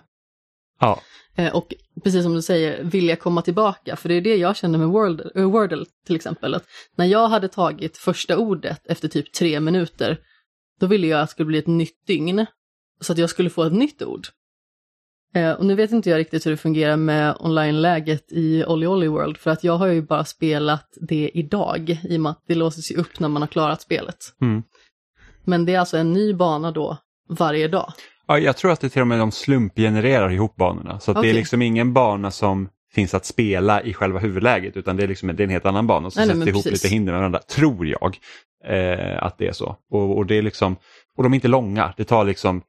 [0.79, 1.01] Ja.
[1.35, 1.73] Eh, och
[2.03, 5.31] precis som du säger, vilja komma tillbaka, för det är det jag känner med Wordle,
[5.35, 6.55] äh, Wordle till exempel.
[6.55, 10.19] Att när jag hade tagit första ordet efter typ tre minuter,
[10.79, 12.45] då ville jag att det skulle bli ett nytt dygn,
[13.01, 14.27] så att jag skulle få ett nytt ord.
[15.35, 19.07] Eh, och nu vet inte jag riktigt hur det fungerar med online-läget i Olly Olly
[19.07, 22.55] World, för att jag har ju bara spelat det idag, i och med att det
[22.55, 24.17] låses ju upp när man har klarat spelet.
[24.41, 24.63] Mm.
[25.43, 26.97] Men det är alltså en ny bana då
[27.29, 27.93] varje dag.
[28.27, 30.99] Ja, jag tror att det till och med de slumpgenererar ihop banorna.
[30.99, 34.97] Så att det är liksom ingen bana som finns att spela i själva huvudläget utan
[34.97, 36.11] det är, liksom, det är en helt annan bana.
[36.11, 36.83] Så Nej, nej, sätts ihop precis.
[36.83, 38.17] lite hinder med varandra, tror jag.
[38.65, 39.75] Eh, att det är så.
[39.91, 40.75] Och, och, det är liksom,
[41.17, 42.61] och de är inte långa, det tar liksom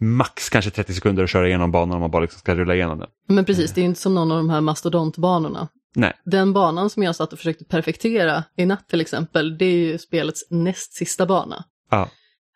[0.00, 2.98] max kanske 30 sekunder att köra igenom banan om man bara liksom ska rulla igenom
[2.98, 3.08] den.
[3.28, 5.68] Men precis, det är ju inte som någon av de här mastodontbanorna.
[5.94, 9.76] Nej, Den banan som jag satt och försökte perfektera i natt till exempel, det är
[9.76, 11.64] ju spelets näst sista bana.
[11.90, 12.08] ja.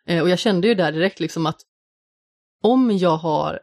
[0.07, 1.61] Eh, och jag kände ju där direkt liksom att
[2.63, 3.59] om jag har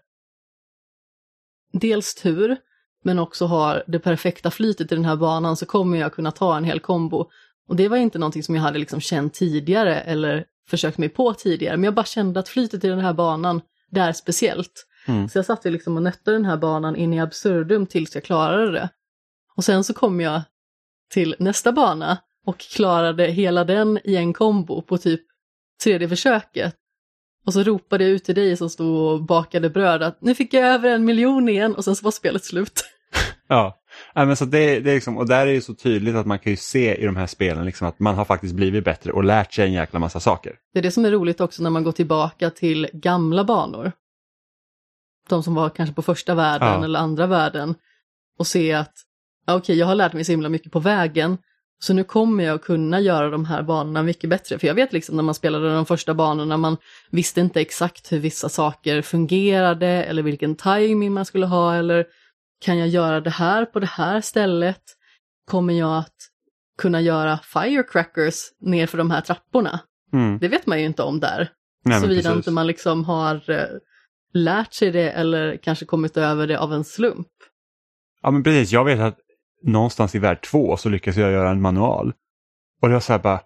[1.73, 2.57] dels tur,
[3.05, 6.57] men också har det perfekta flytet i den här banan så kommer jag kunna ta
[6.57, 7.31] en hel kombo.
[7.69, 11.35] Och det var inte någonting som jag hade liksom känt tidigare eller försökt mig på
[11.35, 14.87] tidigare, men jag bara kände att flytet i den här banan, det är speciellt.
[15.07, 15.29] Mm.
[15.29, 18.25] Så jag satt ju liksom och nötte den här banan in i absurdum tills jag
[18.25, 18.89] klarade det.
[19.57, 20.43] Och sen så kom jag
[21.11, 25.21] till nästa bana och klarade hela den i en kombo på typ
[25.83, 26.75] tredje försöket.
[27.47, 30.55] Och så ropade jag ut till dig som stod och bakade bröd att nu fick
[30.55, 32.85] jag över en miljon igen och sen så var spelet slut.
[33.49, 33.78] Ja,
[34.15, 36.39] ja men så det, det är liksom, och där är det så tydligt att man
[36.39, 39.25] kan ju se i de här spelen liksom att man har faktiskt blivit bättre och
[39.25, 40.53] lärt sig en jäkla massa saker.
[40.73, 43.93] Det är det som är roligt också när man går tillbaka till gamla banor.
[45.29, 46.85] De som var kanske på första världen Ja.
[46.85, 47.75] eller andra världen.
[48.39, 48.93] Och se att,
[49.47, 51.39] ja, okej, jag har lärt mig så himla mycket på vägen.
[51.81, 54.59] Så nu kommer jag att kunna göra de här banorna mycket bättre.
[54.59, 56.77] För jag vet liksom när man spelade de första banorna, man
[57.11, 62.07] visste inte exakt hur vissa saker fungerade eller vilken timing man skulle ha eller
[62.61, 64.83] kan jag göra det här på det här stället?
[65.51, 66.17] Kommer jag att
[66.79, 69.81] kunna göra firecrackers ner för de här trapporna?
[70.13, 70.39] Mm.
[70.39, 71.53] Det vet man ju inte om där.
[72.01, 73.65] Såvida inte man liksom har eh,
[74.33, 77.29] lärt sig det eller kanske kommit över det av en slump.
[78.23, 79.19] Ja men precis, jag vet att
[79.63, 82.13] någonstans i värld två så lyckas jag göra en manual.
[82.83, 83.41] Och det var så här bara,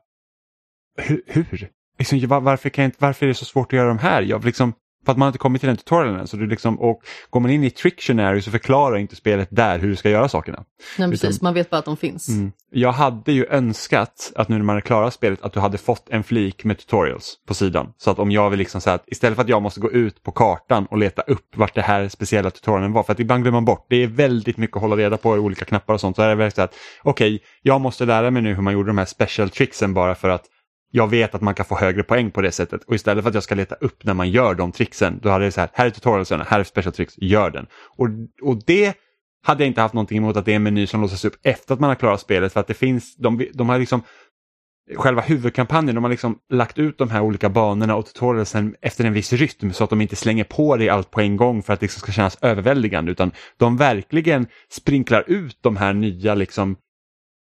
[0.97, 1.23] hur?
[1.27, 1.71] hur?
[1.99, 4.23] Liksom, var- varför, kan jag inte, varför är det så svårt att göra de här?
[4.23, 6.27] Jag liksom, för att man inte kommit till den tutorialen än.
[6.27, 9.89] Så det liksom, och går man in i Trictionary så förklarar inte spelet där hur
[9.89, 10.65] du ska göra sakerna.
[10.99, 12.29] Nej, precis, Utan- man vet bara att de finns.
[12.29, 12.53] Mm.
[12.71, 16.09] Jag hade ju önskat att nu när man har klarat spelet att du hade fått
[16.11, 17.93] en flik med tutorials på sidan.
[17.99, 20.23] Så att om jag vill liksom säga att istället för att jag måste gå ut
[20.23, 23.57] på kartan och leta upp vart det här speciella tutorialen var, för att ibland glömmer
[23.57, 26.17] man bort, det är väldigt mycket att hålla reda på i olika knappar och sånt.
[26.17, 28.89] Så är det verkligen så att okej, jag måste lära mig nu hur man gjorde
[28.89, 30.45] de här special tricksen bara för att
[30.95, 33.35] jag vet att man kan få högre poäng på det sättet och istället för att
[33.35, 35.87] jag ska leta upp när man gör de tricksen, då hade jag så här, här
[35.87, 37.67] är tutorialsen, här är special tricks, gör den.
[37.97, 38.09] Och,
[38.43, 38.95] och det
[39.47, 41.75] hade jag inte haft någonting emot att det är en meny som låses upp efter
[41.75, 44.03] att man har klarat spelet för att det finns, de, de har liksom
[44.97, 49.13] Själva huvudkampanjen, de har liksom lagt ut de här olika banorna och tutorialsen efter en
[49.13, 51.81] viss rytm så att de inte slänger på dig allt på en gång för att
[51.81, 56.77] det liksom ska kännas överväldigande utan de verkligen sprinklar ut de här nya liksom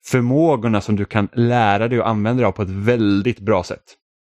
[0.05, 3.83] förmågorna som du kan lära dig och använda dig av på ett väldigt bra sätt.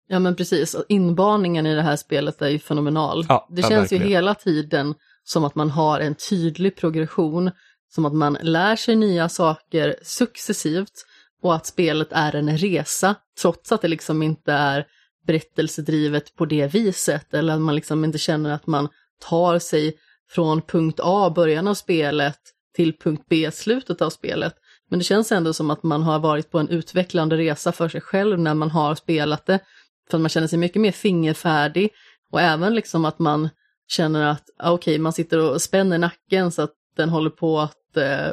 [0.08, 3.26] Ja men precis, Och inbaningen i det här spelet är ju fenomenal.
[3.28, 4.08] Ja, det känns ju verkligen.
[4.08, 4.94] hela tiden
[5.24, 7.50] som att man har en tydlig progression,
[7.94, 11.04] som att man lär sig nya saker successivt
[11.42, 14.86] och att spelet är en resa, trots att det liksom inte är
[15.26, 18.88] berättelsedrivet på det viset, eller att man liksom inte känner att man
[19.28, 19.96] tar sig
[20.30, 22.38] från punkt A, början av spelet,
[22.76, 24.54] till punkt B, slutet av spelet.
[24.92, 28.00] Men det känns ändå som att man har varit på en utvecklande resa för sig
[28.00, 29.58] själv när man har spelat det.
[30.10, 31.90] För att man känner sig mycket mer fingerfärdig
[32.30, 33.48] och även liksom att man
[33.88, 37.96] känner att ah, okej, man sitter och spänner nacken så att den håller på att
[37.96, 38.28] eh,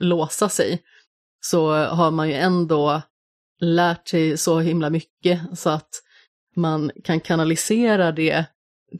[0.00, 0.82] låsa sig.
[1.40, 3.02] Så har man ju ändå
[3.60, 5.90] lärt sig så himla mycket så att
[6.56, 8.44] man kan kanalisera det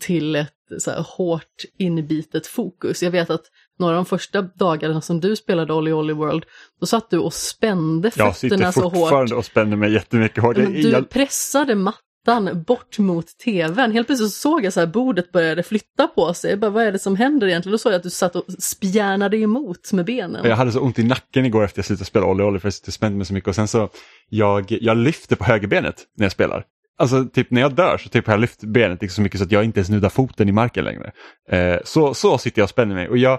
[0.00, 3.02] till ett så här, hårt inbitet fokus.
[3.02, 3.44] Jag vet att
[3.78, 6.44] några av de första dagarna som du spelade Olly Olly World,
[6.80, 8.92] då satt du och spände Jag sitter fötterna så hårt.
[8.94, 10.56] fortfarande och spänner mig jättemycket hårt.
[10.56, 13.92] Men Jag- du jag- pressade mattan bort mot tvn.
[13.92, 16.50] Helt plötsligt så såg jag så här bordet började flytta på sig.
[16.50, 17.72] Jag bara, vad är det som händer egentligen?
[17.72, 20.44] Då såg jag att du satt och spjärnade emot med benen.
[20.48, 22.94] Jag hade så ont i nacken igår efter jag slutade spela Olly Olly för jag
[22.94, 23.88] spände mig så mycket och sen så
[24.28, 26.64] jag, jag lyfter på högerbenet när jag spelar.
[26.98, 29.44] Alltså typ när jag dör så typ har jag lyft benet liksom så mycket så
[29.44, 31.12] att jag inte ens nuddar foten i marken längre.
[31.50, 33.38] Eh, så, så sitter jag och spänner mig och jag,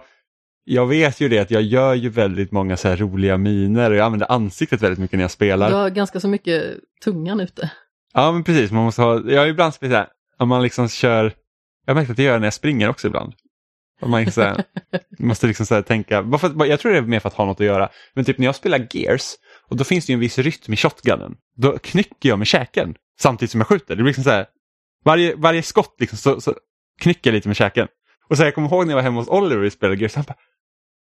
[0.69, 3.95] jag vet ju det att jag gör ju väldigt många så här roliga miner och
[3.98, 5.69] jag använder ansiktet väldigt mycket när jag spelar.
[5.69, 7.72] Du har ganska så mycket tungan ute.
[8.14, 10.07] Ja men precis, man måste ha, jag ibland så här,
[10.38, 11.34] om man liksom kör,
[11.85, 13.34] jag har märkt att jag gör det när jag springer också ibland.
[14.02, 14.64] Om man så här,
[15.19, 17.60] måste liksom så här tänka, för jag tror det är mer för att ha något
[17.60, 19.34] att göra, men typ när jag spelar Gears,
[19.69, 22.95] och då finns det ju en viss rytm i shotgunnen, då knycker jag med käken
[23.19, 23.95] samtidigt som jag skjuter.
[23.95, 24.45] Det blir liksom så här,
[25.06, 26.53] varje, varje skott liksom så, så
[27.02, 27.88] knycker jag lite med käken.
[28.30, 30.23] Och så jag kommer ihåg när jag var hemma hos Oliver och spelade Gears, han
[30.27, 30.35] bara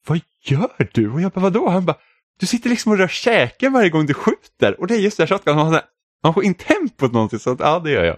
[0.07, 1.11] Vad gör du?
[1.11, 1.69] Och jag bara vadå?
[1.69, 1.97] Han bara
[2.41, 5.23] Du sitter liksom och rör käken varje gång du skjuter och det är just det
[5.23, 5.81] här shotgun, man,
[6.23, 8.17] man får in tempot någonting så att, ja det gör jag.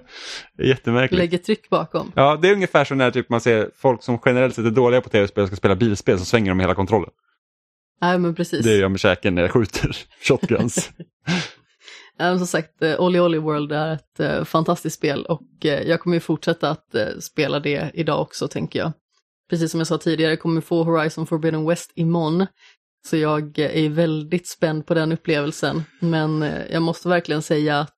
[0.57, 1.19] Det är jättemärkligt.
[1.19, 2.13] Lägger tryck bakom.
[2.15, 5.01] Ja, det är ungefär som när typ man ser folk som generellt sett är dåliga
[5.01, 7.11] på tv-spel och ska spela bilspel så svänger de hela kontrollen.
[8.01, 8.65] Nej men precis.
[8.65, 9.97] Det gör jag med käken när jag skjuter
[10.29, 10.91] shotguns.
[12.19, 16.17] som sagt, eh, Olly Olly World är ett uh, fantastiskt spel och uh, jag kommer
[16.17, 18.93] ju fortsätta att spela det idag också tänker jag.
[19.51, 22.47] Precis som jag sa tidigare, kommer få Horizon Forbidden West imorgon.
[23.07, 25.83] Så jag är väldigt spänd på den upplevelsen.
[26.01, 27.97] Men eh, jag måste verkligen säga att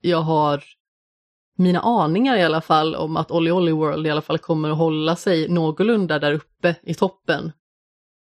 [0.00, 0.64] jag har
[1.56, 4.78] mina aningar i alla fall om att Olly Olly World i alla fall kommer att
[4.78, 7.52] hålla sig någorlunda där uppe i toppen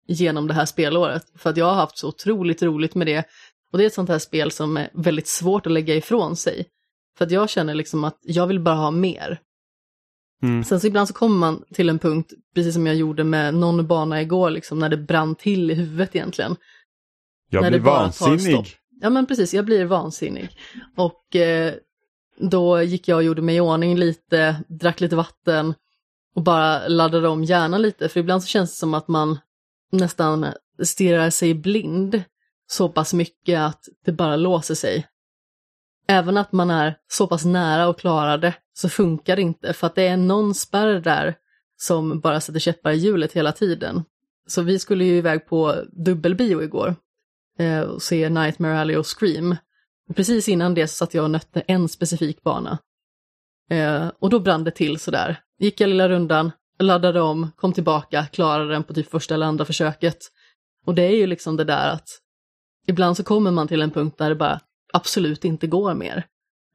[0.07, 1.23] genom det här spelåret.
[1.35, 3.25] För att jag har haft så otroligt roligt med det.
[3.71, 6.65] Och det är ett sånt här spel som är väldigt svårt att lägga ifrån sig.
[7.17, 9.39] För att jag känner liksom att jag vill bara ha mer.
[10.43, 10.63] Mm.
[10.63, 13.87] Sen så ibland så kommer man till en punkt, precis som jag gjorde med någon
[13.87, 16.55] bana igår, liksom, när det brann till i huvudet egentligen.
[17.49, 18.75] Jag när blir vansinnig.
[19.01, 20.49] Ja men precis, jag blir vansinnig.
[20.95, 21.73] Och eh,
[22.37, 25.73] då gick jag och gjorde mig i ordning lite, drack lite vatten
[26.35, 28.09] och bara laddade om hjärnan lite.
[28.09, 29.39] För ibland så känns det som att man
[29.91, 30.45] nästan
[30.83, 32.23] stirrar sig blind
[32.67, 35.07] så pass mycket att det bara låser sig.
[36.07, 39.87] Även att man är så pass nära och klarar det så funkar det inte för
[39.87, 41.35] att det är någon spärr där
[41.77, 44.03] som bara sätter käppar i hjulet hela tiden.
[44.47, 45.75] Så vi skulle ju iväg på
[46.05, 46.95] dubbelbio igår
[47.59, 49.55] eh, och se Nightmare Alley och Scream.
[50.15, 52.77] Precis innan det så satt jag och nötte en specifik bana.
[53.69, 55.39] Eh, och då brann det till sådär.
[55.59, 59.65] Gick jag lilla rundan, laddade om, kom tillbaka, klarade den på typ första eller andra
[59.65, 60.17] försöket.
[60.85, 62.09] Och det är ju liksom det där att
[62.87, 64.59] ibland så kommer man till en punkt där det bara
[64.93, 66.25] absolut inte går mer.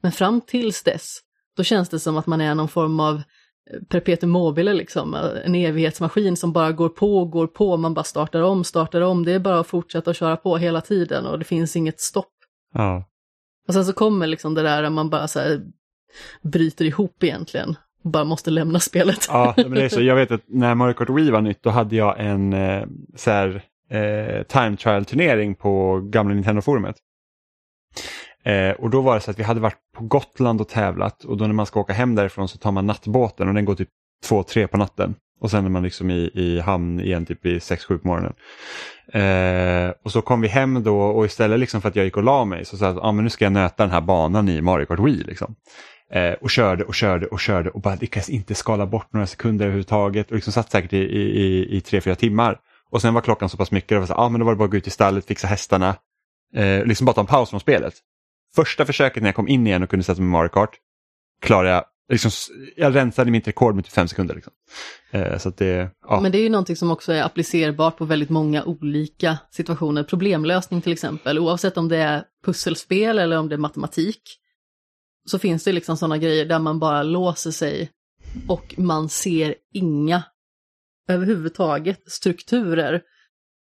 [0.03, 1.21] Men fram tills dess,
[1.57, 5.15] då känns det som att man är någon form av eh, perpetuum mobile liksom,
[5.45, 9.25] en evighetsmaskin som bara går på och går på, man bara startar om, startar om,
[9.25, 12.33] det är bara att fortsätta att köra på hela tiden och det finns inget stopp.
[12.75, 13.09] Ja.
[13.69, 15.63] Och sen så kommer liksom det där man bara så här
[16.43, 19.27] bryter ihop egentligen bara måste lämna spelet.
[19.29, 20.03] Ja, men det är så.
[20.03, 22.85] Jag vet att när Mario Kart Wii var nytt då hade jag en eh,
[23.17, 26.97] så här, eh, time trial turnering på gamla Nintendo-forumet.
[28.45, 31.37] Eh, och då var det så att vi hade varit på Gotland och tävlat och
[31.37, 33.89] då när man ska åka hem därifrån så tar man nattbåten och den går typ
[34.25, 35.15] två, tre på natten.
[35.41, 38.33] Och sen är man liksom i, i hamn igen typ i 6-7 på morgonen.
[39.13, 42.23] Eh, och så kom vi hem då och istället liksom för att jag gick och
[42.23, 44.49] la mig så sa jag att ah, men nu ska jag nöta den här banan
[44.49, 45.25] i Mario Kart Wii.
[45.25, 45.55] Liksom.
[46.13, 49.65] Eh, och körde och körde och körde och bara lyckades inte skala bort några sekunder
[49.65, 52.59] överhuvudtaget och liksom satt säkert i, i, i tre, fyra timmar.
[52.91, 54.65] Och sen var klockan så pass mycket, och så, ah, men då var det bara
[54.65, 55.95] att gå ut i stallet, fixa hästarna,
[56.55, 57.95] eh, liksom bara ta en paus från spelet.
[58.55, 60.77] Första försöket när jag kom in igen och kunde sätta mig med Mario Kart
[61.43, 62.31] klarade jag Liksom,
[62.77, 64.35] jag rensade mitt rekord med typ fem sekunder.
[64.35, 64.53] Liksom.
[65.11, 66.21] Eh, så det, ja.
[66.21, 70.03] Men det är ju någonting som också är applicerbart på väldigt många olika situationer.
[70.03, 74.23] Problemlösning till exempel, oavsett om det är pusselspel eller om det är matematik
[75.31, 77.91] så finns det liksom sådana grejer där man bara låser sig
[78.49, 80.23] och man ser inga
[81.09, 83.03] överhuvudtaget strukturer,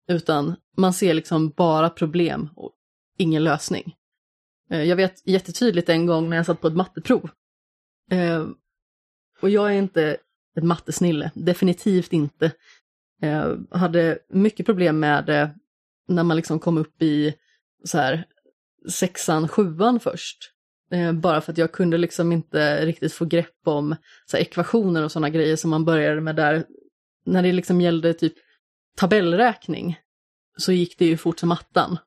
[0.08, 2.72] utan man ser liksom bara problem och
[3.20, 3.96] ingen lösning.
[4.70, 7.30] Eh, jag vet jättetydligt en gång när jag satt på ett matteprov.
[8.10, 8.46] Eh,
[9.40, 10.16] och jag är inte
[10.56, 12.52] ett mattesnille, definitivt inte.
[13.20, 15.54] Jag hade mycket problem med det
[16.08, 17.34] när man liksom kom upp i
[17.84, 18.24] så här
[18.88, 20.52] sexan, sjuan först.
[21.14, 25.12] Bara för att jag kunde liksom inte riktigt få grepp om så här, ekvationer och
[25.12, 26.64] sådana grejer som man började med där.
[27.24, 28.34] När det liksom gällde typ
[28.96, 29.98] tabellräkning
[30.56, 31.98] så gick det ju fort som attan.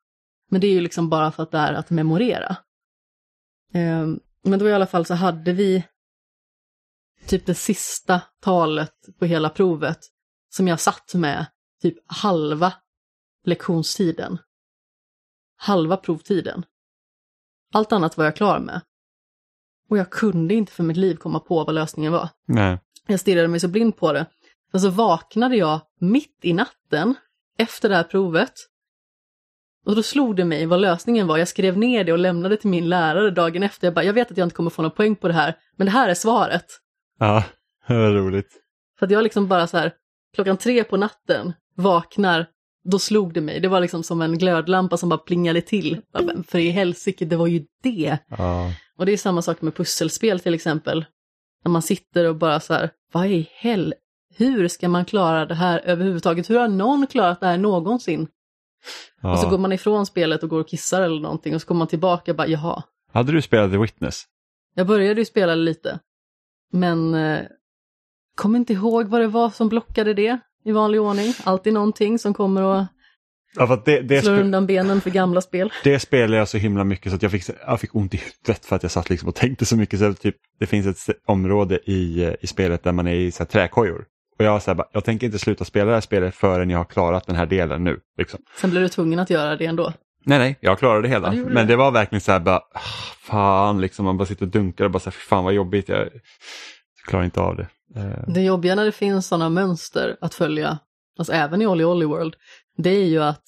[0.54, 2.58] Men det är ju liksom bara för att det är att memorera.
[3.74, 4.08] Eh,
[4.44, 5.84] men då i alla fall så hade vi
[7.28, 10.00] typ det sista talet på hela provet
[10.50, 11.46] som jag satt med
[11.82, 12.74] typ halva
[13.44, 14.38] lektionstiden.
[15.58, 16.66] Halva provtiden.
[17.74, 18.82] Allt annat var jag klar med.
[19.90, 22.30] Och jag kunde inte för mitt liv komma på vad lösningen var.
[22.46, 22.80] Nej.
[23.08, 24.26] Jag stirrade mig så blind på det.
[24.74, 27.16] Och så vaknade jag mitt i natten
[27.58, 28.54] efter det här provet.
[29.86, 31.38] Och då slog det mig vad lösningen var.
[31.38, 33.88] Jag skrev ner det och lämnade till min lärare dagen efter.
[33.88, 35.86] Jag bara, jag vet att jag inte kommer få någon poäng på det här, men
[35.86, 36.66] det här är svaret.
[37.20, 37.44] Ja,
[37.88, 38.50] det var roligt.
[39.00, 39.94] För att jag liksom bara så här,
[40.36, 42.46] klockan tre på natten vaknar
[42.84, 43.60] då slog det mig.
[43.60, 46.02] Det var liksom som en glödlampa som bara plingade till.
[46.48, 48.18] För i helsike, det var ju det.
[48.28, 48.72] Ja.
[48.98, 51.06] Och det är samma sak med pusselspel till exempel.
[51.64, 53.94] När man sitter och bara så här, vad i hell,
[54.36, 56.50] hur ska man klara det här överhuvudtaget?
[56.50, 58.28] Hur har någon klarat det här någonsin?
[59.22, 59.32] Ja.
[59.32, 61.80] Och så går man ifrån spelet och går och kissar eller någonting och så kommer
[61.80, 62.84] man tillbaka och bara, jaha.
[63.14, 64.24] Hade du spelat The Witness?
[64.76, 66.00] Jag började ju spela lite.
[66.72, 67.42] Men eh,
[68.36, 71.34] kommer inte ihåg vad det var som blockade det i vanlig ordning.
[71.44, 72.86] Alltid någonting som kommer och
[73.56, 75.74] Ja, det, det, slår undan benen för gamla spel.
[75.84, 78.66] det spelade jag så himla mycket så att jag fick, jag fick ont i huvudet
[78.66, 80.00] för att jag satt liksom och tänkte så mycket.
[80.00, 83.44] Så typ, det finns ett område i, eh, i spelet där man är i så
[83.44, 84.06] här, träkojor.
[84.40, 86.78] Och jag, så här, bara, jag tänker inte sluta spela det här spelet förrän jag
[86.78, 88.00] har klarat den här delen nu.
[88.18, 88.40] Liksom.
[88.62, 89.94] Sen blir du tvungen att göra det ändå.
[90.26, 91.34] Nej, nej, jag klarade det hela.
[91.36, 91.76] Ja, det Men det.
[91.76, 92.80] var verkligen så här bara, ah,
[93.20, 95.90] fan, liksom, man bara sitter och dunkar och bara så här, "Fy fan vad jobbigt,
[95.90, 96.10] jag
[97.08, 97.68] klarar inte av det.
[97.96, 100.80] Eh, Det jobbiga när det finns sådana mönster att följa,
[101.18, 102.36] alltså även i Olly Olly World,
[102.78, 103.44] det är ju att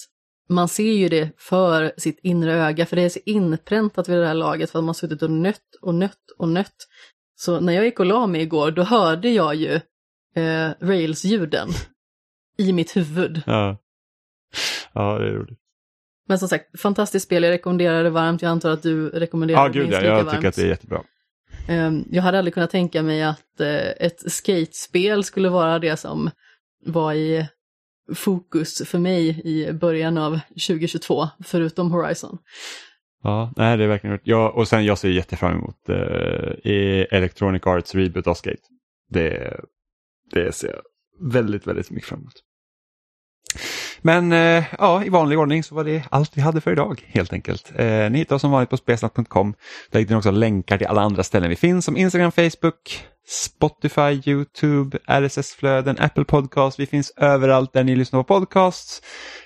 [0.50, 4.28] man ser ju det för sitt inre öga, för det är så inpräntat vid det
[4.28, 6.76] här laget för att man suttit och nött och nött och nött.
[7.36, 9.80] Så när jag gick och la mig igår, då hörde jag ju
[10.36, 11.70] eh, Rails-ljuden
[12.58, 13.42] i mitt huvud.
[13.46, 13.78] ja.
[14.94, 15.60] ja, det är roligt.
[16.28, 19.68] Men som sagt, fantastiskt spel, jag rekommenderar det varmt, jag antar att du rekommenderar Ja,
[19.68, 20.36] det gud minst ja, lika jag varmt.
[20.38, 21.04] tycker att det är jättebra.
[21.68, 26.30] Ehm, Jag hade aldrig kunnat tänka mig att eh, ett skatespel skulle vara det som
[26.86, 27.46] var i
[28.16, 32.38] fokus för mig i början av 2022, förutom Horizon.
[33.24, 34.28] Ja, nej det är verkligen roligt.
[34.28, 38.62] Ja, och sen jag ser jättefram emot eh, Electronic Arts reboot av Skate.
[39.10, 39.60] Det,
[40.36, 40.82] det ser jag
[41.32, 42.45] väldigt, väldigt mycket fram emot.
[44.06, 47.34] Men eh, ja, i vanlig ordning så var det allt vi hade för idag helt
[47.34, 47.72] enkelt.
[47.76, 49.54] Eh, ni hittar oss som vanligt på spelsnack.com.
[49.92, 54.22] Där hittar ni också länkar till alla andra ställen vi finns som Instagram, Facebook, Spotify,
[54.26, 56.80] YouTube, RSS-flöden, Apple Podcast.
[56.80, 59.02] Vi finns överallt där ni lyssnar på podcasts.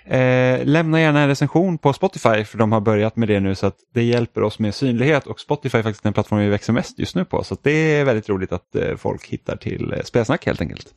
[0.06, 3.68] Eh, lämna gärna en recension på Spotify för de har börjat med det nu så
[3.68, 7.00] att det hjälper oss med synlighet och Spotify är faktiskt den plattform vi växer mest
[7.00, 10.04] just nu på så att det är väldigt roligt att eh, folk hittar till eh,
[10.04, 10.94] spelsnack helt enkelt.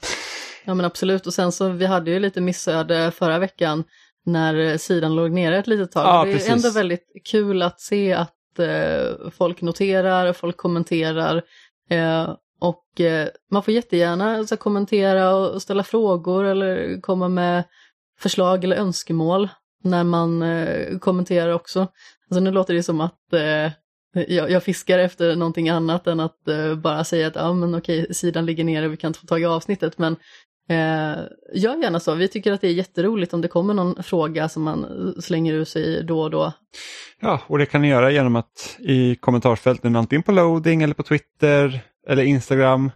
[0.64, 3.84] Ja men absolut, och sen så vi hade ju lite missöde förra veckan
[4.24, 6.06] när sidan låg nere ett litet tag.
[6.06, 6.50] Ja, det är precis.
[6.50, 11.42] ändå väldigt kul att se att eh, folk noterar, folk kommenterar.
[11.90, 17.64] Eh, och eh, man får jättegärna så, här, kommentera och, ställa frågor eller komma med
[18.20, 19.48] förslag eller önskemål
[19.84, 21.80] när man eh, kommenterar också.
[22.30, 23.72] Alltså nu låter det som att eh,
[24.12, 28.14] jag, jag fiskar efter någonting annat än att eh, bara säga att ja men okej,
[28.14, 29.98] sidan ligger nere, vi kan inte få tag i avsnittet.
[29.98, 30.16] Men
[30.72, 31.24] eh,
[31.54, 34.62] gör gärna så, vi tycker att det är jätteroligt om det kommer någon fråga som
[34.62, 36.52] man slänger ur sig då och då.
[37.20, 41.02] Ja, och det kan ni göra genom att i kommentarsfälten antingen på loading eller på
[41.02, 42.90] Twitter eller Instagram.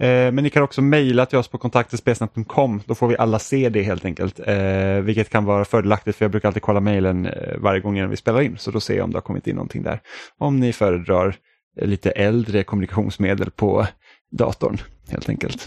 [0.00, 2.82] Eh, men ni kan också mejla till oss på kontaktespelsnack.com.
[2.86, 4.40] Då får vi alla se det helt enkelt.
[4.46, 8.10] Eh, vilket kan vara fördelaktigt för jag brukar alltid kolla mejlen eh, varje gång innan
[8.10, 8.58] vi spelar in.
[8.58, 10.00] Så då ser jag om det har kommit in någonting där.
[10.38, 11.36] Om ni föredrar
[11.80, 13.86] lite äldre kommunikationsmedel på
[14.30, 14.78] datorn
[15.10, 15.66] helt enkelt.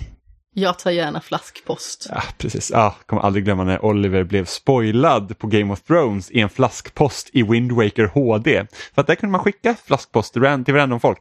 [0.56, 2.08] Jag tar gärna flaskpost.
[2.10, 2.72] Ja, precis.
[2.74, 7.30] Ja, kommer aldrig glömma när Oliver blev spoilad på Game of Thrones i en flaskpost
[7.34, 8.66] i Wind Waker HD.
[8.96, 11.20] För att där kunde man skicka flaskpost till ran- till random folk.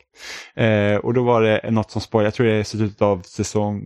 [0.56, 3.84] Eh, och då var det något som spoilade, jag tror det är slutet av säsong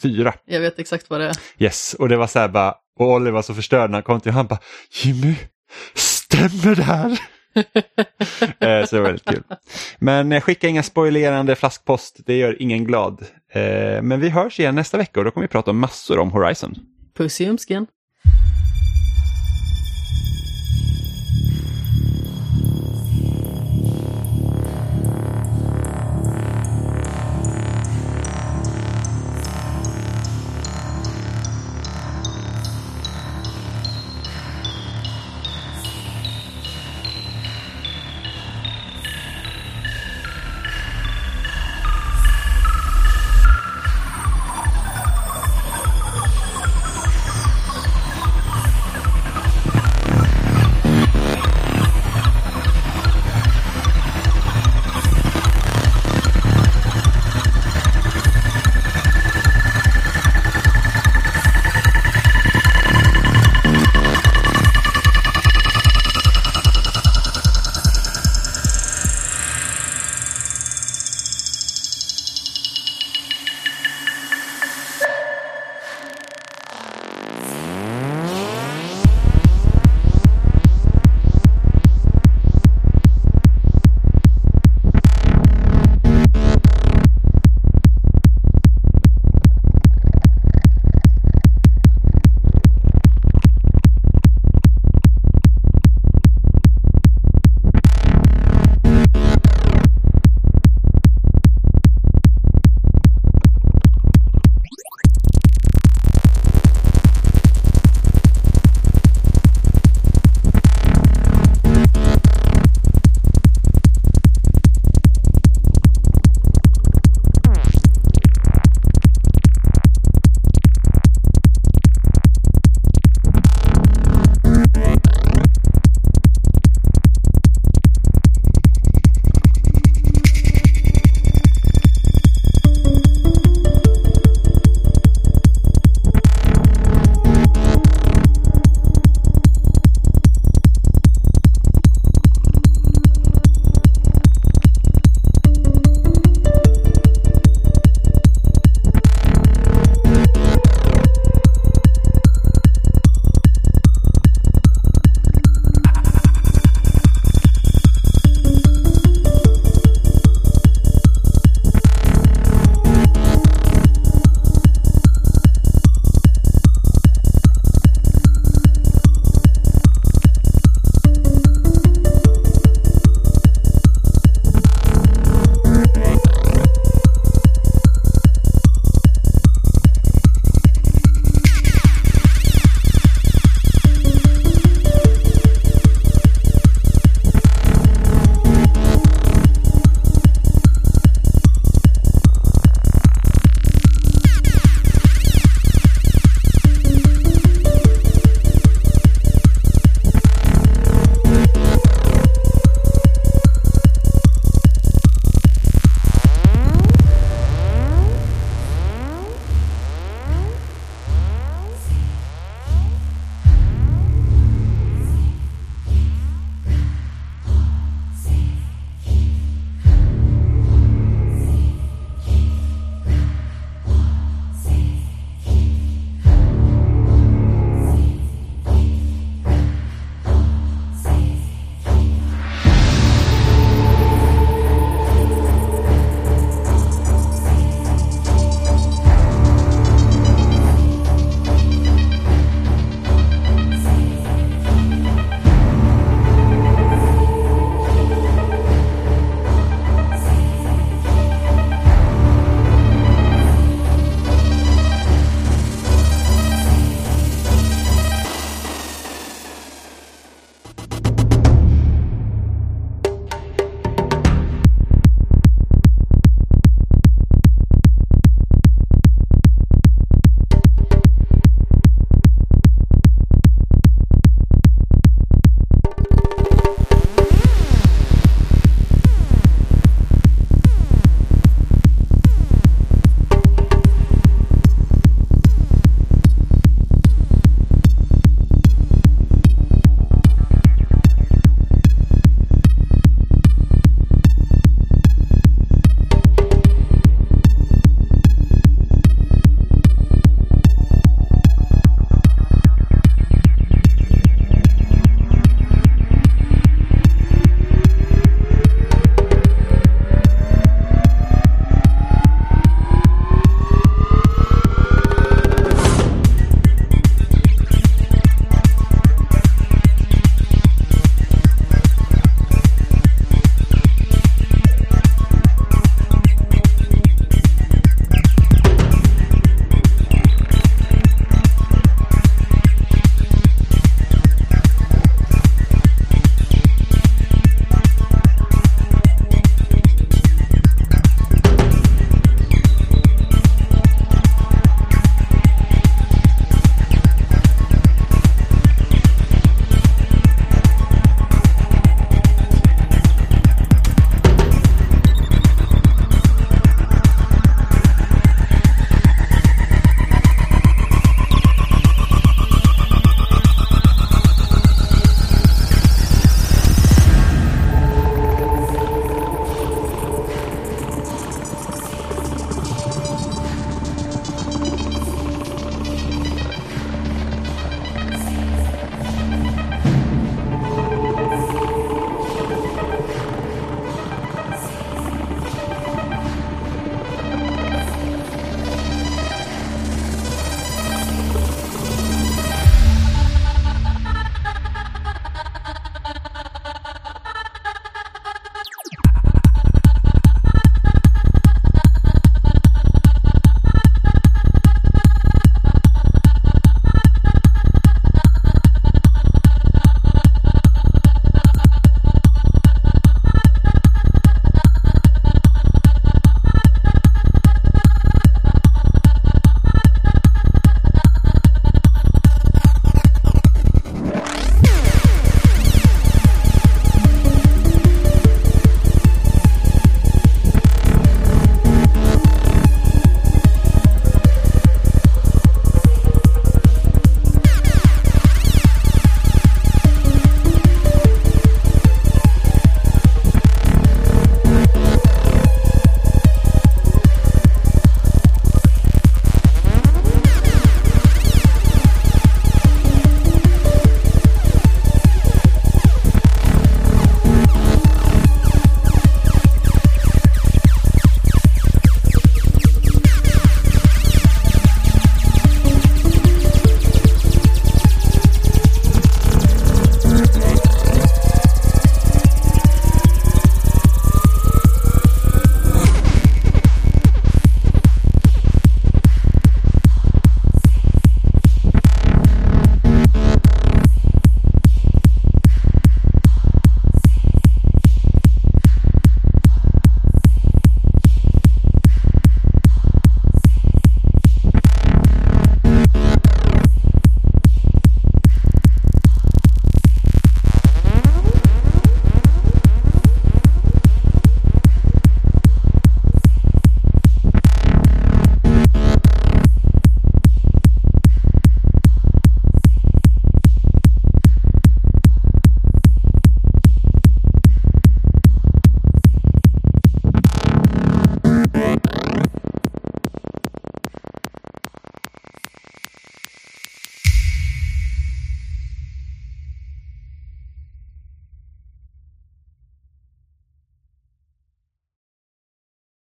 [0.00, 0.34] fyra.
[0.44, 1.36] Jag vet exakt vad det är.
[1.58, 4.20] Yes, och det var så här bara, och Oliver var så förstörd när han kom
[4.20, 4.58] till han bara
[5.02, 5.34] Jimmy,
[5.94, 7.20] stämmer det här?
[8.58, 9.42] eh, så det var väldigt kul.
[9.98, 13.26] Men eh, skicka inga spoilerande flaskpost, det gör ingen glad.
[13.52, 16.74] Eh, men vi hörs igen nästa vecka och då kommer vi prata massor om Horizon.
[17.16, 17.86] Puss i umsken.